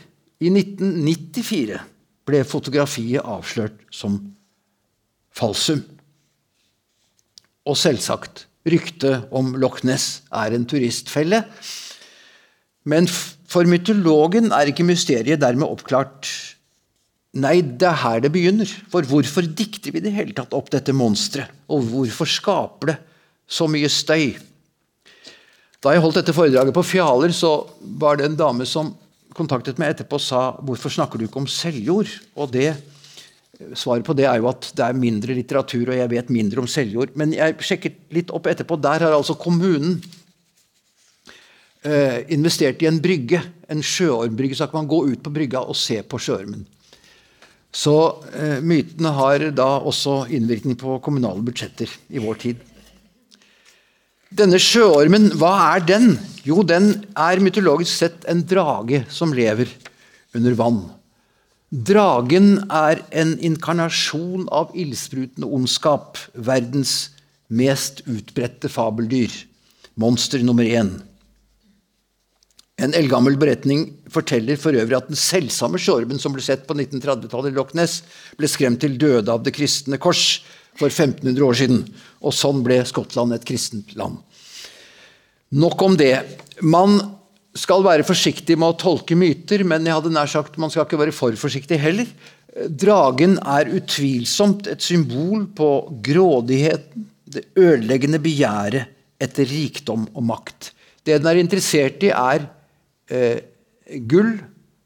i 0.44 0.50
1994, 0.52 1.80
ble 2.24 2.44
fotografiet 2.48 3.24
avslørt 3.24 3.82
som 3.92 4.18
falsum. 5.36 5.82
Og 7.68 7.80
selvsagt, 7.80 8.46
ryktet 8.68 9.28
om 9.36 9.54
Loch 9.60 9.82
Ness 9.88 10.22
er 10.32 10.56
en 10.56 10.68
turistfelle. 10.68 11.44
Men 12.88 13.08
for 13.08 13.68
mytologen 13.68 14.52
er 14.56 14.72
ikke 14.72 14.88
mysteriet 14.88 15.42
dermed 15.44 15.68
oppklart. 15.68 16.28
Nei, 17.34 17.64
det 17.66 17.88
er 17.90 17.98
her 17.98 18.22
det 18.22 18.30
begynner. 18.34 18.70
For 18.92 19.06
hvorfor 19.10 19.46
dikter 19.48 19.96
vi 19.96 20.04
det 20.06 20.14
hele 20.14 20.36
tatt 20.38 20.54
opp 20.54 20.70
dette 20.74 20.94
monsteret? 20.94 21.50
Og 21.74 21.86
hvorfor 21.90 22.30
skaper 22.30 22.92
det 22.92 22.98
så 23.50 23.66
mye 23.70 23.90
støy? 23.90 24.36
Da 25.84 25.96
jeg 25.96 26.04
holdt 26.04 26.22
dette 26.22 26.36
foredraget 26.36 26.76
på 26.76 26.86
Fjaler, 26.86 27.34
så 27.36 27.56
var 28.00 28.20
det 28.20 28.30
en 28.30 28.38
dame 28.40 28.68
som 28.70 28.94
kontaktet 29.34 29.80
meg 29.82 29.96
etterpå 29.96 30.20
og 30.20 30.22
sa 30.22 30.42
hvorfor 30.62 30.94
snakker 30.94 31.18
du 31.18 31.26
ikke 31.26 31.42
om 31.42 31.50
selvjord? 31.50 32.12
Og 32.38 32.54
det 32.54 32.72
Svaret 33.78 34.04
på 34.04 34.16
det 34.18 34.26
er 34.26 34.40
jo 34.42 34.48
at 34.50 34.66
det 34.76 34.82
er 34.82 34.98
mindre 34.98 35.36
litteratur, 35.38 35.92
og 35.92 35.96
jeg 35.96 36.10
vet 36.10 36.32
mindre 36.34 36.64
om 36.64 36.68
selvjord. 36.68 37.14
Men 37.20 37.36
jeg 37.36 37.62
sjekket 37.64 38.00
litt 38.12 38.34
opp 38.34 38.50
etterpå. 38.50 38.80
Der 38.82 39.06
har 39.06 39.14
altså 39.14 39.36
kommunen 39.40 40.00
eh, 41.86 42.26
investert 42.34 42.82
i 42.82 42.90
en 42.90 42.98
brygge. 43.04 43.44
En 43.72 43.86
sjøormbrygge. 43.86 44.58
Så 44.58 44.68
kan 44.68 44.82
man 44.82 44.90
gå 44.90 45.04
ut 45.06 45.22
på 45.24 45.34
brygga 45.38 45.62
og 45.70 45.78
se 45.80 46.02
på 46.02 46.20
sjøormen. 46.20 46.66
Så 47.74 47.96
eh, 48.38 48.60
mytene 48.62 49.14
har 49.18 49.48
da 49.58 49.70
også 49.82 50.28
innvirkning 50.30 50.78
på 50.78 51.00
kommunale 51.04 51.42
budsjetter 51.46 51.90
i 52.14 52.22
vår 52.22 52.40
tid. 52.44 52.62
Denne 54.34 54.58
sjøormen, 54.62 55.32
hva 55.38 55.54
er 55.76 55.86
den? 55.86 56.14
Jo, 56.46 56.62
den 56.66 57.04
er 57.18 57.42
mytologisk 57.42 57.94
sett 57.94 58.28
en 58.30 58.42
drage 58.50 59.04
som 59.14 59.34
lever 59.34 59.70
under 60.38 60.58
vann. 60.58 60.84
Dragen 61.74 62.68
er 62.70 63.02
en 63.10 63.34
inkarnasjon 63.42 64.46
av 64.54 64.74
ildsprutende 64.78 65.50
ondskap. 65.50 66.20
Verdens 66.34 67.14
mest 67.50 68.04
utbredte 68.06 68.70
fabeldyr. 68.70 69.34
Monster 69.98 70.42
nummer 70.46 70.66
én. 70.66 70.96
En 72.82 72.96
eldgammel 72.98 73.36
beretning 73.38 73.86
forteller 74.12 74.58
for 74.58 74.74
øvrig 74.74 74.98
at 74.98 75.10
den 75.12 75.20
selvsamme 75.20 75.78
sjorben 75.82 76.18
som 76.22 76.34
ble 76.34 76.42
sett 76.42 76.66
på 76.66 76.74
1930-tallet 76.74 77.52
i 77.52 77.58
Loch 77.58 77.74
Ness, 77.78 78.00
ble 78.40 78.50
skremt 78.50 78.82
til 78.82 78.98
døde 78.98 79.30
av 79.30 79.44
det 79.46 79.54
kristne 79.54 80.00
kors 80.02 80.42
for 80.80 80.90
1500 80.90 81.46
år 81.46 81.60
siden. 81.60 81.84
Og 82.26 82.34
sånn 82.34 82.64
ble 82.66 82.80
Skottland 82.90 83.36
et 83.36 83.46
kristent 83.46 83.94
land. 84.00 84.18
Nok 85.54 85.84
om 85.86 85.98
det. 86.00 86.16
Man 86.66 86.98
skal 87.54 87.86
være 87.86 88.06
forsiktig 88.08 88.58
med 88.58 88.74
å 88.74 88.80
tolke 88.82 89.14
myter, 89.18 89.62
men 89.70 89.86
jeg 89.86 89.94
hadde 89.94 90.14
nær 90.16 90.32
sagt 90.32 90.58
man 90.58 90.74
skal 90.74 90.88
ikke 90.88 91.02
være 91.04 91.14
for 91.14 91.38
forsiktig 91.38 91.78
heller. 91.78 92.10
Dragen 92.54 93.38
er 93.38 93.70
utvilsomt 93.78 94.70
et 94.74 94.82
symbol 94.82 95.46
på 95.58 95.70
grådigheten, 96.06 97.10
det 97.34 97.48
ødeleggende 97.58 98.20
begjæret 98.22 98.92
etter 99.22 99.48
rikdom 99.50 100.04
og 100.14 100.26
makt. 100.28 100.74
Det 101.02 101.16
den 101.18 101.30
er 101.30 101.40
interessert 101.42 102.04
i, 102.06 102.12
er 102.14 102.46
eh, 103.10 103.40
gull, 104.08 104.36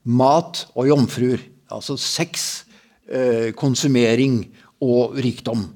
mat 0.07 0.65
og 0.75 0.89
jomfruer. 0.89 1.43
Altså 1.73 1.97
sex, 1.99 2.63
eh, 3.09 3.51
konsumering 3.57 4.45
og 4.81 5.17
rikdom. 5.19 5.67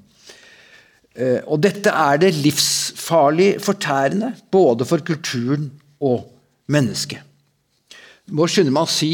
Eh, 1.16 1.42
og 1.46 1.60
dette 1.64 1.92
er 1.92 2.22
det 2.22 2.36
livsfarlig 2.40 3.60
fortærende, 3.64 4.34
både 4.52 4.88
for 4.88 5.04
kulturen 5.04 5.70
og 6.00 6.30
mennesket. 6.72 7.20
Må 8.32 8.48
skynde 8.48 8.72
meg 8.72 8.88
å 8.88 8.92
si 8.92 9.14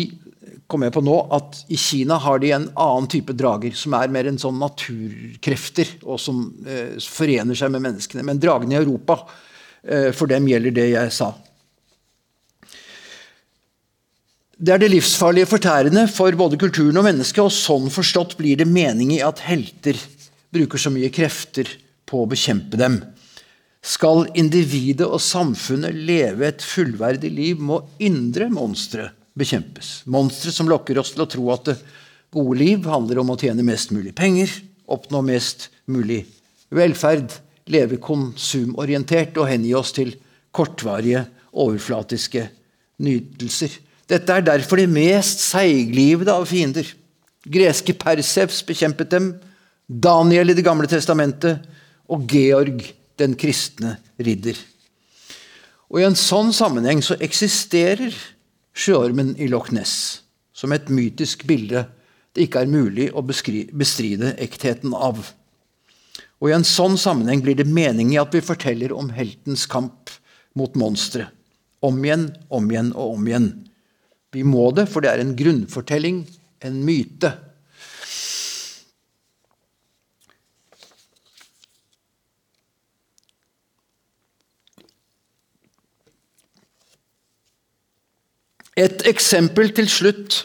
kom 0.68 0.84
jeg 0.84 0.94
på 0.94 1.04
nå 1.04 1.16
at 1.36 1.62
i 1.72 1.78
Kina 1.80 2.18
har 2.20 2.42
de 2.44 2.52
en 2.52 2.68
annen 2.76 3.08
type 3.12 3.34
drager, 3.40 3.72
som 3.78 3.96
er 3.96 4.12
mer 4.12 4.28
en 4.28 4.40
sånn 4.42 4.60
naturkrefter, 4.60 5.94
og 6.04 6.20
som 6.20 6.44
eh, 6.68 6.98
forener 7.00 7.56
seg 7.58 7.72
med 7.74 7.86
menneskene. 7.86 8.26
Men 8.28 8.42
dragene 8.44 8.76
i 8.76 8.82
Europa, 8.82 9.22
eh, 9.88 10.10
for 10.16 10.28
dem 10.28 10.50
gjelder 10.52 10.76
det 10.76 10.90
jeg 10.92 11.14
sa. 11.16 11.32
Det 14.58 14.74
er 14.74 14.80
det 14.82 14.88
livsfarlige 14.90 15.46
fortærende 15.52 16.08
for 16.10 16.34
både 16.34 16.58
kulturen 16.58 16.98
og 16.98 17.06
mennesket, 17.06 17.44
og 17.46 17.54
sånn 17.54 17.92
forstått 17.94 18.34
blir 18.40 18.58
det 18.58 18.66
mening 18.66 19.12
i 19.14 19.22
at 19.22 19.44
helter 19.46 20.00
bruker 20.50 20.82
så 20.82 20.90
mye 20.90 21.12
krefter 21.14 21.70
på 22.10 22.24
å 22.24 22.30
bekjempe 22.32 22.80
dem. 22.82 22.98
Skal 23.86 24.26
individet 24.34 25.06
og 25.06 25.22
samfunnet 25.22 25.94
leve 25.94 26.50
et 26.50 26.66
fullverdig 26.66 27.30
liv, 27.30 27.62
må 27.62 27.84
indre 28.02 28.50
monstre 28.50 29.12
bekjempes. 29.38 30.02
Monstre 30.10 30.50
som 30.56 30.74
lokker 30.74 30.98
oss 30.98 31.14
til 31.14 31.28
å 31.28 31.30
tro 31.30 31.54
at 31.54 31.70
det 31.70 31.80
gode 32.34 32.58
liv 32.58 32.90
handler 32.90 33.22
om 33.22 33.36
å 33.36 33.38
tjene 33.38 33.62
mest 33.62 33.94
mulig 33.94 34.18
penger, 34.18 34.50
oppnå 34.90 35.22
mest 35.30 35.70
mulig 35.86 36.24
velferd, 36.74 37.30
leve 37.70 38.02
konsumorientert 38.02 39.38
og 39.38 39.52
hengi 39.54 39.78
oss 39.78 39.94
til 39.94 40.16
kortvarige, 40.50 41.28
overflatiske 41.54 42.50
nytelser. 43.06 43.84
Dette 44.08 44.34
er 44.34 44.46
derfor 44.46 44.80
de 44.80 44.88
mest 44.88 45.42
seiglivede 45.44 46.32
av 46.32 46.48
fiender. 46.48 46.88
Greske 47.48 47.96
Perseps 47.98 48.62
bekjempet 48.68 49.12
dem, 49.12 49.34
Daniel 49.88 50.52
i 50.52 50.56
Det 50.56 50.66
gamle 50.66 50.88
testamentet 50.88 51.64
og 52.12 52.28
Georg, 52.32 52.82
den 53.20 53.36
kristne 53.40 53.98
ridder. 54.20 54.56
Og 55.88 56.02
I 56.02 56.08
en 56.08 56.20
sånn 56.20 56.52
sammenheng 56.56 57.00
så 57.04 57.16
eksisterer 57.24 58.16
sjøormen 58.78 59.34
i 59.40 59.48
Loch 59.52 59.72
Ness 59.76 60.22
som 60.58 60.74
et 60.74 60.90
mytisk 60.90 61.46
bilde 61.48 61.86
det 62.38 62.46
ikke 62.48 62.64
er 62.64 62.70
mulig 62.70 63.08
å 63.18 63.24
bestride 63.26 64.36
ektheten 64.38 64.94
av. 64.94 65.24
Og 66.38 66.52
I 66.52 66.56
en 66.58 66.68
sånn 66.68 66.98
sammenheng 67.02 67.42
blir 67.42 67.58
det 67.58 67.66
mening 67.66 68.12
i 68.14 68.20
at 68.22 68.36
vi 68.36 68.44
forteller 68.46 68.94
om 68.94 69.10
heltens 69.14 69.66
kamp 69.70 70.12
mot 70.58 70.76
monstre. 70.78 71.26
Om 71.82 71.98
igjen, 72.06 72.28
om 72.54 72.70
igjen 72.70 72.92
og 72.94 73.16
om 73.16 73.26
igjen. 73.30 73.48
Vi 74.38 74.44
må 74.46 74.68
det, 74.70 74.86
for 74.86 75.02
det 75.02 75.10
er 75.10 75.22
en 75.24 75.34
grunnfortelling, 75.34 76.20
en 76.62 76.76
myte. 76.86 77.32
Et 88.78 89.08
eksempel 89.10 89.74
til 89.74 89.90
slutt 89.90 90.44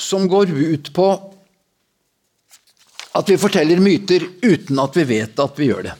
som 0.00 0.24
går 0.32 0.54
ut 0.56 0.88
på 0.96 1.10
at 3.20 3.28
vi 3.28 3.36
forteller 3.40 3.84
myter 3.84 4.24
uten 4.40 4.80
at 4.80 4.96
vi 4.96 5.08
vet 5.12 5.44
at 5.44 5.60
vi 5.60 5.68
gjør 5.68 5.90
det. 5.90 5.96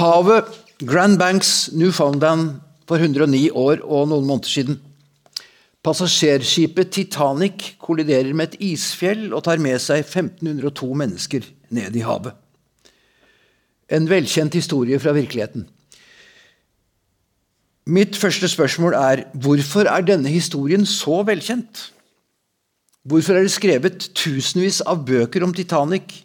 Havet 0.00 0.60
Grand 0.88 1.20
Banks, 1.20 1.68
Newfoundland, 1.76 2.62
for 2.88 3.02
109 3.02 3.50
år 3.50 3.82
og 3.82 4.08
noen 4.10 4.26
måneder 4.28 4.50
siden. 4.50 4.80
Passasjerskipet 5.82 6.92
Titanic 6.94 7.72
kolliderer 7.82 8.32
med 8.38 8.52
et 8.52 8.60
isfjell 8.72 9.32
og 9.34 9.42
tar 9.48 9.58
med 9.62 9.80
seg 9.82 10.04
1502 10.04 10.90
mennesker 11.00 11.46
ned 11.74 11.96
i 11.98 12.04
havet. 12.06 12.36
En 13.92 14.06
velkjent 14.08 14.54
historie 14.54 14.98
fra 15.02 15.14
virkeligheten. 15.16 15.66
Mitt 17.86 18.16
første 18.16 18.46
spørsmål 18.48 18.94
er 18.94 19.24
hvorfor 19.34 19.90
er 19.90 20.06
denne 20.06 20.30
historien 20.30 20.86
så 20.86 21.24
velkjent? 21.26 21.88
Hvorfor 23.02 23.34
er 23.34 23.42
det 23.42 23.50
skrevet 23.50 24.10
tusenvis 24.14 24.80
av 24.86 25.02
bøker 25.06 25.42
om 25.42 25.54
Titanic? 25.54 26.22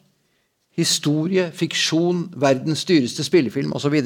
Historie, 0.78 1.50
fiksjon, 1.50 2.28
verdens 2.38 2.86
dyreste 2.86 3.26
spillefilm 3.26 3.74
osv. 3.74 3.98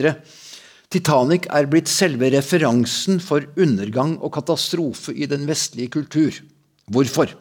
Titanic 0.91 1.45
er 1.47 1.69
blitt 1.71 1.87
selve 1.87 2.27
referansen 2.33 3.21
for 3.23 3.45
undergang 3.55 4.17
og 4.19 4.33
katastrofe 4.35 5.13
i 5.15 5.27
den 5.29 5.45
vestlige 5.47 5.93
kultur. 5.93 6.35
Hvorfor? 6.91 7.31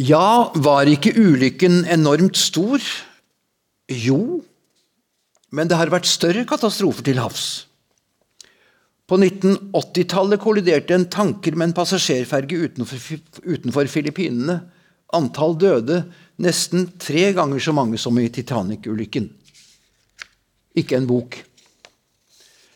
Ja, 0.00 0.52
var 0.52 0.88
ikke 0.88 1.14
ulykken 1.16 1.86
enormt 1.88 2.36
stor? 2.36 2.84
Jo, 3.92 4.42
men 5.52 5.68
det 5.68 5.80
har 5.80 5.92
vært 5.92 6.08
større 6.08 6.44
katastrofer 6.48 7.04
til 7.06 7.20
havs. 7.20 7.46
På 9.08 9.18
1980-tallet 9.20 10.40
kolliderte 10.40 10.96
en 10.96 11.08
tanker 11.12 11.56
med 11.56 11.70
en 11.70 11.76
passasjerferge 11.76 12.68
utenfor, 12.68 13.20
utenfor 13.44 13.88
Filippinene. 13.92 14.62
Antall 15.16 15.56
døde 15.60 16.04
nesten 16.40 16.86
tre 17.00 17.30
ganger 17.36 17.60
så 17.60 17.74
mange 17.76 18.00
som 18.00 18.16
i 18.20 18.30
Titanic-ulykken 18.32 19.28
ikke 20.78 20.98
en 20.98 21.08
bok. 21.08 21.38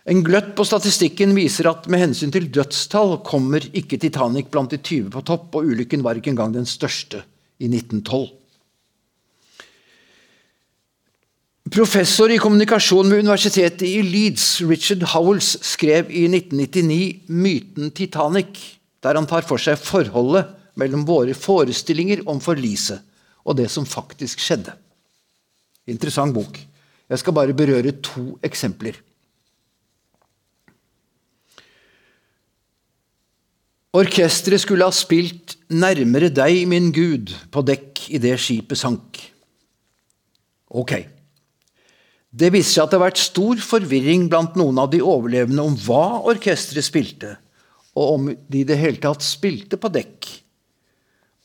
En 0.06 0.22
gløtt 0.22 0.52
på 0.54 0.64
statistikken 0.66 1.32
viser 1.34 1.66
at 1.70 1.88
med 1.90 2.04
hensyn 2.04 2.30
til 2.34 2.46
dødstall 2.54 3.16
kommer 3.26 3.64
ikke 3.74 3.98
Titanic 3.98 4.52
blant 4.52 4.70
de 4.70 4.78
20 4.78 5.10
på 5.10 5.22
topp, 5.26 5.56
og 5.58 5.66
ulykken 5.66 6.04
var 6.06 6.18
ikke 6.18 6.30
engang 6.30 6.54
den 6.54 6.68
største 6.68 7.24
i 7.58 7.66
1912. 7.66 8.28
Professor 11.74 12.30
i 12.30 12.38
kommunikasjon 12.38 13.10
ved 13.10 13.24
universitetet 13.24 13.82
i 13.88 14.04
Leeds, 14.06 14.60
Richard 14.62 15.02
Howells, 15.10 15.56
skrev 15.66 16.12
i 16.14 16.28
1999 16.30 17.26
myten 17.26 17.90
Titanic, 17.90 18.60
der 19.02 19.18
han 19.18 19.26
tar 19.26 19.42
for 19.48 19.58
seg 19.58 19.80
forholdet 19.82 20.52
mellom 20.78 21.02
våre 21.08 21.34
forestillinger 21.34 22.22
om 22.30 22.38
forliset 22.44 23.02
og 23.42 23.58
det 23.58 23.66
som 23.72 23.86
faktisk 23.86 24.38
skjedde. 24.42 24.76
Interessant 25.90 26.34
bok. 26.34 26.60
Jeg 27.06 27.22
skal 27.22 27.36
bare 27.36 27.54
berøre 27.54 27.92
to 28.02 28.34
eksempler. 28.44 28.98
Orkesteret 33.96 34.60
skulle 34.60 34.84
ha 34.84 34.92
spilt 34.92 35.56
'Nærmere 35.70 36.28
deg, 36.28 36.66
min 36.68 36.92
Gud' 36.92 37.32
på 37.50 37.62
dekk 37.64 38.10
idet 38.12 38.38
skipet 38.38 38.78
sank. 38.78 39.22
Ok. 40.68 40.92
Det 42.36 42.52
viste 42.52 42.74
seg 42.74 42.84
at 42.84 42.90
det 42.90 42.98
har 42.98 43.06
vært 43.06 43.22
stor 43.22 43.56
forvirring 43.56 44.28
blant 44.28 44.58
noen 44.58 44.76
av 44.78 44.90
de 44.92 45.00
overlevende 45.00 45.62
om 45.62 45.76
hva 45.86 46.20
orkesteret 46.28 46.84
spilte, 46.84 47.36
og 47.96 48.12
om 48.18 48.28
de 48.28 48.60
i 48.60 48.66
det 48.68 48.76
hele 48.76 49.00
tatt 49.00 49.24
spilte 49.24 49.78
på 49.80 49.88
dekk. 49.88 50.28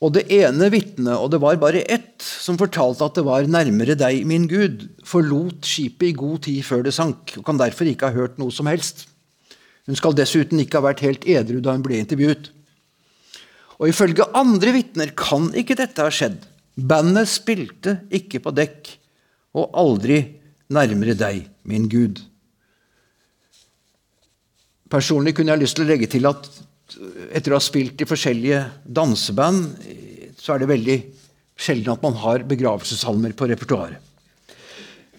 Og 0.02 0.16
det 0.16 0.24
ene 0.34 0.72
vitnet, 0.74 1.14
og 1.14 1.30
det 1.30 1.40
var 1.44 1.60
bare 1.62 1.84
ett, 1.86 2.24
som 2.24 2.58
fortalte 2.58 3.06
at 3.06 3.20
det 3.20 3.26
var 3.28 3.46
nærmere 3.46 3.94
deg, 3.98 4.24
min 4.26 4.48
Gud, 4.50 4.88
forlot 5.06 5.68
skipet 5.68 6.08
i 6.10 6.16
god 6.18 6.42
tid 6.48 6.64
før 6.66 6.82
det 6.88 6.96
sank, 6.98 7.36
og 7.38 7.46
kan 7.46 7.62
derfor 7.62 7.90
ikke 7.90 8.10
ha 8.10 8.18
hørt 8.18 8.42
noe 8.42 8.54
som 8.54 8.70
helst. 8.70 9.06
Hun 9.86 9.98
skal 9.98 10.18
dessuten 10.18 10.62
ikke 10.62 10.80
ha 10.80 10.88
vært 10.88 11.04
helt 11.06 11.28
edru 11.30 11.60
da 11.62 11.76
hun 11.76 11.86
ble 11.86 12.02
intervjuet. 12.02 12.50
Og 13.82 13.90
ifølge 13.90 14.26
andre 14.38 14.74
vitner 14.74 15.14
kan 15.18 15.52
ikke 15.58 15.78
dette 15.78 16.02
ha 16.02 16.10
skjedd. 16.14 16.42
Bandet 16.78 17.30
spilte 17.30 18.00
ikke 18.14 18.42
på 18.42 18.54
dekk, 18.58 18.92
og 19.58 19.74
aldri 19.78 20.22
nærmere 20.72 21.14
deg, 21.18 21.46
min 21.68 21.90
Gud. 21.92 22.24
Personlig 24.92 25.36
kunne 25.38 25.54
jeg 25.54 25.62
lyst 25.62 25.78
til 25.78 25.86
å 25.86 25.92
legge 25.92 26.10
til 26.10 26.26
at 26.30 26.48
etter 27.32 27.54
å 27.54 27.60
ha 27.60 27.64
spilt 27.64 28.02
i 28.02 28.08
forskjellige 28.10 28.62
danseband, 28.86 29.68
så 30.42 30.56
er 30.56 30.64
det 30.64 30.72
veldig 30.72 30.98
sjelden 31.62 31.94
at 31.94 32.06
man 32.06 32.18
har 32.22 32.46
begravelsessalmer 32.50 33.36
på 33.38 33.50
repertoaret. 33.52 34.00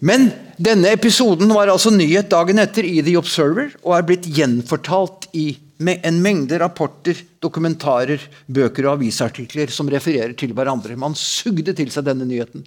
Men 0.03 0.27
denne 0.59 0.89
episoden 0.91 1.47
var 1.55 1.69
altså 1.71 1.93
nyhet 1.93 2.27
dagen 2.31 2.59
etter 2.59 2.83
i 2.83 2.97
The 3.05 3.15
Observer 3.15 3.69
og 3.85 3.93
er 3.95 4.07
blitt 4.09 4.25
gjenfortalt 4.27 5.29
i 5.39 5.53
en 5.79 6.17
mengde 6.23 6.59
rapporter, 6.59 7.21
dokumentarer, 7.43 8.21
bøker 8.51 8.87
og 8.87 8.97
avisartikler 8.97 9.71
som 9.71 9.87
refererer 9.91 10.35
til 10.39 10.51
hverandre. 10.55 10.97
Man 10.99 11.15
sugde 11.15 11.75
til 11.75 11.91
seg 11.91 12.07
denne 12.07 12.27
nyheten. 12.27 12.65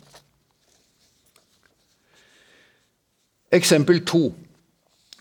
Eksempel 3.57 4.00
to. 4.09 4.30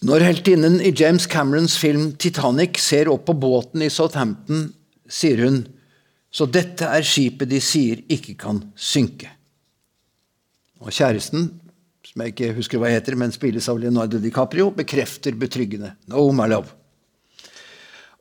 Når 0.05 0.21
heltinnen 0.21 0.75
i 0.85 0.91
James 0.93 1.25
Camerons 1.25 1.79
film 1.81 2.11
'Titanic' 2.13 2.77
ser 2.77 3.09
opp 3.09 3.23
på 3.25 3.33
båten 3.41 3.81
i 3.81 3.89
Southampton, 3.89 4.67
sier 5.09 5.39
hun 5.41 5.63
så 6.35 6.45
dette 6.51 6.85
er 6.85 7.05
skipet 7.07 7.49
de 7.49 7.61
sier 7.63 8.01
ikke 8.11 8.35
kan 8.37 8.59
synke. 8.75 9.31
Og 10.83 10.91
kjæresten, 10.91 11.47
som 12.05 12.21
jeg 12.21 12.33
ikke 12.33 12.51
husker 12.57 12.81
hva 12.81 12.91
heter, 12.91 13.15
men 13.17 13.33
spilles 13.33 13.69
av 13.71 13.79
Leonardo 13.81 14.19
DiCaprio, 14.21 14.67
bekrefter 14.75 15.37
betryggende. 15.39 15.95
No, 16.11 16.27
my 16.35 16.49
love. 16.51 16.75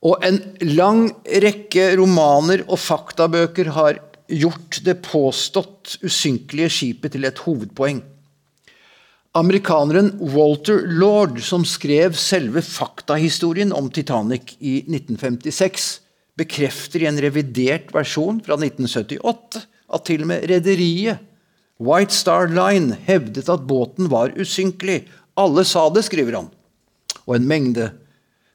Og 0.07 0.25
en 0.25 0.41
lang 0.71 1.09
rekke 1.27 1.91
romaner 1.99 2.65
og 2.69 2.81
faktabøker 2.81 3.75
har 3.75 4.01
gjort 4.31 4.81
det 4.87 5.03
påstått 5.05 5.99
usynkelige 6.07 6.73
skipet 6.79 7.19
til 7.19 7.29
et 7.29 7.45
hovedpoeng. 7.45 8.01
Amerikaneren 9.35 10.13
Walter 10.21 10.85
Lord, 10.87 11.41
som 11.43 11.65
skrev 11.67 12.15
selve 12.15 12.61
faktahistorien 12.63 13.73
om 13.75 13.89
Titanic 13.91 14.53
i 14.61 14.77
1956, 14.85 15.87
bekrefter 16.39 17.03
i 17.03 17.09
en 17.11 17.19
revidert 17.19 17.91
versjon 17.95 18.39
fra 18.47 18.55
1978 18.61 19.65
at 19.95 20.07
til 20.07 20.23
og 20.23 20.31
med 20.31 20.47
rederiet 20.51 21.27
White 21.83 22.15
Star 22.15 22.47
Line 22.53 22.95
hevdet 23.09 23.51
at 23.51 23.67
båten 23.67 24.07
var 24.13 24.37
usynkelig. 24.39 25.01
Alle 25.35 25.67
sa 25.67 25.89
det, 25.91 26.07
skriver 26.07 26.39
han. 26.39 26.49
Og 27.27 27.35
en 27.35 27.51
mengde 27.51 27.91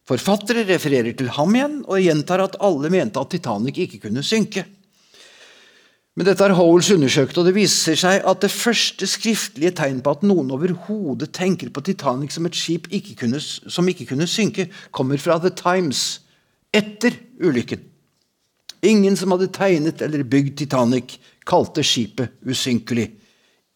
forfattere 0.08 0.64
refererer 0.70 1.12
til 1.12 1.28
ham 1.36 1.60
igjen 1.60 1.80
og 1.84 2.00
gjentar 2.00 2.46
at 2.46 2.56
alle 2.64 2.88
mente 2.94 3.20
at 3.20 3.36
Titanic 3.36 3.84
ikke 3.84 4.06
kunne 4.08 4.24
synke. 4.24 4.64
Men 6.20 6.28
dette 6.28 6.44
har 6.44 6.52
Howells 6.52 6.90
undersøkt, 6.92 7.38
og 7.40 7.46
det 7.48 7.54
viser 7.56 7.96
seg 7.96 8.26
at 8.28 8.42
det 8.44 8.50
første 8.52 9.08
skriftlige 9.08 9.72
tegn 9.78 10.02
på 10.04 10.12
at 10.18 10.26
noen 10.28 10.50
overhodet 10.52 11.30
tenker 11.32 11.70
på 11.72 11.80
Titanic 11.88 12.36
som 12.36 12.50
et 12.50 12.60
skip 12.60 12.90
ikke 12.92 13.16
kunne, 13.22 13.40
som 13.40 13.88
ikke 13.88 14.10
kunne 14.10 14.28
synke, 14.28 14.66
kommer 14.92 15.16
fra 15.24 15.38
The 15.40 15.54
Times 15.56 16.02
etter 16.76 17.16
ulykken. 17.40 17.88
Ingen 18.84 19.16
som 19.16 19.32
hadde 19.32 19.48
tegnet 19.56 20.04
eller 20.04 20.28
bygd 20.28 20.58
Titanic, 20.60 21.16
kalte 21.48 21.88
skipet 21.88 22.36
usynkelig. 22.44 23.14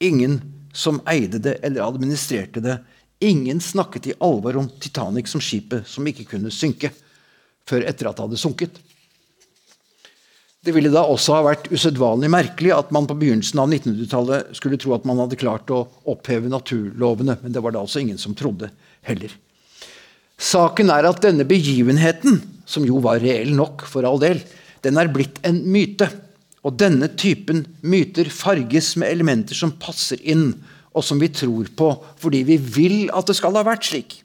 Ingen 0.03 0.41
som 0.75 0.99
eide 1.07 1.39
det 1.39 1.61
eller 1.63 1.87
administrerte 1.87 2.59
det. 2.59 2.81
Ingen 3.23 3.63
snakket 3.63 4.11
i 4.11 4.17
alvor 4.19 4.59
om 4.59 4.67
Titanic 4.83 5.31
som 5.31 5.39
skipet 5.39 5.87
som 5.87 6.11
ikke 6.11 6.27
kunne 6.35 6.51
synke, 6.51 6.91
før 7.63 7.87
etter 7.87 8.11
at 8.11 8.19
det 8.19 8.27
hadde 8.27 8.43
sunket. 8.49 8.83
Det 10.63 10.71
ville 10.71 10.91
da 10.93 11.01
også 11.03 11.35
ha 11.35 11.43
vært 11.49 11.65
usedvanlig 11.73 12.29
merkelig 12.31 12.71
at 12.71 12.91
man 12.95 13.07
på 13.07 13.17
begynnelsen 13.19 13.59
av 13.59 13.67
1900-tallet 13.67 14.53
skulle 14.55 14.77
tro 14.79 14.93
at 14.95 15.03
man 15.07 15.19
hadde 15.19 15.39
klart 15.39 15.71
å 15.75 15.81
oppheve 16.07 16.47
naturlovene, 16.51 17.35
men 17.41 17.51
det 17.51 17.63
var 17.63 17.75
det 17.75 17.81
altså 17.81 17.99
ingen 17.99 18.19
som 18.21 18.35
trodde 18.37 18.69
heller. 19.03 19.33
Saken 20.39 20.91
er 20.93 21.09
at 21.09 21.19
denne 21.23 21.43
begivenheten, 21.47 22.39
som 22.63 22.85
jo 22.87 23.01
var 23.03 23.19
reell 23.19 23.51
nok, 23.55 23.83
for 23.91 24.07
all 24.07 24.21
del, 24.23 24.39
den 24.83 24.99
er 24.99 25.11
blitt 25.11 25.41
en 25.43 25.59
myte. 25.67 26.07
Og 26.63 26.77
denne 26.79 27.09
typen 27.19 27.65
myter 27.83 28.29
farges 28.31 28.93
med 28.95 29.11
elementer 29.11 29.57
som 29.59 29.75
passer 29.83 30.21
inn, 30.23 30.53
og 30.95 31.03
som 31.03 31.19
vi 31.19 31.27
tror 31.33 31.67
på 31.75 31.89
fordi 32.21 32.43
vi 32.47 32.55
vil 32.55 32.97
at 33.11 33.27
det 33.27 33.35
skal 33.35 33.57
ha 33.57 33.65
vært 33.67 33.89
slik. 33.89 34.15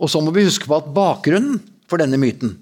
Og 0.00 0.10
så 0.10 0.18
må 0.24 0.32
vi 0.34 0.46
huske 0.48 0.66
på 0.66 0.78
at 0.80 0.90
bakgrunnen 0.96 1.60
for 1.86 2.00
denne 2.02 2.18
myten 2.18 2.56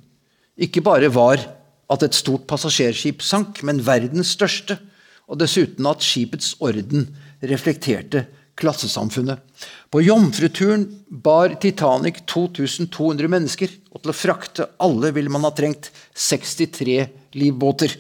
ikke 0.58 0.82
bare 0.84 1.10
var 1.14 1.42
at 1.88 2.04
et 2.04 2.16
stort 2.16 2.46
passasjerskip 2.50 3.22
sank, 3.24 3.62
men 3.64 3.82
verdens 3.84 4.34
største, 4.36 4.76
og 5.28 5.40
dessuten 5.40 5.86
at 5.88 6.04
skipets 6.04 6.54
orden 6.64 7.06
reflekterte 7.44 8.26
klassesamfunnet. 8.58 9.38
På 9.92 10.02
jomfruturen 10.02 10.86
bar 11.08 11.54
Titanic 11.62 12.24
2200 12.26 13.30
mennesker, 13.30 13.70
og 13.94 14.02
til 14.02 14.12
å 14.12 14.16
frakte 14.16 14.68
alle 14.82 15.12
ville 15.16 15.32
man 15.32 15.46
ha 15.46 15.52
trengt 15.54 15.92
63 16.16 16.98
livbåter. 17.38 17.94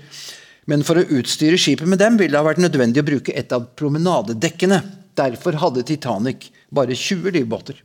Men 0.68 0.84
for 0.84 1.00
å 1.00 1.06
utstyre 1.20 1.60
skipet 1.60 1.88
med 1.88 2.02
dem 2.02 2.18
ville 2.18 2.34
det 2.34 2.40
ha 2.40 2.48
vært 2.48 2.64
nødvendig 2.64 3.04
å 3.04 3.08
bruke 3.08 3.36
et 3.38 3.54
av 3.56 3.70
promenadedekkene. 3.78 4.82
Derfor 5.16 5.56
hadde 5.62 5.86
Titanic 5.86 6.50
bare 6.74 6.96
20 6.96 7.32
livbåter. 7.38 7.78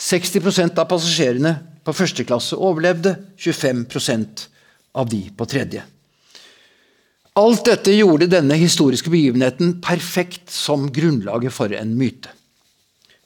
60% 0.00 0.78
av 0.80 0.88
passasjerene 0.90 1.52
på 1.84 1.94
første 1.96 2.24
klasse 2.26 2.56
overlevde, 2.56 3.16
25% 3.38 4.46
av 4.94 5.10
de 5.10 5.26
på 5.36 5.46
tredje. 5.50 5.84
Alt 7.34 7.64
dette 7.66 7.90
gjorde 7.96 8.30
denne 8.30 8.54
historiske 8.54 9.10
begivenheten 9.10 9.80
perfekt 9.82 10.52
som 10.54 10.86
grunnlaget 10.94 11.54
for 11.54 11.72
en 11.74 11.96
myte. 11.98 12.30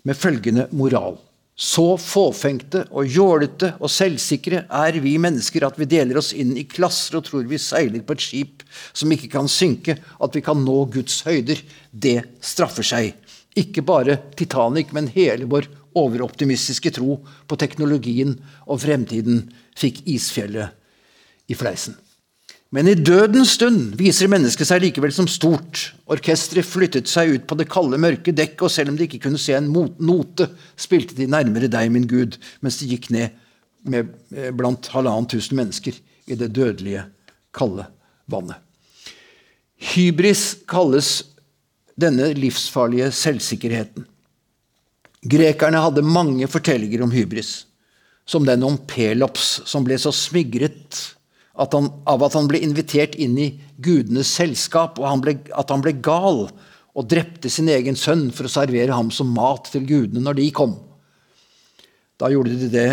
Med 0.08 0.16
følgende 0.16 0.64
moral. 0.72 1.18
Så 1.58 1.96
fåfengte 1.98 2.84
og 2.94 3.10
jålete 3.10 3.72
og 3.82 3.90
selvsikre 3.90 4.62
er 4.70 4.98
vi 5.02 5.16
mennesker 5.20 5.66
at 5.66 5.76
vi 5.76 5.88
deler 5.90 6.20
oss 6.20 6.30
inn 6.30 6.52
i 6.56 6.64
klasser 6.70 7.18
og 7.18 7.26
tror 7.26 7.48
vi 7.50 7.58
seiler 7.60 8.04
på 8.06 8.14
et 8.14 8.22
skip 8.22 8.62
som 8.96 9.10
ikke 9.12 9.28
kan 9.32 9.50
synke, 9.50 9.98
at 9.98 10.38
vi 10.38 10.44
kan 10.46 10.62
nå 10.62 10.84
Guds 10.94 11.20
høyder. 11.26 11.60
Det 11.90 12.22
straffer 12.40 12.86
seg. 12.86 13.10
Ikke 13.58 13.82
bare 13.82 14.20
Titanic, 14.38 14.94
men 14.94 15.10
hele 15.12 15.50
vår 15.50 15.66
overoptimistiske 15.96 16.92
tro 16.98 17.20
på 17.48 17.58
teknologien 17.60 18.34
og 18.66 18.82
fremtiden 18.82 19.46
fikk 19.78 20.02
isfjellet 20.10 20.74
i 21.48 21.56
fleisen. 21.56 21.96
Men 22.68 22.88
i 22.90 22.94
dødens 22.94 23.54
stund 23.56 23.94
viser 23.96 24.28
mennesket 24.28 24.68
seg 24.68 24.82
likevel 24.82 25.12
som 25.16 25.28
stort. 25.30 25.86
Orkesteret 26.12 26.68
flyttet 26.68 27.08
seg 27.08 27.32
ut 27.32 27.46
på 27.48 27.56
det 27.56 27.68
kalde, 27.72 27.96
mørke 28.00 28.34
dekket, 28.36 28.66
og 28.66 28.72
selv 28.72 28.92
om 28.92 28.98
de 28.98 29.06
ikke 29.06 29.22
kunne 29.24 29.40
se 29.40 29.56
en 29.56 29.70
note, 29.72 30.50
spilte 30.76 31.16
de 31.16 31.30
nærmere 31.32 31.70
deg, 31.72 31.88
min 31.94 32.04
Gud, 32.08 32.36
mens 32.60 32.76
de 32.82 32.90
gikk 32.90 33.08
ned 33.14 33.32
med, 33.88 34.12
eh, 34.36 34.50
blant 34.52 34.90
halvannen 34.92 35.30
tusen 35.32 35.56
mennesker 35.56 35.96
i 36.28 36.36
det 36.36 36.52
dødelige, 36.52 37.06
kalde 37.56 37.88
vannet. 38.28 38.60
Hybris 39.78 40.58
kalles 40.68 41.22
denne 41.98 42.34
livsfarlige 42.36 43.08
selvsikkerheten. 43.14 44.04
Grekerne 45.26 45.80
hadde 45.82 46.04
mange 46.06 46.46
fortellinger 46.50 47.02
om 47.02 47.12
hybris, 47.14 47.64
som 48.28 48.44
den 48.46 48.62
om 48.66 48.76
Pelops, 48.86 49.58
som 49.66 49.86
ble 49.86 49.98
så 49.98 50.12
smigret 50.14 51.00
at 51.58 51.74
han, 51.74 51.88
av 52.06 52.22
at 52.22 52.36
han 52.38 52.46
ble 52.50 52.60
invitert 52.62 53.16
inn 53.18 53.34
i 53.40 53.48
gudenes 53.82 54.30
selskap, 54.38 55.00
og 55.00 55.08
han 55.08 55.22
ble, 55.24 55.34
at 55.58 55.72
han 55.74 55.82
ble 55.82 55.96
gal 56.04 56.46
og 56.98 57.08
drepte 57.10 57.50
sin 57.50 57.70
egen 57.72 57.98
sønn 57.98 58.28
for 58.34 58.46
å 58.46 58.52
servere 58.52 58.94
ham 58.94 59.10
som 59.14 59.32
mat 59.34 59.70
til 59.72 59.86
gudene 59.88 60.22
når 60.22 60.38
de 60.38 60.48
kom. 60.54 60.76
Da 62.18 62.30
gjorde 62.30 62.54
de 62.58 62.70
det, 62.70 62.88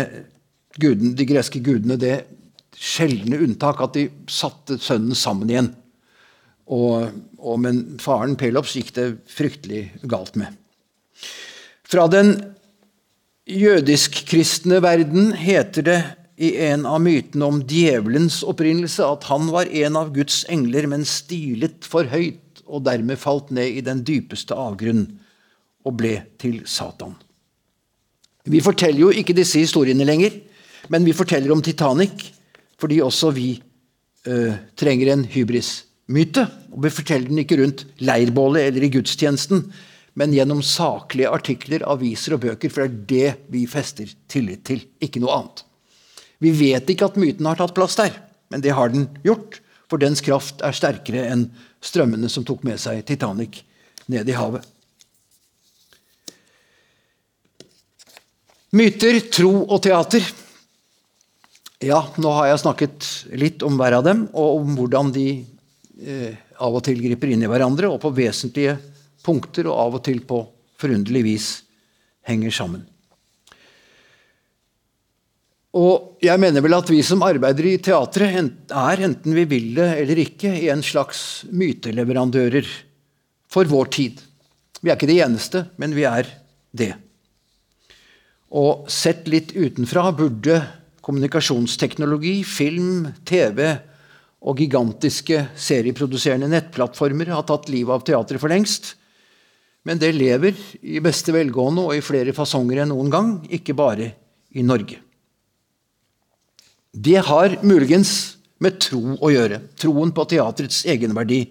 guden, 0.82 1.14
de 1.18 1.26
greske 1.26 1.62
gudene 1.62 1.98
det 1.98 2.20
sjeldne 2.76 3.38
unntak 3.46 3.80
at 3.82 3.96
de 3.96 4.08
satte 4.30 4.78
sønnen 4.82 5.16
sammen 5.18 5.50
igjen. 5.50 5.72
Og, 6.66 7.08
og, 7.38 7.56
men 7.62 7.82
faren 8.02 8.34
Pelops 8.38 8.74
gikk 8.76 8.92
det 8.98 9.08
fryktelig 9.30 9.88
galt 10.10 10.34
med. 10.38 10.54
Fra 11.86 12.06
den 12.10 12.34
jødisk-kristne 13.46 14.80
verden 14.82 15.30
heter 15.38 15.86
det 15.86 15.98
i 16.36 16.50
en 16.66 16.84
av 16.88 16.98
mytene 17.00 17.46
om 17.46 17.60
djevelens 17.64 18.42
opprinnelse 18.44 19.06
at 19.06 19.28
han 19.30 19.46
var 19.54 19.70
en 19.70 19.96
av 19.96 20.10
Guds 20.14 20.42
engler, 20.52 20.88
men 20.90 21.06
stilet 21.08 21.86
for 21.86 22.10
høyt 22.10 22.64
og 22.66 22.82
dermed 22.88 23.20
falt 23.22 23.52
ned 23.54 23.78
i 23.78 23.84
den 23.86 24.02
dypeste 24.04 24.56
avgrunn 24.58 25.06
og 25.86 25.94
ble 26.00 26.18
til 26.42 26.64
Satan. 26.66 27.14
Vi 28.46 28.60
forteller 28.62 29.06
jo 29.06 29.14
ikke 29.14 29.34
disse 29.36 29.62
historiene 29.62 30.06
lenger, 30.06 30.34
men 30.90 31.06
vi 31.06 31.14
forteller 31.16 31.54
om 31.54 31.62
Titanic 31.64 32.32
fordi 32.76 32.98
også 33.00 33.30
vi 33.32 33.54
ø, 34.28 34.52
trenger 34.76 35.14
en 35.14 35.22
hybrismyte. 35.32 36.42
Og 36.74 36.82
vi 36.84 36.92
forteller 36.92 37.30
den 37.30 37.40
ikke 37.40 37.56
rundt 37.62 37.86
leirbålet 38.04 38.68
eller 38.68 38.84
i 38.84 38.90
gudstjenesten, 38.92 39.62
men 40.16 40.32
gjennom 40.32 40.62
saklige 40.64 41.28
artikler, 41.28 41.84
aviser 41.84 42.36
og 42.36 42.44
bøker, 42.46 42.72
for 42.72 42.88
det 42.88 42.88
er 42.88 43.34
det 43.36 43.52
vi 43.52 43.66
fester 43.68 44.08
tillit 44.32 44.64
til, 44.64 44.80
ikke 45.04 45.20
noe 45.20 45.34
annet. 45.34 45.62
Vi 46.40 46.52
vet 46.56 46.88
ikke 46.92 47.10
at 47.10 47.18
myten 47.20 47.48
har 47.48 47.58
tatt 47.60 47.74
plass 47.76 47.98
der, 48.00 48.16
men 48.52 48.64
det 48.64 48.72
har 48.76 48.92
den 48.92 49.10
gjort, 49.26 49.60
for 49.90 50.00
dens 50.00 50.24
kraft 50.24 50.64
er 50.64 50.74
sterkere 50.76 51.26
enn 51.28 51.50
strømmene 51.84 52.30
som 52.32 52.46
tok 52.48 52.64
med 52.66 52.80
seg 52.80 53.04
Titanic 53.06 53.60
ned 54.10 54.28
i 54.28 54.36
havet. 54.36 54.64
Myter, 58.76 59.20
tro 59.32 59.52
og 59.62 59.78
teater. 59.84 60.24
Ja, 61.84 62.00
nå 62.16 62.32
har 62.38 62.50
jeg 62.50 62.64
snakket 62.64 63.06
litt 63.36 63.62
om 63.64 63.76
hver 63.76 64.00
av 64.00 64.08
dem, 64.08 64.26
og 64.32 64.62
om 64.62 64.74
hvordan 64.80 65.12
de 65.12 65.28
eh, 66.00 66.36
av 66.56 66.76
og 66.76 66.84
til 66.88 67.04
griper 67.04 67.30
inn 67.32 67.44
i 67.44 67.50
hverandre, 67.52 67.92
og 67.92 68.00
på 68.02 68.16
vesentlige 68.16 68.78
punkter 69.26 69.68
og 69.70 69.80
av 69.82 69.98
og 69.98 70.04
til 70.06 70.22
på 70.26 70.44
forunderlig 70.80 71.24
vis 71.26 71.48
henger 72.26 72.54
sammen. 72.54 72.84
Og 75.76 76.22
jeg 76.24 76.40
mener 76.40 76.64
vel 76.64 76.76
at 76.78 76.88
vi 76.88 77.02
som 77.04 77.24
arbeider 77.26 77.66
i 77.68 77.78
teatret, 77.84 78.48
er, 78.72 79.02
enten 79.04 79.34
vi 79.36 79.44
vil 79.50 79.74
det 79.76 79.90
eller 80.00 80.22
ikke, 80.22 80.54
i 80.56 80.70
en 80.72 80.84
slags 80.84 81.44
myteleverandører 81.52 82.68
for 83.52 83.68
vår 83.68 83.90
tid. 83.92 84.22
Vi 84.80 84.88
er 84.88 84.96
ikke 84.96 85.10
det 85.10 85.20
eneste, 85.26 85.66
men 85.76 85.92
vi 85.96 86.06
er 86.08 86.30
det. 86.76 86.94
Og 88.56 88.88
sett 88.92 89.28
litt 89.28 89.52
utenfra 89.52 90.08
burde 90.16 90.62
kommunikasjonsteknologi, 91.04 92.40
film, 92.46 93.10
TV 93.28 93.60
og 94.46 94.60
gigantiske 94.62 95.42
serieproduserende 95.58 96.48
nettplattformer 96.50 97.34
ha 97.34 97.42
tatt 97.46 97.68
livet 97.72 97.94
av 97.94 98.06
teatret 98.06 98.42
for 98.42 98.52
lengst. 98.52 98.94
Men 99.86 100.00
det 100.02 100.12
lever 100.16 100.56
i 100.82 101.00
beste 101.02 101.34
velgående 101.34 101.84
og 101.86 101.94
i 101.94 102.04
flere 102.04 102.34
fasonger 102.34 102.82
enn 102.82 102.90
noen 102.90 103.12
gang, 103.12 103.34
ikke 103.46 103.76
bare 103.78 104.10
i 104.56 104.64
Norge. 104.66 104.98
Det 106.90 107.20
har 107.28 107.58
muligens 107.62 108.10
med 108.62 108.80
tro 108.82 109.14
å 109.20 109.30
gjøre. 109.30 109.60
Troen 109.78 110.12
på 110.16 110.26
teatrets 110.32 110.84
egenverdi. 110.88 111.44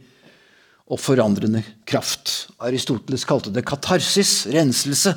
og 0.86 0.99
forandrende 1.01 1.63
kraft. 1.89 2.51
Aristoteles 2.61 3.25
kalte 3.25 3.49
det 3.49 3.65
katarsis, 3.65 4.45
renselse. 4.53 5.15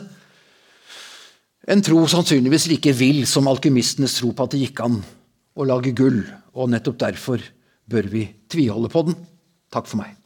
En 1.68 1.82
tro 1.84 2.06
sannsynligvis 2.08 2.70
like 2.70 2.94
vill 2.96 3.26
som 3.28 3.50
alkymistenes 3.52 4.16
tro 4.16 4.32
på 4.32 4.46
at 4.46 4.56
det 4.56 4.62
gikk 4.62 4.80
an 4.86 5.02
å 5.52 5.68
lage 5.68 5.92
gull, 5.92 6.22
og 6.56 6.72
nettopp 6.72 6.96
derfor 7.04 7.44
bør 7.84 8.08
vi 8.08 8.24
tviholde 8.48 8.88
på 8.88 9.04
den. 9.10 9.20
Takk 9.68 9.90
for 9.90 10.00
meg. 10.00 10.17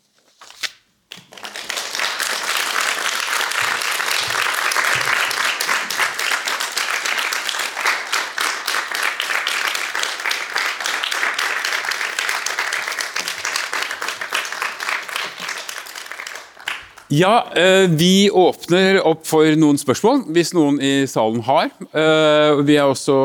Ja, 17.13 17.53
eh, 17.53 17.91
vi 17.91 18.31
åpner 18.33 18.97
opp 19.05 19.27
for 19.29 19.45
noen 19.61 19.77
spørsmål, 19.77 20.23
hvis 20.33 20.55
noen 20.57 20.79
i 20.81 21.05
salen 21.11 21.43
har. 21.45 21.69
Eh, 21.93 22.61
vi 22.65 22.79
også, 22.81 23.17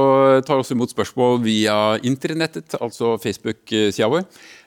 tar 0.44 0.60
også 0.60 0.76
imot 0.76 0.92
spørsmål 0.92 1.40
via 1.46 1.96
internettet, 2.04 2.76
altså 2.84 3.14
Facebook-sida 3.24 4.10
vår. 4.12 4.26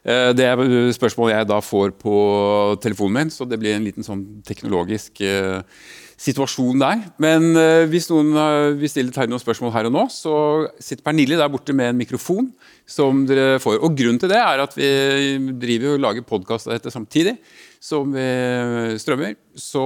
Eh, 0.09 0.31
det 0.33 0.47
er 0.49 0.65
spørsmål 0.97 1.35
jeg 1.35 1.51
da 1.53 1.61
får 1.61 1.93
på 2.01 2.17
telefonen 2.81 3.19
min, 3.19 3.35
så 3.35 3.45
det 3.45 3.61
blir 3.61 3.77
en 3.77 3.85
liten 3.85 4.07
sånn 4.07 4.25
teknologisk 4.49 5.21
situasjon 6.21 6.83
der. 6.83 7.07
Men 7.23 7.55
hvis 7.89 8.11
noen 8.11 8.35
vil 8.77 8.91
stille 8.93 9.15
Terje 9.15 9.31
noen 9.31 9.41
spørsmål 9.41 9.73
her 9.73 9.89
og 9.89 9.95
nå, 9.95 10.03
så 10.13 10.35
sitter 10.77 11.07
Pernille 11.07 11.39
der 11.41 11.49
borte 11.49 11.73
med 11.73 11.95
en 11.95 12.01
mikrofon 12.01 12.51
som 12.85 13.23
dere 13.29 13.57
får. 13.63 13.79
Og 13.81 13.97
grunnen 13.97 14.21
til 14.21 14.29
det 14.33 14.37
er 14.37 14.61
at 14.61 14.77
vi 14.77 14.91
driver 15.63 15.97
og 15.97 16.05
lager 16.05 16.27
podkast 16.29 16.69
av 16.69 16.77
dette 16.77 16.93
samtidig 16.93 17.39
som 17.81 18.13
vi 18.13 18.27
strømmer. 19.01 19.39
Så 19.57 19.83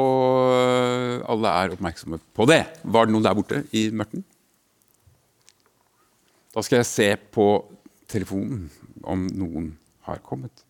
alle 1.30 1.54
er 1.62 1.76
oppmerksomme 1.76 2.18
på 2.34 2.48
det. 2.50 2.64
Var 2.82 3.06
det 3.06 3.14
noen 3.14 3.26
der 3.28 3.38
borte 3.38 3.62
i 3.70 3.86
mørten? 3.94 4.26
Da 6.54 6.62
skal 6.62 6.82
jeg 6.82 6.90
se 6.90 7.08
på 7.34 7.48
telefonen 8.10 8.68
om 9.02 9.26
noen 9.34 9.72
har 10.06 10.20
kommet. 10.26 10.62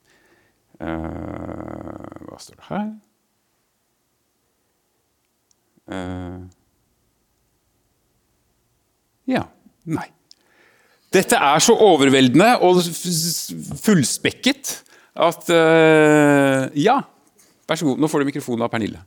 Uh, 0.80 2.24
hva 2.26 2.38
står 2.40 2.56
det 2.58 2.68
her? 2.70 2.88
Uh, 5.90 6.44
ja. 9.28 9.44
Nei. 9.84 10.08
Dette 11.14 11.38
er 11.38 11.62
så 11.62 11.76
overveldende 11.78 12.56
og 12.66 12.80
fullspekket 13.84 14.78
at 15.14 15.50
uh, 15.50 16.70
Ja. 16.74 17.00
Vær 17.64 17.80
så 17.80 17.86
god, 17.88 18.00
nå 18.00 18.08
får 18.12 18.20
du 18.20 18.28
mikrofonen 18.28 18.64
av 18.66 18.68
Pernille. 18.68 18.98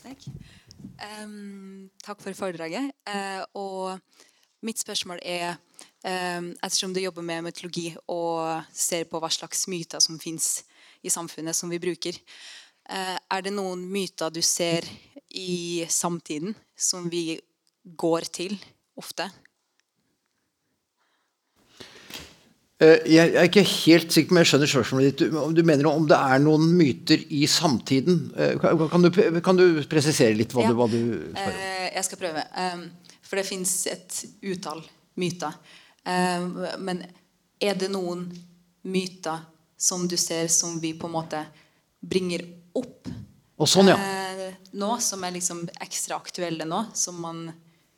Takk. 0.00 0.28
Um, 1.18 1.90
takk 2.00 2.22
for 2.22 2.38
foredraget. 2.38 2.94
Uh, 3.04 3.42
og 3.52 4.64
mitt 4.64 4.80
spørsmål 4.80 5.20
er 5.20 5.58
um, 6.06 6.54
Ettersom 6.62 6.94
du 6.96 7.02
jobber 7.02 7.26
med 7.26 7.44
mytologi 7.50 7.90
og 8.08 8.62
ser 8.72 9.04
på 9.10 9.20
hva 9.20 9.28
slags 9.34 9.66
myter 9.68 10.00
som 10.00 10.16
fins 10.22 10.62
i 11.02 11.12
samfunnet 11.12 11.56
som 11.56 11.70
vi 11.70 11.80
bruker, 11.82 12.16
uh, 12.90 13.16
er 13.18 13.44
det 13.44 13.54
noen 13.54 13.84
myter 13.92 14.32
du 14.34 14.42
ser 14.44 14.86
i 15.28 15.84
samtiden 15.88 16.56
som 16.76 17.10
vi 17.12 17.38
går 17.98 18.28
til 18.32 18.56
ofte? 18.98 19.28
Eh, 22.78 23.02
jeg 23.10 23.32
er 23.34 23.48
ikke 23.48 23.64
helt 23.66 24.12
sikker 24.14 24.34
men 24.34 24.44
jeg 24.44 24.52
skjønner 24.52 24.70
spørsmålet 24.70 25.10
ditt. 25.10 25.34
Om 25.34 25.54
du 25.54 25.64
mener 25.66 25.88
om 25.90 26.06
det 26.06 26.18
er 26.18 26.42
noen 26.44 26.68
myter 26.78 27.24
i 27.34 27.42
samtiden? 27.50 28.20
Eh, 28.38 28.54
kan 28.62 29.02
du, 29.02 29.10
kan 29.42 29.58
du 29.58 29.80
presisere 29.90 30.36
litt 30.38 30.54
hva, 30.54 30.62
ja. 30.62 30.70
du, 30.70 30.78
hva 30.78 30.86
du 30.92 31.00
spør 31.00 31.50
om? 31.50 31.58
Eh, 31.58 31.88
jeg 31.96 32.06
skal 32.06 32.22
prøve. 32.22 32.46
For 33.26 33.40
det 33.40 33.46
fins 33.48 33.74
et 33.90 34.20
utall 34.46 34.84
myter. 35.18 35.58
Men 36.80 37.02
er 37.60 37.74
det 37.76 37.90
noen 37.92 38.22
myter 38.88 39.42
som 39.78 40.08
du 40.10 40.16
ser 40.18 40.50
som 40.52 40.76
vi 40.82 40.92
på 40.98 41.06
en 41.06 41.14
måte 41.14 41.44
bringer 42.00 42.44
opp 42.78 43.08
sånn, 43.66 43.90
ja. 43.90 43.98
nå, 44.78 44.90
som 45.02 45.24
er 45.26 45.34
liksom 45.34 45.64
ekstra 45.82 46.18
aktuelle 46.18 46.66
nå? 46.68 46.84
Som 46.94 47.18
man 47.22 47.48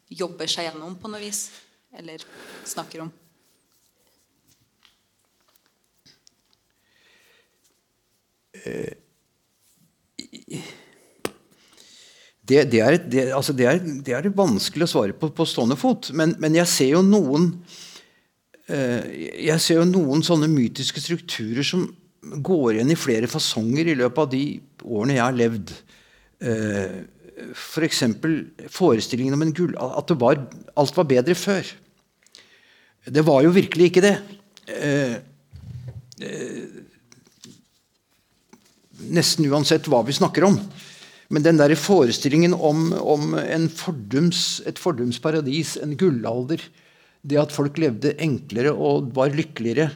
jobber 0.08 0.48
seg 0.48 0.70
gjennom 0.70 0.94
på 1.00 1.10
noe 1.12 1.20
vis? 1.20 1.48
Eller 1.96 2.22
snakker 2.64 3.04
om? 3.04 3.10
Det, 12.40 12.64
det, 12.66 12.80
er, 12.80 12.96
det, 13.06 13.26
altså 13.36 13.54
det, 13.54 13.66
er, 13.68 13.78
det, 13.78 14.14
er, 14.16 14.26
vanskelig 14.34 14.88
å 14.88 14.90
svare 14.90 15.14
på 15.14 15.30
på 15.34 15.46
stående 15.46 15.76
fot. 15.78 16.10
Men, 16.16 16.34
men 16.42 16.56
jeg 16.58 16.70
ser 16.72 16.96
jo 16.96 17.04
noen 17.06 17.52
Jeg 18.70 19.58
ser 19.62 19.80
jo 19.80 19.88
noen 19.88 20.22
sånne 20.22 20.46
mytiske 20.50 21.02
strukturer 21.02 21.66
som 21.66 21.88
går 22.20 22.76
igjen 22.76 22.92
i 22.92 22.98
flere 22.98 23.30
fasonger 23.30 23.88
i 23.90 23.96
løpet 23.98 24.20
av 24.22 24.28
de 24.30 24.44
årene 24.84 25.16
jeg 25.16 25.24
har 25.24 25.38
levd. 25.38 25.72
F.eks. 27.54 28.02
For 28.20 28.68
forestillingen 28.76 29.34
om 29.36 29.42
en 29.46 29.54
gull 29.56 29.72
At 29.80 30.12
var, 30.20 30.44
alt 30.78 30.96
var 30.96 31.08
bedre 31.08 31.34
før. 31.38 31.66
Det 33.08 33.24
var 33.26 33.42
jo 33.46 33.54
virkelig 33.56 33.90
ikke 33.90 34.04
det. 34.04 34.14
Uh, 34.70 35.16
nesten 39.10 39.48
uansett 39.48 39.88
hva 39.88 40.02
vi 40.06 40.16
snakker 40.16 40.44
om. 40.46 40.58
Men 41.30 41.44
den 41.46 41.60
der 41.60 41.72
forestillingen 41.78 42.54
om, 42.54 42.90
om 42.92 43.36
fordums, 43.72 44.60
et 44.66 44.80
fordums 44.82 45.20
paradis, 45.22 45.76
en 45.78 45.94
gullalder, 45.96 46.62
det 47.22 47.40
at 47.40 47.52
folk 47.52 47.78
levde 47.80 48.14
enklere 48.22 48.72
og 48.72 49.10
var 49.16 49.34
lykkeligere 49.34 49.90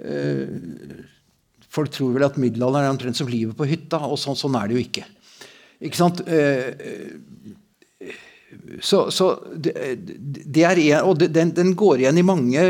eh, 0.00 1.02
Folk 1.74 1.90
tror 1.90 2.12
vel 2.14 2.22
at 2.22 2.36
middelalderen 2.38 2.86
er 2.86 2.92
omtrent 2.92 3.18
som 3.18 3.26
livet 3.26 3.56
på 3.58 3.66
hytta, 3.66 3.98
og 4.06 4.14
så, 4.22 4.30
sånn 4.38 4.54
er 4.54 4.68
det 4.70 4.76
jo 4.76 4.82
ikke. 4.84 5.02
Ikke 5.82 5.98
sant? 5.98 6.20
Eh, 6.30 6.70
så, 8.78 9.00
så 9.10 9.32
det, 9.58 9.72
det, 9.98 10.62
er 10.62 11.02
og 11.02 11.18
den, 11.18 11.50
den, 11.56 11.72
går 11.74 12.04
igjen 12.04 12.20
i 12.20 12.26
mange 12.28 12.62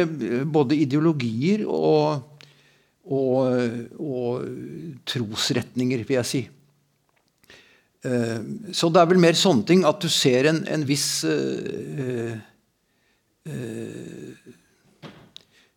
både 0.49 0.79
ideologier 0.87 1.67
og 1.69 2.31
og, 3.05 3.91
og 4.01 5.01
trosretninger, 5.09 6.05
vil 6.09 6.17
jeg 6.17 6.29
si. 6.29 6.43
Eh, 8.05 8.41
så 8.73 8.91
det 8.93 9.03
er 9.03 9.11
vel 9.11 9.21
mer 9.23 9.37
sånne 9.39 9.67
ting 9.69 9.85
at 9.89 10.01
du 10.03 10.11
ser 10.13 10.51
en, 10.51 10.63
en 10.69 10.85
viss 10.89 11.25
uh, 11.25 12.35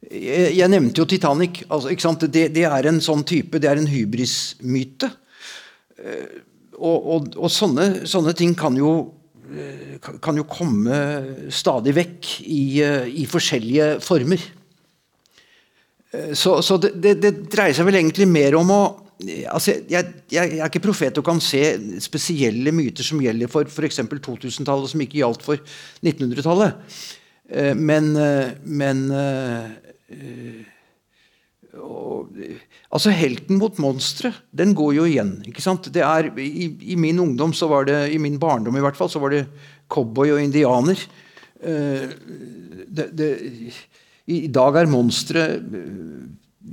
jeg, 0.08 0.56
jeg, 0.56 0.70
nevnte 0.72 1.02
jo 1.02 1.08
Titanic. 1.10 1.64
Altså, 1.68 1.92
det, 2.28 2.48
det, 2.56 2.66
er 2.68 2.88
en 2.88 3.02
sånn 3.04 3.26
type 3.28 3.60
Det 3.60 3.68
er 3.68 3.82
en 3.82 3.90
hybrismyte. 3.92 5.12
Uh, 5.98 6.44
og, 6.78 6.98
og, 6.98 7.32
og 7.42 7.50
sånne, 7.50 8.06
sånne, 8.06 8.36
ting 8.38 8.52
kan 8.54 8.76
jo, 8.78 8.92
kan 10.22 10.38
jo 10.38 10.44
komme 10.46 10.94
stadig 11.50 11.96
vekk 11.98 12.28
i, 12.46 12.62
i 13.18 13.26
forskjellige 13.26 13.96
former. 14.06 14.44
Eh, 16.12 16.34
så, 16.34 16.62
så 16.62 16.78
det, 16.78 16.94
det, 17.04 17.18
det, 17.24 17.34
dreier 17.52 17.76
seg 17.76 17.88
vel 17.88 18.00
egentlig 18.00 18.28
mer 18.30 18.58
om 18.60 18.72
å 18.74 18.82
altså 19.50 19.74
jeg, 19.74 19.88
jeg, 19.90 20.12
jeg, 20.30 20.60
er 20.62 20.68
ikke 20.68 20.84
profet 20.84 21.18
og 21.18 21.26
kan 21.26 21.40
se 21.42 21.62
spesielle 22.06 22.70
myter 22.76 23.06
som 23.06 23.22
gjelder 23.22 23.50
for 23.50 23.66
f.eks. 23.66 24.04
2000-tallet, 24.06 24.92
som 24.92 25.02
ikke 25.02 25.24
gjaldt 25.24 25.46
for 25.46 25.64
1900-tallet. 26.06 26.78
Eh, 27.50 27.74
men, 27.76 28.16
eh, 28.20 28.56
men 28.64 29.06
og, 31.78 32.32
altså 32.90 33.12
Helten 33.14 33.60
mot 33.62 33.78
monsteret, 33.84 34.40
den 34.56 34.74
går 34.78 34.96
jo 34.98 35.06
igjen. 35.08 35.36
ikke 35.48 35.62
sant? 35.64 35.92
Det 35.94 36.04
er, 36.04 36.32
i, 36.42 36.72
i, 36.94 36.96
min 37.00 37.20
ungdom, 37.20 37.54
så 37.54 37.70
var 37.70 37.86
det, 37.90 38.00
i 38.14 38.18
min 38.22 38.40
barndom 38.40 38.78
i 38.78 38.84
hvert 38.84 38.98
fall, 38.98 39.12
så 39.12 39.22
var 39.22 39.36
det 39.36 39.46
cowboy 39.92 40.34
og 40.34 40.42
indianer. 40.42 41.00
det, 41.58 43.06
det 43.18 43.30
i 44.28 44.48
dag 44.52 44.76
er 44.76 44.90
monsteret 44.92 45.62
eh, 45.64 46.24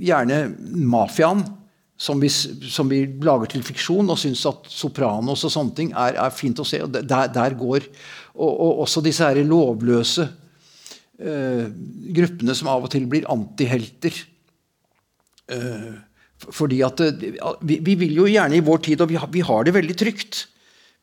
gjerne 0.05 0.39
mafiaen, 0.91 1.43
som 1.95 2.19
vi, 2.19 2.27
som 2.27 2.89
vi, 2.91 3.05
lager 3.23 3.53
til 3.53 3.63
fiksjon, 3.63 4.09
og 4.11 4.19
syns 4.19 4.43
at 4.49 4.67
Sopranos 4.67 5.45
og 5.47 5.53
sånne 5.53 5.75
ting 5.77 5.93
er, 5.95 6.17
er 6.25 6.33
fint 6.35 6.59
å 6.59 6.65
se. 6.67 6.81
og 6.83 6.91
Der, 6.97 7.29
der 7.31 7.55
går 7.55 7.85
og, 8.35 8.49
og, 8.49 8.81
også 8.83 9.03
disse 9.05 9.23
her 9.23 9.39
lovløse 9.47 10.27
uh, 11.21 11.67
gruppene 12.15 12.55
som 12.57 12.71
av 12.73 12.87
og 12.87 12.91
til 12.93 13.05
blir 13.11 13.27
antihelter. 13.31 14.17
Uh, 15.51 15.93
fordi 16.45 16.81
at 16.85 16.99
vi, 17.63 17.79
vi, 17.79 17.95
vil 17.99 18.17
jo 18.19 18.27
gjerne 18.29 18.57
i 18.57 18.65
vår 18.65 18.83
tid, 18.89 19.01
og 19.01 19.11
vi 19.11 19.19
har, 19.19 19.31
vi 19.31 19.45
har 19.45 19.65
det 19.65 19.75
veldig 19.75 19.95
trygt. 19.97 20.45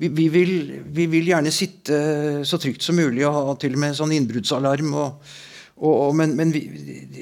Vi, 0.02 0.10
vi, 0.12 0.26
vil, 0.32 0.52
vi, 0.92 1.06
vil, 1.10 1.30
gjerne 1.30 1.52
sitte 1.54 1.96
så 2.48 2.58
trygt 2.60 2.84
som 2.84 2.98
mulig 2.98 3.24
og 3.28 3.36
ha 3.36 3.56
til 3.60 3.76
og 3.76 3.82
med 3.84 3.96
sånn 3.98 4.14
innbruddsalarm. 4.18 4.92
og 4.98 5.32
Og, 5.82 5.90
og, 5.90 6.10
men, 6.14 6.34
men 6.38 6.52
vi, 6.54 6.60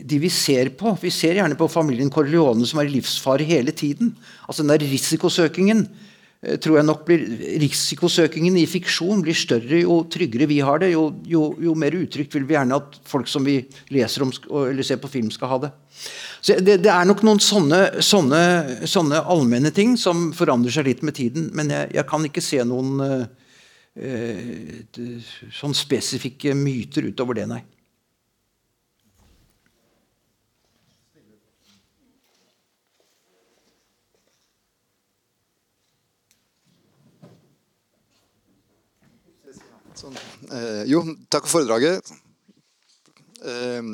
de 0.04 0.18
vi 0.20 0.28
ser 0.28 0.72
på 0.76 0.90
Vi 1.00 1.08
ser 1.14 1.38
gjerne 1.38 1.56
på 1.56 1.68
familien 1.70 2.10
Corleone 2.12 2.66
som 2.68 2.82
er 2.82 2.90
i 2.90 2.94
livsfare 2.96 3.46
hele 3.46 3.72
tiden. 3.72 4.10
Altså 4.46 4.64
den 4.64 4.72
der 4.74 4.84
risikosøkingen 4.84 5.86
eh, 5.86 6.09
tror 6.40 6.78
jeg 6.78 6.86
nok 6.88 7.02
blir, 7.04 7.24
Risikosøkingen 7.60 8.54
i 8.56 8.64
fiksjon 8.68 9.20
blir 9.24 9.36
større 9.36 9.82
jo 9.82 9.98
tryggere 10.08 10.46
vi 10.48 10.60
har 10.64 10.80
det. 10.80 10.92
Jo, 10.94 11.10
jo, 11.28 11.42
jo 11.60 11.74
mer 11.76 11.92
utrygt 11.98 12.32
vil 12.32 12.46
vi 12.48 12.56
gjerne 12.56 12.78
at 12.80 12.96
folk 13.08 13.28
som 13.28 13.44
vi 13.44 13.58
leser 13.92 14.24
om 14.24 14.32
eller 14.62 14.86
ser 14.86 15.02
på 15.02 15.10
film, 15.12 15.28
skal 15.34 15.52
ha 15.52 15.58
det. 15.66 15.70
Så 16.40 16.56
det, 16.64 16.78
det 16.80 16.92
er 16.92 17.04
nok 17.04 17.20
noen 17.28 17.42
sånne, 17.44 17.80
sånne, 18.00 18.86
sånne, 18.88 19.20
allmenne 19.20 19.72
ting 19.76 19.98
som 20.00 20.30
forandrer 20.36 20.72
seg 20.72 20.88
litt 20.88 21.04
med 21.04 21.18
tiden. 21.18 21.50
Men 21.56 21.74
jeg, 21.74 21.92
jeg 21.98 22.08
kan 22.08 22.24
ikke 22.24 22.44
se 22.44 22.62
noen 22.64 23.04
uh, 23.04 23.26
uh, 24.00 25.36
sånn 25.60 25.76
spesifikke 25.76 26.56
myter 26.56 27.10
utover 27.12 27.42
det, 27.42 27.46
nei. 27.52 27.60
Sånn. 40.00 40.16
Eh, 40.50 40.84
jo, 40.90 41.04
takk 41.30 41.46
for 41.46 41.60
foredraget. 41.60 42.10
Eh, 43.46 43.90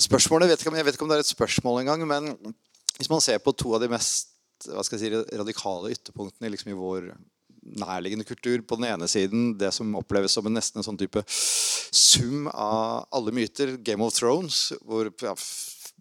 spørsmålet, 0.00 0.48
vet 0.48 0.62
ikke, 0.62 0.76
Jeg 0.76 0.84
vet 0.86 0.96
ikke 0.96 1.04
om 1.04 1.10
det 1.10 1.18
er 1.18 1.26
et 1.26 1.36
spørsmål 1.36 1.82
engang, 1.82 2.06
men 2.08 2.54
hvis 2.96 3.10
man 3.10 3.20
ser 3.20 3.38
på 3.38 3.52
to 3.52 3.74
av 3.74 3.82
de 3.82 3.88
mest 3.88 4.28
si, 4.60 5.10
radikale 5.12 5.92
ytterpunktene 5.92 6.50
liksom, 6.50 6.72
i 6.72 6.78
vår 6.78 7.12
nærliggende 7.60 8.24
kultur 8.24 8.62
På 8.64 8.76
den 8.76 8.88
ene 8.88 9.06
siden 9.08 9.58
det 9.58 9.72
som 9.72 9.94
oppleves 9.94 10.32
som 10.32 10.46
en 10.46 10.56
nesten 10.56 10.80
en 10.80 10.86
sånn 10.86 10.98
type 10.98 11.22
sum 11.28 12.48
av 12.48 13.06
alle 13.12 13.32
myter. 13.32 13.76
Game 13.76 14.02
of 14.04 14.14
Thrones, 14.16 14.72
hvor 14.80 15.12
ja, 15.20 15.34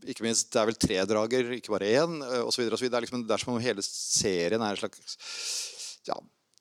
ikke 0.08 0.24
minst, 0.24 0.52
Det 0.54 0.62
er 0.62 0.70
vel 0.72 0.80
tre 0.80 1.04
drager, 1.06 1.52
ikke 1.60 1.76
bare 1.76 1.92
én, 2.00 2.22
osv. 2.48 2.70
Det, 2.70 2.94
er 2.94 3.04
liksom, 3.04 3.28
det 3.28 3.40
som 3.40 3.54
om 3.54 3.60
hele 3.60 3.84
serien 3.84 4.62
er 4.62 4.72
en 4.72 4.80
slags 4.80 5.18
ja, 6.08 6.16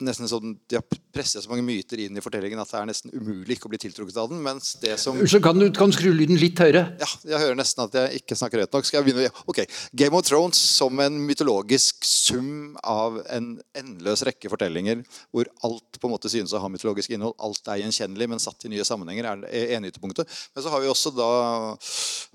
nesten 0.05 0.29
sånn, 0.31 0.55
De 0.71 0.79
har 0.79 0.85
presset 1.15 1.43
så 1.43 1.51
mange 1.51 1.65
myter 1.67 2.01
inn 2.05 2.19
i 2.19 2.23
fortellingen 2.23 2.61
at 2.63 2.71
det 2.71 2.79
er 2.81 2.89
nesten 2.89 3.13
umulig 3.15 3.57
ikke 3.57 3.69
å 3.69 3.73
bli 3.73 3.81
tiltrukket 3.83 4.19
av 4.21 4.29
den. 4.31 4.43
mens 4.45 4.75
det 4.83 4.95
som... 5.03 5.19
Så 5.27 5.41
kan 5.43 5.59
du, 5.59 5.69
kan 5.75 5.93
skru 5.95 6.11
lyden 6.15 6.39
litt 6.41 6.61
høyere? 6.63 6.85
Ja, 7.01 7.09
jeg 7.33 7.43
hører 7.43 7.59
nesten 7.59 7.85
at 7.85 7.97
jeg 7.99 8.23
ikke 8.23 8.39
snakker 8.39 8.63
høyt 8.63 8.77
nok. 8.77 8.87
Skal 8.89 9.01
jeg 9.01 9.09
begynne? 9.09 9.33
Ok, 9.51 9.65
Game 9.99 10.19
of 10.19 10.27
Thrones 10.29 10.61
som 10.61 11.03
en 11.03 11.19
mytologisk 11.29 12.07
sum 12.07 12.77
av 12.87 13.21
en 13.35 13.57
endeløs 13.79 14.25
rekke 14.29 14.53
fortellinger 14.53 15.03
hvor 15.35 15.51
alt 15.67 15.99
på 15.99 16.09
en 16.09 16.15
måte 16.15 16.31
synes 16.33 16.55
å 16.55 16.63
ha 16.63 16.71
mytologisk 16.73 17.15
innhold. 17.15 17.37
Alt 17.43 17.69
er 17.73 17.83
gjenkjennelig, 17.83 18.31
men 18.31 18.43
satt 18.43 18.69
i 18.69 18.73
nye 18.73 18.87
sammenhenger, 18.87 19.33
er 19.49 19.91
ytterpunktet. 19.91 20.31
Men 20.55 20.65
så 20.65 20.73
har 20.73 20.83
vi 20.85 20.91
også 20.93 21.15
da 21.17 21.31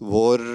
vår 0.03 0.45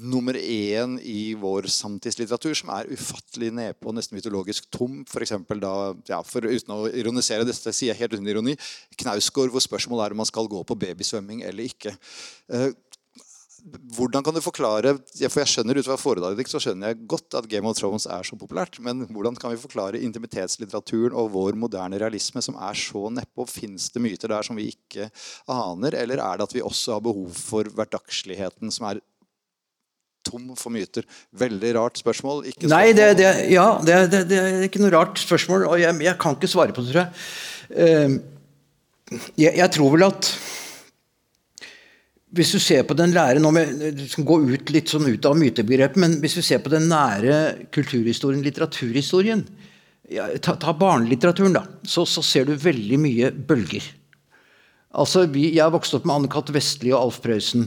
nummer 0.00 0.36
én 0.36 0.96
i 1.02 1.34
vår 1.38 1.68
samtidslitteratur 1.72 2.56
som 2.58 2.72
er 2.76 2.90
ufattelig 2.92 3.52
nedpå, 3.56 3.94
nesten 3.94 4.18
mytologisk 4.18 4.68
tom. 4.74 5.02
For 5.08 5.24
eksempel 5.24 5.60
da, 5.62 5.74
ja, 6.08 6.22
for 6.26 6.46
Uten 6.46 6.74
å 6.74 6.86
ironisere, 6.88 7.46
dette 7.46 7.74
sier 7.74 7.92
jeg 7.92 8.00
helt 8.00 8.16
uten 8.16 8.30
ironi, 8.30 8.56
Knausgård, 9.00 9.52
hvor 9.54 9.64
spørsmålet 9.64 10.06
er 10.06 10.16
om 10.16 10.22
man 10.22 10.28
skal 10.28 10.50
gå 10.50 10.62
på 10.66 10.78
babysvømming 10.86 11.42
eller 11.46 11.70
ikke. 11.70 11.96
Eh, 12.52 12.70
hvordan 13.96 14.22
kan 14.22 14.34
du 14.34 14.38
forklare 14.44 14.92
for 14.94 15.40
jeg 15.40 15.50
skjønner 15.50 15.78
ut 15.80 15.88
fra 15.88 15.96
foredraget 15.98 16.50
så 16.50 16.60
skjønner 16.62 16.92
jeg 16.92 17.06
godt 17.10 17.34
at 17.38 17.48
Game 17.50 17.66
of 17.66 17.78
Thrones 17.78 18.06
er 18.06 18.22
så 18.26 18.38
populært, 18.38 18.78
men 18.78 19.02
hvordan 19.10 19.34
kan 19.40 19.50
vi 19.50 19.58
forklare 19.58 20.02
intimitetslitteraturen 20.06 21.16
og 21.18 21.32
vår 21.34 21.58
moderne 21.58 21.98
realisme 21.98 22.42
som 22.44 22.58
er 22.62 22.78
så 22.78 23.08
nedpå? 23.10 23.48
Fins 23.50 23.88
det 23.90 24.04
myter 24.04 24.30
der 24.30 24.46
som 24.46 24.58
vi 24.58 24.68
ikke 24.70 25.08
aner, 25.50 25.98
eller 25.98 26.22
er 26.22 26.38
det 26.38 26.46
at 26.46 26.54
vi 26.54 26.62
også 26.62 26.98
har 26.98 27.04
behov 27.08 27.34
for 27.34 27.66
hverdagsligheten 27.74 28.70
som 28.74 28.90
er 28.92 29.02
tom 30.26 30.50
for 30.58 30.74
myter? 30.74 31.06
Veldig 31.38 31.72
rart 31.78 32.02
spørsmål. 32.02 32.44
spørsmål. 32.50 32.72
Nei, 32.72 32.92
det, 32.96 33.08
det, 33.20 33.30
ja, 33.54 33.66
det, 33.86 33.98
det, 34.30 34.40
er 34.42 34.66
ikke 34.66 34.82
noe 34.82 34.94
rart 34.94 35.22
spørsmål, 35.22 35.68
og 35.70 35.80
jeg, 35.82 35.96
jeg 36.06 36.18
kan 36.22 36.36
ikke 36.38 36.50
svare 36.50 36.76
på 36.76 36.84
det, 36.84 36.92
tror 36.92 37.04
jeg. 37.04 37.10
Uh, 37.76 39.20
jeg, 39.38 39.52
jeg, 39.54 39.70
tror 39.76 39.92
vel 39.94 40.06
at 40.08 40.30
hvis 42.36 42.50
du 42.52 42.58
ser 42.60 42.82
på 42.86 42.96
den 42.98 43.14
lære 43.14 43.40
nå 43.40 43.52
med, 43.54 43.94
Du 43.96 44.02
skal 44.10 44.26
gå 44.26 44.40
ut 44.50 44.72
litt 44.74 44.90
sånn 44.90 45.06
ut 45.06 45.28
av 45.28 45.38
mytebegrepet, 45.38 45.98
men 46.02 46.18
hvis 46.22 46.36
du 46.36 46.42
ser 46.44 46.60
på 46.62 46.72
den 46.72 46.88
nære 46.90 47.68
kulturhistorien, 47.74 48.42
litteraturhistorien 48.44 49.46
ja, 50.10 50.26
ta, 50.42 50.54
ta, 50.54 50.74
barnelitteraturen, 50.76 51.56
da. 51.56 51.64
Så, 51.82 52.04
så, 52.06 52.22
ser 52.22 52.46
du 52.46 52.54
veldig 52.54 52.98
mye 53.02 53.30
bølger. 53.32 53.86
Altså, 54.96 55.24
vi, 55.30 55.48
Jeg 55.56 55.72
vokste 55.72 55.76
vokst 55.76 55.98
opp 55.98 56.06
med 56.06 56.16
Anne-Cath. 56.16 56.54
Vestli 56.54 56.92
og 56.92 57.00
Alf 57.00 57.18
Prøysen. 57.24 57.66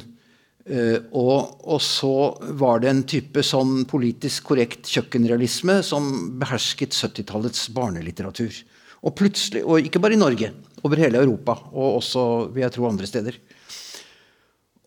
Uh, 0.70 0.99
og, 1.17 1.63
og, 1.65 1.80
så 1.82 2.13
var 2.59 2.84
det 2.84 2.91
en 2.91 3.05
type 3.09 3.41
sånn 3.41 3.88
politisk 3.89 4.51
korrekt 4.51 4.86
kjøkkenrealisme 4.86 5.80
som 5.86 6.11
behersket 6.41 6.93
70-tallets 6.93 7.72
barnelitteratur. 7.74 8.53
Og 9.01 9.15
plutselig, 9.17 9.63
og 9.65 9.88
ikke 9.88 10.01
bare 10.03 10.13
i 10.13 10.22
Norge, 10.22 10.51
over 10.86 11.01
hele 11.01 11.22
Europa, 11.24 11.55
og 11.74 11.99
også 11.99 12.26
vil 12.53 12.63
jeg 12.67 12.76
tro 12.76 12.86
andre 12.88 13.07
steder. 13.09 13.39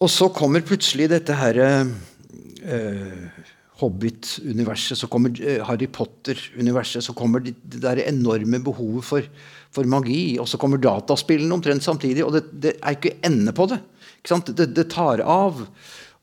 Og 0.02 0.10
så 0.10 0.28
kommer 0.34 0.64
plutselig 0.66 1.08
dette 1.12 1.34
herre 1.38 1.68
uh, 1.82 3.42
Hobbit-universet, 3.82 4.98
så 4.98 5.08
kommer 5.10 5.34
uh, 5.34 5.64
Harry 5.66 5.88
Potter-universet, 5.90 7.04
så 7.06 7.14
kommer 7.16 7.42
det 7.42 7.56
der 7.82 8.04
enorme 8.06 8.62
behovet 8.62 9.06
for, 9.06 9.26
for, 9.74 9.88
magi, 9.90 10.38
og 10.38 10.46
så 10.50 10.60
kommer 10.62 10.78
dataspillene 10.82 11.58
omtrent 11.58 11.82
samtidig, 11.82 12.22
og 12.26 12.38
det, 12.38 12.46
det 12.54 12.76
er 12.78 12.98
ikke 12.98 13.16
ende 13.26 13.54
på 13.56 13.66
det. 13.72 13.82
Det, 14.22 14.66
det, 14.70 14.86
tar 14.92 15.22
av. 15.26 15.64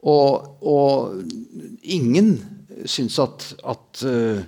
Og, 0.08 0.46
og 0.64 1.20
ingen 1.84 2.38
syns 2.88 3.18
at, 3.20 3.50
at 3.68 4.04
uh, 4.08 4.40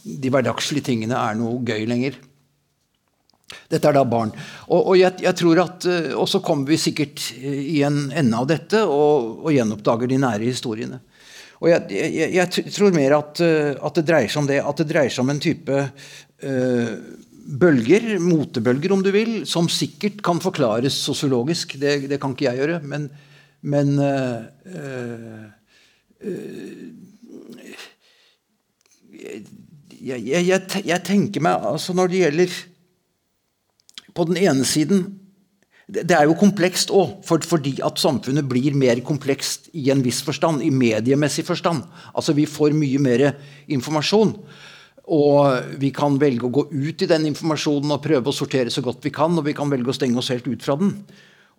de 0.00 0.32
hverdagslige 0.32 0.88
tingene 0.88 1.18
er 1.18 1.36
noe 1.36 1.60
gøy 1.60 1.84
lenger. 1.88 2.16
Dette 3.68 3.90
er 3.90 3.98
da 3.98 4.06
barn. 4.08 4.32
Og, 4.70 4.80
og 4.80 4.96
jeg, 4.96 5.18
jeg, 5.26 5.36
tror 5.36 5.60
at 5.66 5.86
uh, 5.90 6.12
Og 6.22 6.28
så 6.30 6.40
kommer 6.44 6.70
vi 6.70 6.80
sikkert 6.80 7.30
i 7.36 7.82
en 7.84 8.06
ende 8.08 8.40
av 8.40 8.48
dette 8.48 8.82
og, 8.86 9.44
og 9.44 9.52
gjenoppdager 9.52 10.10
de 10.10 10.20
nære 10.24 10.48
historiene. 10.48 11.02
Og 11.60 11.68
jeg, 11.68 11.92
jeg, 11.92 12.30
jeg 12.38 12.70
tror 12.72 12.94
mer 12.96 13.18
at, 13.18 13.40
at, 13.44 13.98
det 13.98 14.06
dreier 14.08 14.32
seg 14.32 14.40
om 14.40 14.46
det. 14.48 14.62
At 14.64 14.78
det 14.80 14.86
dreier 14.88 15.12
seg 15.12 15.26
om 15.26 15.32
en 15.34 15.42
type 15.44 15.82
uh, 15.84 16.94
bølger, 17.50 18.18
motebølger 18.22 18.92
om 18.94 19.02
du 19.02 19.10
vil, 19.14 19.32
som 19.48 19.68
sikkert 19.72 20.20
kan 20.24 20.40
forklares 20.42 20.96
sosiologisk. 21.02 21.76
Det, 21.80 22.08
det 22.10 22.20
kan 22.22 22.34
ikke 22.34 22.46
jeg 22.48 22.60
gjøre. 22.62 22.80
Men, 22.86 23.08
men 23.62 23.94
øh, 23.98 24.42
øh, 24.70 25.48
jeg, 30.00 30.26
jeg, 30.26 30.62
jeg, 30.84 31.00
tenker 31.04 31.44
meg 31.44 31.64
altså 31.66 31.94
Når 31.96 32.10
det 32.12 32.20
gjelder 32.22 32.54
På 34.16 34.24
den 34.28 34.38
ene 34.40 34.64
siden 34.68 35.02
Det, 35.90 36.12
er 36.14 36.28
jo 36.28 36.38
komplekst 36.38 36.92
òg, 36.94 37.18
for, 37.26 37.42
fordi 37.42 37.80
at 37.84 37.98
samfunnet 37.98 38.46
blir 38.48 38.76
mer 38.78 39.00
komplekst 39.02 39.66
i 39.74 39.88
en 39.90 40.04
viss 40.04 40.20
forstand. 40.22 40.62
I 40.62 40.70
mediemessig 40.70 41.42
forstand. 41.42 41.82
Altså 42.14 42.32
Vi 42.32 42.46
får 42.46 42.76
mye 42.78 43.00
mer 43.02 43.24
informasjon. 43.66 44.36
Og 45.10 45.74
vi 45.82 45.90
kan 45.94 46.18
velge 46.20 46.46
å 46.46 46.52
gå 46.54 46.68
ut 46.70 47.02
i 47.02 47.08
den 47.10 47.26
informasjonen 47.32 47.96
og 47.96 48.04
prøve 48.04 48.30
å 48.30 48.36
sortere 48.36 48.70
så 48.70 48.82
godt 48.84 49.02
vi 49.06 49.12
kan. 49.14 49.34
Og 49.34 49.46
vi 49.48 49.56
kan 49.56 49.70
velge 49.72 49.90
å 49.90 49.96
stenge 49.96 50.20
oss 50.20 50.30
helt 50.30 50.46
ut 50.46 50.62
fra 50.62 50.76
den. 50.78 50.94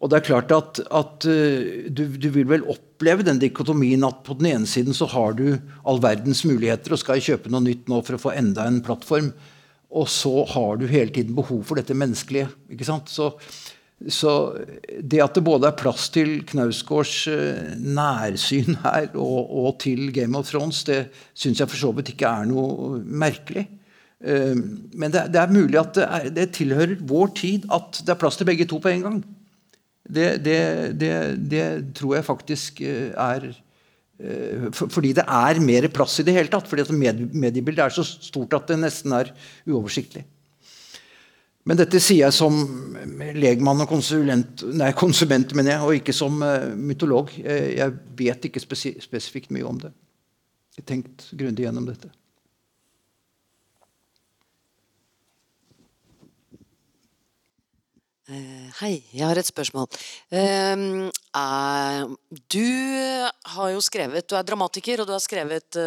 Og 0.01 0.09
det 0.09 0.17
er 0.17 0.25
klart 0.25 0.53
at, 0.55 0.79
at 0.89 1.27
uh, 1.29 1.89
du, 1.93 2.05
du, 2.17 2.29
vil 2.33 2.47
vel 2.49 2.63
oppleve 2.71 3.25
den 3.27 3.41
dikotomien 3.41 4.01
at 4.07 4.23
på 4.25 4.33
den 4.39 4.49
ene 4.55 4.69
siden 4.69 4.95
så 4.97 5.05
har 5.11 5.35
du 5.37 5.59
all 5.85 6.01
verdens 6.01 6.41
muligheter 6.47 6.95
og 6.95 7.01
skal 7.03 7.21
kjøpe 7.21 7.51
noe 7.53 7.61
nytt 7.67 7.91
nå 7.91 8.01
for 8.07 8.17
å 8.17 8.23
få 8.23 8.33
enda 8.33 8.65
en 8.65 8.81
plattform. 8.85 9.29
Og 9.91 10.07
så 10.09 10.31
har 10.53 10.79
du 10.79 10.87
hele 10.89 11.13
tiden 11.13 11.35
behov 11.37 11.61
for 11.67 11.77
dette 11.77 11.97
menneskelige. 11.97 12.49
ikke 12.71 12.87
sant? 12.87 13.11
Så 13.11 13.33
så 14.09 14.31
det 15.01 15.21
at 15.21 15.35
det 15.37 15.43
både 15.45 15.69
er 15.69 15.77
plass 15.77 16.07
til 16.13 16.39
Knausgårds 16.49 17.15
eh, 17.29 17.73
nærsyn 17.77 18.79
her 18.81 19.11
og, 19.13 19.51
og 19.61 19.75
til 19.83 20.09
Game 20.15 20.37
of 20.37 20.49
Thrones, 20.49 20.83
det 20.87 21.03
syns 21.33 21.61
jeg 21.61 21.69
for 21.69 21.81
så 21.81 21.91
vidt 21.97 22.13
ikke 22.15 22.29
er 22.29 22.49
noe 22.49 22.97
merkelig. 23.05 23.67
Eh, 24.23 24.55
men 24.55 25.13
det, 25.13 25.27
det 25.33 25.41
er 25.41 25.53
mulig 25.53 25.79
at 25.81 25.93
det, 25.97 26.07
er, 26.07 26.29
det, 26.33 26.49
tilhører 26.57 26.97
vår 27.13 27.33
tid 27.37 27.67
at 27.73 28.01
det 28.01 28.15
er 28.15 28.21
plass 28.23 28.39
til 28.39 28.49
begge 28.49 28.69
to 28.69 28.81
på 28.81 28.93
en 28.93 29.05
gang. 29.07 29.21
Det, 30.11 30.29
det 30.43 31.65
tror 31.95 32.17
jeg 32.17 32.27
faktisk 32.27 32.81
eh, 32.81 33.11
er 33.13 33.51
fordi 34.77 35.15
det 35.17 35.23
er 35.25 35.59
mer 35.65 35.87
plass 35.89 36.19
i 36.21 36.25
det 36.27 36.35
hele 36.35 36.51
tatt. 36.51 36.67
Fordi 36.69 36.85
mediebildet 36.93 37.85
er 37.85 37.95
så 37.95 38.05
stort 38.05 38.53
at 38.53 38.67
det 38.69 38.77
nesten 38.81 39.15
er 39.17 39.31
uoversiktlig. 39.65 40.25
Men 41.69 41.77
dette 41.77 41.99
sier 42.01 42.23
jeg 42.23 42.33
som 42.33 42.55
legmann 43.38 43.83
og 43.83 43.89
konsulent, 43.91 44.63
nei, 44.73 44.89
konsument, 44.97 45.53
mener 45.57 45.75
jeg, 45.75 45.83
og 45.85 45.99
ikke 45.99 46.15
som 46.15 46.39
uh, 46.41 46.71
mytolog. 46.73 47.29
Jeg, 47.38 47.75
jeg 47.77 47.97
vet 48.17 48.49
ikke 48.49 48.63
spesi 48.63 48.95
spesifikt 49.03 49.53
mye 49.53 49.67
om 49.69 49.77
det. 49.83 49.93
Jeg 50.73 50.81
har 50.81 50.89
tenkt 50.95 51.27
grundig 51.38 51.67
gjennom 51.67 51.85
dette. 51.85 52.09
Eh, 58.31 58.67
hei, 58.79 58.93
jeg 59.11 59.27
har 59.27 59.38
et 59.38 59.49
spørsmål. 59.49 59.89
Er, 60.31 62.05
du 62.53 62.69
har 63.53 63.71
jo 63.73 63.81
skrevet 63.83 64.29
Du 64.29 64.38
er 64.39 64.45
dramatiker, 64.47 65.01
og 65.01 65.09
du 65.09 65.11
har 65.11 65.21
skrevet 65.21 65.77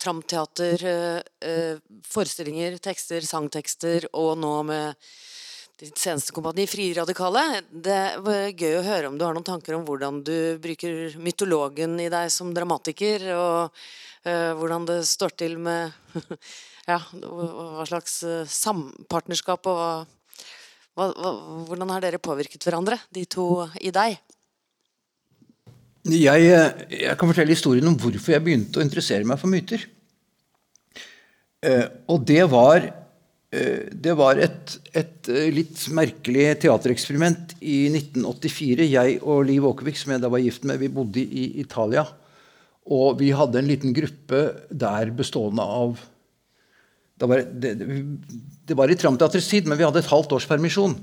tramteater, 0.00 0.84
uh, 0.86 1.78
forestillinger, 2.06 2.78
tekster, 2.82 3.24
sangtekster, 3.26 4.08
og 4.16 4.36
nå 4.40 4.52
med 4.68 5.08
ditt 5.78 5.98
seneste 5.98 6.34
kompani, 6.34 6.66
Frie 6.70 6.96
Radikale. 6.96 7.62
Det 7.70 8.02
var 8.24 8.48
gøy 8.50 8.78
å 8.80 8.86
høre 8.86 9.10
om 9.10 9.18
du 9.18 9.24
har 9.26 9.36
noen 9.36 9.46
tanker 9.46 9.76
om 9.76 9.86
hvordan 9.86 10.22
du 10.26 10.58
bruker 10.62 11.14
mytologen 11.22 11.94
i 12.02 12.08
deg 12.10 12.32
som 12.34 12.50
dramatiker, 12.54 13.28
og 13.38 13.82
hvordan 14.28 14.88
det 14.88 14.96
står 15.06 15.36
til 15.38 15.54
med 15.62 15.94
ja, 16.90 16.98
hva 16.98 17.86
slags 17.86 18.18
sampartnerskap 18.50 19.70
og 19.70 19.78
hva, 20.98 21.06
hva, 21.14 21.30
hvordan 21.68 21.94
har 21.94 22.02
dere 22.02 22.18
påvirket 22.18 22.66
hverandre, 22.66 22.98
de 23.14 23.22
to 23.30 23.46
i 23.78 23.94
deg? 23.94 24.18
Jeg, 26.06 26.44
jeg, 26.94 27.16
kan 27.18 27.28
fortelle 27.30 27.52
historien 27.52 27.88
om 27.90 27.96
hvorfor 27.98 28.36
jeg 28.36 28.44
begynte 28.44 28.80
å 28.80 28.84
interessere 28.84 29.26
meg 29.26 29.40
for 29.40 29.50
myter. 29.50 29.82
Eh, 31.66 31.86
og 32.08 32.22
det 32.28 32.44
var, 32.52 32.86
eh, 33.50 33.88
det 33.90 34.14
var 34.16 34.38
et, 34.38 34.76
et, 34.94 35.28
eh, 35.28 35.48
litt 35.52 35.80
merkelig 35.90 36.46
teatereksperiment 36.62 37.56
i 37.60 37.88
1984. 37.90 38.86
Jeg 38.86 39.18
og 39.24 39.44
Liv 39.48 39.66
Åkervik, 39.66 39.98
som 39.98 40.14
jeg 40.14 40.22
da 40.22 40.30
var 40.30 40.44
gift 40.44 40.64
med, 40.64 40.78
vi 40.78 40.92
bodde 40.92 41.24
i 41.24 41.50
Italia. 41.64 42.06
Og 42.88 43.18
vi 43.18 43.34
hadde 43.36 43.58
en 43.58 43.68
liten 43.68 43.92
gruppe 43.92 44.46
der 44.70 45.10
bestående 45.12 45.66
av 45.66 45.98
det 47.18 47.26
var, 47.26 47.40
det, 47.50 47.70
det 48.68 48.74
var, 48.78 48.90
i 48.90 48.94
Tramteatrets 48.94 49.48
tid, 49.50 49.66
men 49.66 49.74
vi 49.74 49.82
hadde 49.82 49.98
et 50.04 50.10
halvt 50.10 50.36
års 50.36 50.46
permisjon. 50.46 50.94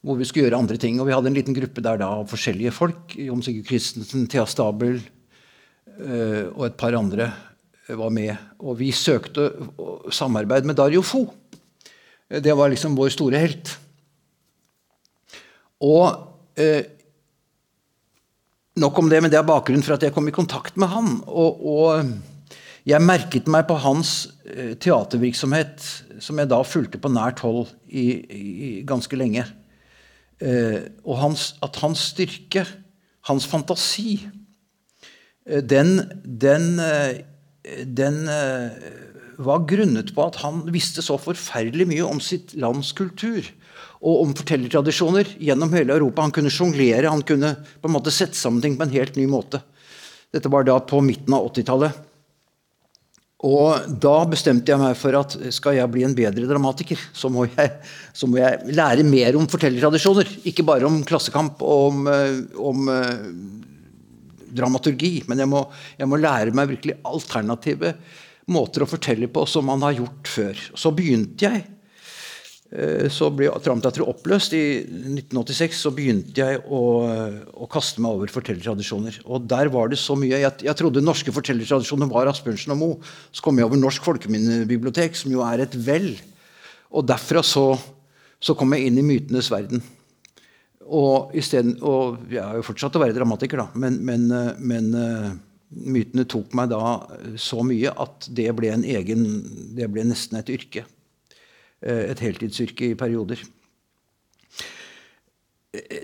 Hvor 0.00 0.16
vi 0.16 0.26
skulle 0.28 0.48
gjøre 0.48 0.60
andre 0.62 0.78
ting. 0.80 1.00
Og 1.00 1.08
vi 1.08 1.14
hadde 1.14 1.30
en 1.30 1.36
liten 1.36 1.56
gruppe 1.56 1.82
der 1.84 2.00
da 2.00 2.08
av 2.20 2.30
forskjellige 2.30 2.72
folk. 2.72 3.16
Jon 3.20 3.42
Sigurd 3.44 3.68
Christensen, 3.68 4.28
Thea 4.30 4.46
Stabel 4.48 4.96
øh, 5.98 6.46
og 6.54 6.64
et 6.70 6.78
par 6.80 6.96
andre 6.96 7.28
var 7.88 8.12
med. 8.14 8.32
Og 8.62 8.78
vi 8.78 8.92
søkte 8.94 9.50
samarbeid 10.14 10.68
med 10.68 10.78
Dario 10.78 11.02
Fo. 11.02 11.26
Det 12.30 12.54
var 12.56 12.70
liksom 12.70 12.96
vår 12.96 13.12
store 13.12 13.42
helt. 13.42 13.74
Og 15.80 16.06
øh, 16.56 16.82
Nok 18.80 18.98
om 18.98 19.08
det, 19.10 19.18
men 19.20 19.28
det 19.28 19.36
er 19.36 19.44
bakgrunnen 19.44 19.82
for 19.84 19.96
at 19.96 20.04
jeg 20.06 20.14
kom 20.14 20.28
i 20.30 20.32
kontakt 20.32 20.76
med 20.78 20.88
han. 20.88 21.16
og, 21.26 21.58
og 21.60 22.12
jeg 22.88 23.04
merket 23.04 23.48
meg 23.50 23.66
på 23.68 23.76
hans 23.82 24.30
eh, 24.46 24.72
teatervirksomhet, 24.80 25.82
som 26.22 26.38
jeg 26.40 26.48
da 26.48 26.60
fulgte 26.64 27.00
på 27.02 27.10
nært 27.12 27.42
hold 27.44 27.68
i, 27.86 28.04
i 28.24 28.70
ganske 28.88 29.18
lenge. 29.18 29.44
Eh, 30.40 30.88
og 31.04 31.18
hans, 31.20 31.54
at 31.60 31.76
hans 31.82 32.10
styrke, 32.14 32.64
hans 33.28 33.46
fantasi, 33.48 34.22
eh, 35.46 35.60
den, 35.60 35.98
den, 36.24 36.80
den 37.84 38.22
var 39.40 39.64
grunnet 39.68 40.14
på 40.16 40.24
at 40.26 40.40
han 40.40 40.62
visste 40.72 41.04
så 41.04 41.18
forferdelig 41.20 41.88
mye 41.88 42.06
om 42.08 42.20
sitt 42.24 42.54
lands 42.60 42.92
kultur 42.96 43.44
og 44.00 44.22
om 44.22 44.30
fortellertradisjoner 44.36 45.34
gjennom 45.40 45.74
hele 45.76 45.92
Europa. 45.96 46.24
Han 46.24 46.32
kunne 46.32 46.52
sjonglere, 46.52 47.12
han 47.12 47.24
kunne 47.26 47.52
på 47.80 47.88
en 47.88 47.94
måte 47.94 48.12
sette 48.14 48.38
sammen 48.38 48.62
ting 48.64 48.78
på 48.80 48.86
en 48.86 48.94
helt 48.94 49.18
ny 49.20 49.26
måte. 49.28 49.60
Dette 50.32 50.48
var 50.52 50.64
da 50.64 50.78
på 50.80 51.02
midten 51.04 51.34
av 51.36 51.50
80-tallet. 51.50 52.06
Og 53.46 53.86
da 54.02 54.16
bestemte 54.28 54.68
jeg 54.68 54.80
meg 54.82 54.98
for 55.00 55.16
at 55.16 55.36
skal 55.54 55.78
jeg 55.78 55.88
bli 55.92 56.04
en 56.04 56.16
bedre 56.16 56.44
dramatiker, 56.48 57.00
så 57.16 57.30
må 57.32 57.46
jeg, 57.48 57.70
så 58.12 58.28
må 58.28 58.36
jeg 58.40 58.76
lære 58.76 59.06
mer 59.06 59.38
om 59.40 59.48
fortellertradisjoner. 59.48 60.28
Ikke 60.50 60.66
bare 60.68 60.88
om 60.88 61.00
klassekamp 61.08 61.62
og 61.64 61.86
om, 61.88 62.02
eh, 62.12 62.42
om 62.60 62.90
uh, 62.92 63.24
dramaturgi. 64.60 65.14
Men 65.30 65.40
jeg 65.40 65.52
må, 65.52 65.64
jeg 65.96 66.10
må, 66.10 66.20
lære 66.20 66.52
meg 66.56 66.74
virkelig 66.74 66.98
alternative 67.08 67.94
måter 68.50 68.84
å 68.84 68.90
fortelle 68.90 69.30
på 69.32 69.46
som 69.48 69.68
man 69.72 69.88
har 69.88 69.96
gjort 70.02 70.32
før. 70.36 70.64
Så 70.76 70.92
begynte 70.92 71.48
jeg 71.48 71.64
Eh, 71.64 71.79
så 73.10 73.26
ble 73.34 73.48
Tramteatret 73.64 74.06
oppløst. 74.06 74.52
I 74.54 74.82
1986 74.86 75.80
så 75.82 75.90
begynte 75.94 76.38
jeg 76.38 76.60
å, 76.70 76.82
å 77.50 77.66
kaste 77.70 78.02
meg 78.02 78.14
over 78.14 78.30
fortellertradisjoner. 78.30 79.16
Og 79.26 79.48
der 79.50 79.72
var 79.74 79.90
det 79.90 79.98
så 79.98 80.14
mye. 80.18 80.38
Jeg, 80.38 80.54
jeg 80.68 80.78
trodde 80.78 81.02
norske 81.02 81.34
fortellertradisjoner 81.34 82.10
var 82.12 82.30
Asbjørnsen 82.30 82.76
og 82.76 82.78
Moe. 82.78 83.14
Så 83.34 83.42
kom 83.42 83.58
jeg 83.58 83.66
over 83.66 83.80
Norsk 83.80 84.06
folkeminnebibliotek, 84.06 85.18
som 85.18 85.34
jo 85.34 85.42
er 85.46 85.64
et 85.64 85.74
vel. 85.74 86.12
Og 86.94 87.06
derfra 87.10 87.42
så, 87.46 87.72
så 88.38 88.54
kom 88.58 88.76
jeg 88.76 88.86
inn 88.86 89.02
i 89.02 89.06
mytenes 89.06 89.50
verden. 89.50 89.82
Og, 90.90 91.34
stedet, 91.42 91.76
og 91.86 92.22
jeg 92.30 92.42
har 92.42 92.58
jo 92.58 92.66
fortsatt 92.66 92.96
å 92.98 93.02
være 93.02 93.14
dramatiker, 93.14 93.62
da, 93.62 93.68
men, 93.78 94.00
men, 94.06 94.24
men 94.58 94.88
uh, 94.98 95.28
mytene 95.70 96.26
tok 96.26 96.54
meg 96.58 96.72
da 96.72 96.80
så 97.38 97.62
mye 97.66 97.92
at 97.94 98.26
det 98.34 98.48
ble, 98.58 98.72
en 98.74 98.86
egen, 98.86 99.28
det 99.76 99.86
ble 99.92 100.06
nesten 100.08 100.40
et 100.40 100.50
yrke. 100.50 100.82
Eh, 101.80 102.10
et 102.12 102.20
heltidsyrke 102.20 102.92
i 102.92 102.98
perioder. 102.98 103.40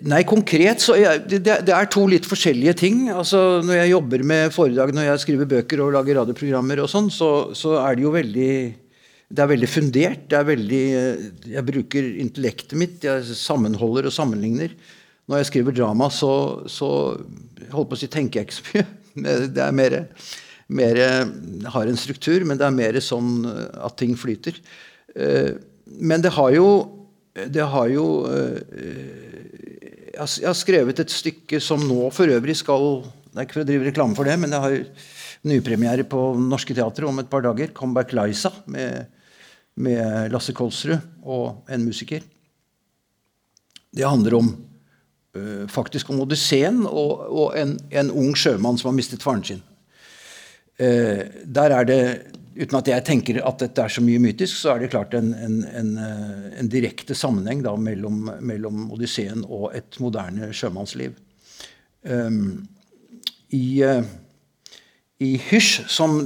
Nei, 0.06 0.20
konkret 0.22 0.78
så 0.84 0.94
jeg, 0.94 1.24
det, 1.26 1.40
det, 1.42 1.72
er 1.74 1.88
to 1.90 2.04
litt 2.08 2.26
forskjellige 2.28 2.76
ting. 2.80 3.06
Altså, 3.12 3.60
når 3.66 3.80
jeg 3.80 3.92
jobber 3.92 4.22
med 4.30 4.54
foredrag, 4.54 4.92
når 4.94 5.08
jeg 5.10 5.22
skriver 5.24 5.50
bøker 5.50 5.82
og 5.82 5.92
lager 5.96 6.20
radioprogrammer, 6.20 6.80
og 6.84 6.88
sånn, 6.92 7.10
så, 7.12 7.30
så, 7.58 7.74
er 7.82 7.98
det 7.98 8.06
jo 8.06 8.14
veldig 8.14 8.52
det 9.26 9.42
er 9.42 9.50
veldig 9.50 9.68
fundert. 9.68 10.28
det 10.30 10.38
er 10.38 10.46
veldig, 10.46 10.84
Jeg 11.50 11.66
bruker 11.66 12.12
intellektet 12.22 12.78
mitt. 12.78 13.02
Jeg 13.02 13.36
sammenholder 13.36 14.06
og 14.06 14.14
sammenligner. 14.14 14.70
Når 15.26 15.42
jeg 15.42 15.50
skriver 15.50 15.74
drama, 15.74 16.06
så, 16.14 16.62
så 16.70 16.88
holdt 17.72 17.90
på 17.90 17.98
å 17.98 18.00
si, 18.00 18.06
tenker 18.06 18.40
jeg 18.40 18.48
ikke 18.48 18.60
så 18.60 18.68
mye. 18.70 18.86
Det 19.56 19.62
er 19.64 19.72
mer, 19.74 19.94
mer 20.68 20.98
har 21.72 21.88
en 21.88 21.98
struktur, 21.98 22.44
men 22.44 22.58
det 22.60 22.66
er 22.66 22.74
mer 22.76 22.98
sånn 23.00 23.46
at 23.48 23.96
ting 23.96 24.12
flyter. 24.20 24.60
Eh, 25.16 25.56
men 25.86 26.22
det 26.22 26.34
har 26.34 26.50
jo, 26.50 26.68
det 27.34 27.62
har 27.62 27.90
jo 27.92 28.06
eh, 28.26 28.58
Jeg 30.16 30.48
har 30.48 30.56
skrevet 30.58 30.98
et 30.98 31.12
stykke 31.12 31.60
som 31.62 31.82
nå 31.86 32.08
for 32.14 32.26
øvrig 32.32 32.56
skal 32.58 33.04
Det 33.04 33.38
er 33.38 33.46
ikke 33.46 33.58
for 33.58 33.66
å 33.66 33.68
drive 33.68 33.86
reklame 33.90 34.16
for 34.18 34.26
det, 34.26 34.38
men 34.40 34.50
det 34.50 34.62
har 34.62 34.76
nypremiere 35.46 36.06
på 36.08 36.20
Norske 36.40 36.74
Teatret 36.74 37.06
om 37.06 37.20
et 37.20 37.28
par 37.30 37.44
dager. 37.44 37.68
'Comeback 37.68 38.14
Liza' 38.16 38.64
med, 38.66 39.06
med 39.76 40.32
Lasse 40.32 40.54
Kolsrud 40.56 40.98
og 41.22 41.68
en 41.68 41.84
musiker. 41.84 42.24
Det 43.92 44.08
handler 44.08 44.34
om 44.34 44.48
uh, 45.36 45.68
faktisk 45.68 46.10
om 46.10 46.20
Odysseen 46.24 46.82
og, 46.86 47.28
og 47.28 47.58
en, 47.60 47.76
en, 47.92 48.10
ung 48.10 48.34
sjømann 48.34 48.80
som 48.80 48.90
har 48.90 48.96
mistet 48.96 49.22
faren 49.22 49.44
sin. 49.44 49.62
Uh, 50.80 51.28
der 51.44 51.76
er 51.76 51.84
det 51.84 52.02
uten 52.56 52.78
at 52.78 52.88
jeg 52.88 53.04
tenker 53.04 53.38
at 53.44 53.60
dette 53.60 53.82
er 53.84 53.92
så 53.92 54.02
mye 54.04 54.20
mytisk, 54.22 54.56
så 54.58 54.74
er 54.74 54.82
det 54.82 54.92
klart 54.92 55.14
en, 55.16 55.32
en, 55.34 55.56
en, 55.66 55.90
eh, 56.00 56.46
en 56.62 56.70
direkte 56.72 57.16
sammenheng 57.16 57.62
da, 57.64 57.74
mellom, 57.76 58.30
mellom, 58.40 58.86
Odysseen 58.94 59.44
og 59.44 59.74
et 59.76 59.98
moderne 60.02 60.48
sjømannsliv. 60.56 61.16
Um, 62.06 62.64
i, 63.54 63.82
uh, 63.84 64.02
I 65.22 65.32
Hysj, 65.48 65.86
som 65.90 66.18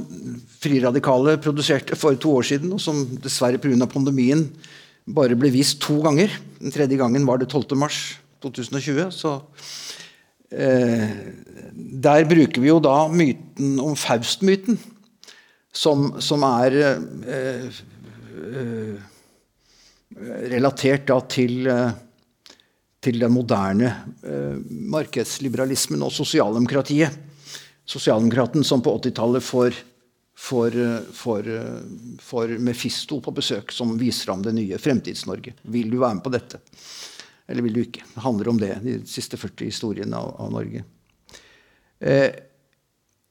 Friradikale 0.61 1.37
produserte 1.41 1.97
for 1.99 2.17
to 2.21 2.35
år 2.39 2.47
siden, 2.51 2.73
og 2.75 2.81
som 2.83 3.03
dessverre 3.23 3.59
pga. 3.61 3.87
pandemien 3.89 4.47
bare 5.11 5.35
ble 5.35 5.49
vist 5.51 5.79
to 5.81 5.97
ganger 6.05 6.29
Den 6.61 6.71
tredje 6.71 6.97
gangen 6.99 7.25
var 7.25 7.41
det 7.41 7.49
12. 7.49 7.75
mars 7.75 8.19
2020. 8.45 9.09
så 9.11 9.39
uh, 10.53 11.07
Der 12.05 12.25
bruker 12.29 12.61
vi 12.61 12.69
jo 12.69 12.79
da 12.79 13.07
myten 13.09 13.79
om 13.81 13.97
Faust-myten 13.97 14.79
som, 15.71 16.21
som 16.21 16.43
er 16.43 16.77
eh, 16.81 17.81
eh, 18.55 18.95
relatert 20.51 21.07
da 21.07 21.19
til, 21.31 21.67
eh, 21.71 21.91
til 23.01 23.21
den 23.23 23.33
moderne 23.33 23.93
eh, 24.23 24.57
markedsliberalismen 24.91 26.03
og 26.03 26.11
sosialdemokratiet. 26.15 27.15
Sosialdemokraten 27.87 28.65
som 28.67 28.83
på 28.83 28.93
80-tallet 28.99 29.43
får, 29.43 29.79
får, 30.37 30.77
får, 31.15 31.49
får, 32.21 32.57
Mefisto 32.63 33.19
på 33.23 33.33
besøk, 33.35 33.71
som 33.75 33.95
viser 33.99 34.31
ham 34.31 34.43
det 34.45 34.53
nye 34.55 34.79
Fremtids-Norge. 34.79 35.55
Vil 35.73 35.91
du 35.91 35.97
være 35.99 36.19
med 36.19 36.23
på 36.27 36.35
dette? 36.35 36.61
Eller 37.51 37.65
vil 37.65 37.75
du 37.75 37.81
ikke? 37.83 38.05
Det 38.13 38.23
handler 38.23 38.51
om 38.51 38.59
det, 38.61 38.75
de 38.83 39.01
siste 39.09 39.39
40 39.39 39.71
historiene 39.71 40.19
av, 40.19 40.35
av 40.39 40.53
Norge. 40.53 40.85
Eh, 41.99 42.29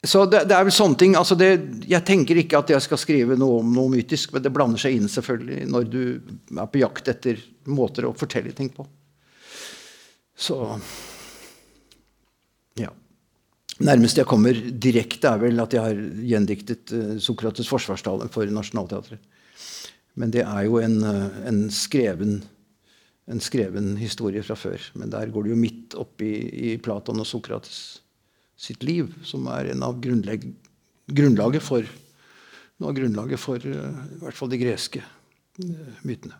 så 0.00 0.24
det, 0.24 0.46
det, 0.48 0.56
er 0.56 0.64
vel 0.64 0.72
sånne 0.72 0.96
ting, 0.96 1.14
altså 1.18 1.36
det, 1.36 1.50
Jeg 1.88 2.00
tenker 2.08 2.38
ikke 2.40 2.62
at 2.62 2.70
jeg 2.72 2.84
skal 2.86 3.00
skrive 3.00 3.36
noe 3.36 3.58
om 3.60 3.74
noe 3.74 3.92
mytisk, 3.92 4.32
men 4.32 4.44
det 4.44 4.52
blander 4.54 4.80
seg 4.80 4.96
inn 4.96 5.10
selvfølgelig 5.12 5.66
når 5.68 5.90
du 5.92 6.02
er 6.56 6.70
på 6.72 6.80
jakt 6.80 7.10
etter 7.12 7.42
måter 7.68 8.08
å 8.08 8.14
fortelle 8.16 8.54
ting 8.56 8.70
på. 8.72 8.86
Så 10.40 10.56
ja. 12.80 12.88
Nærmest 13.84 14.16
jeg 14.16 14.28
kommer 14.28 14.56
direkte, 14.56 15.34
er 15.34 15.44
vel 15.44 15.60
at 15.60 15.76
jeg 15.76 15.84
har 15.84 16.00
gjendiktet 16.32 16.94
uh, 16.96 17.12
Sokrates' 17.20 17.68
forsvarstale 17.68 18.30
for 18.32 18.48
Nationaltheatret. 18.48 19.20
Men 20.16 20.32
det 20.32 20.46
er 20.46 20.64
jo 20.64 20.80
en, 20.80 20.96
uh, 21.04 21.44
en 21.48 21.66
skreven 21.72 22.40
en 23.30 23.38
skreven 23.38 23.92
historie 24.00 24.42
fra 24.42 24.56
før. 24.58 24.82
Men 24.98 25.12
der 25.12 25.30
går 25.30 25.44
det 25.44 25.52
jo 25.52 25.60
midt 25.60 25.94
opp 26.00 26.22
i, 26.24 26.34
i 26.72 26.78
Platon 26.82 27.20
og 27.22 27.28
Sokrates 27.28 28.00
sitt 28.60 28.84
liv, 28.84 29.08
som 29.24 29.48
er 29.48 29.72
en 29.72 29.82
av 29.86 29.96
grunnlaget 30.00 31.64
for 31.64 31.86
noe 32.80 32.92
av 32.92 32.96
grunnlaget 32.96 33.40
for 33.40 33.60
uh, 33.60 34.04
i 34.16 34.20
hvert 34.22 34.36
fall 34.36 34.50
de 34.52 34.60
greske 34.60 35.02
uh, 35.02 35.96
mytene. 36.06 36.36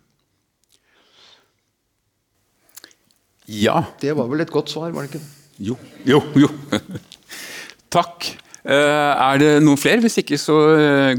Ja. 3.51 3.81
Det 4.01 4.15
var 4.17 4.29
vel 4.31 4.45
et 4.45 4.53
godt 4.53 4.71
svar, 4.71 4.93
var 4.95 5.05
det 5.05 5.11
ikke? 5.11 5.21
det? 5.21 5.67
Jo. 5.67 5.75
Jo, 6.07 6.21
jo. 6.39 6.49
Takk. 7.97 8.31
Uh, 8.61 8.71
er 8.71 9.41
det 9.41 9.51
noen 9.65 9.79
flere? 9.81 10.01
Hvis 10.01 10.17
ikke 10.21 10.39
så 10.41 10.57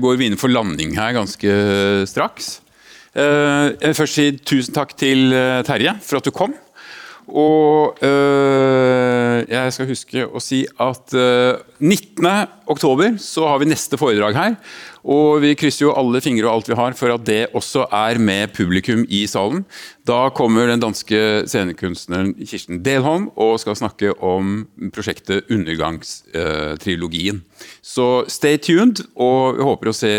går 0.01 0.19
vi 0.19 0.31
inn 0.31 0.39
for 0.41 0.51
landing 0.51 0.97
her 0.99 1.15
ganske 1.15 1.55
straks. 2.11 2.59
jeg 3.15 3.79
vil 3.83 3.99
først 3.99 4.17
si 4.17 4.27
tusen 4.41 4.75
takk 4.75 4.95
til 4.97 5.35
Terje 5.67 5.93
for 6.03 6.19
at 6.19 6.27
du 6.27 6.33
kom. 6.35 6.55
Og 7.29 7.99
øh, 8.03 9.43
jeg 9.49 9.75
skal 9.75 9.89
huske 9.89 10.25
å 10.27 10.41
si 10.43 10.63
at 10.81 11.15
øh, 11.15 11.61
19.10 11.83 13.19
så 13.23 13.47
har 13.49 13.61
vi 13.63 13.69
neste 13.71 13.99
foredrag 14.01 14.37
her. 14.37 14.57
Og 15.03 15.41
vi 15.43 15.55
krysser 15.59 15.89
jo 15.89 15.95
alle 15.99 16.21
fingre 16.23 16.47
og 16.47 16.55
alt 16.61 16.71
vi 16.71 16.79
har 16.79 16.95
for 16.99 17.15
at 17.15 17.25
det 17.27 17.41
også 17.59 17.89
er 17.91 18.21
med 18.23 18.53
publikum 18.55 19.03
i 19.09 19.25
salen. 19.31 19.65
Da 20.07 20.29
kommer 20.35 20.71
den 20.71 20.83
danske 20.83 21.43
scenekunstneren 21.51 22.35
Kirsten 22.39 22.83
Delholm 22.87 23.31
og 23.35 23.59
skal 23.63 23.79
snakke 23.79 24.15
om 24.23 24.65
prosjektet 24.95 25.51
Undergangstrilogien. 25.51 27.43
Så 27.83 28.25
stay 28.31 28.59
tuned, 28.63 29.03
og 29.17 29.59
vi 29.59 29.67
håper 29.67 29.91
å 29.91 29.97
se 29.97 30.13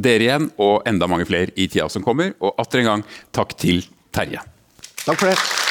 dere 0.00 0.24
igjen 0.24 0.48
og 0.60 0.88
enda 0.88 1.08
mange 1.10 1.28
flere 1.28 1.52
i 1.56 1.68
tida 1.68 1.90
som 1.92 2.04
kommer. 2.04 2.32
Og 2.40 2.56
atter 2.60 2.80
en 2.80 2.94
gang 2.94 3.08
takk 3.36 3.56
til 3.60 3.84
Terje. 4.14 4.40
Takk 5.04 5.20
for 5.20 5.28
det. 5.32 5.68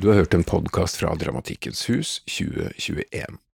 Du 0.00 0.08
har 0.08 0.14
hørt 0.14 0.34
en 0.34 0.44
podkast 0.44 0.96
fra 0.96 1.14
Dramatikkens 1.14 1.90
hus 1.90 2.22
2021. 2.26 3.45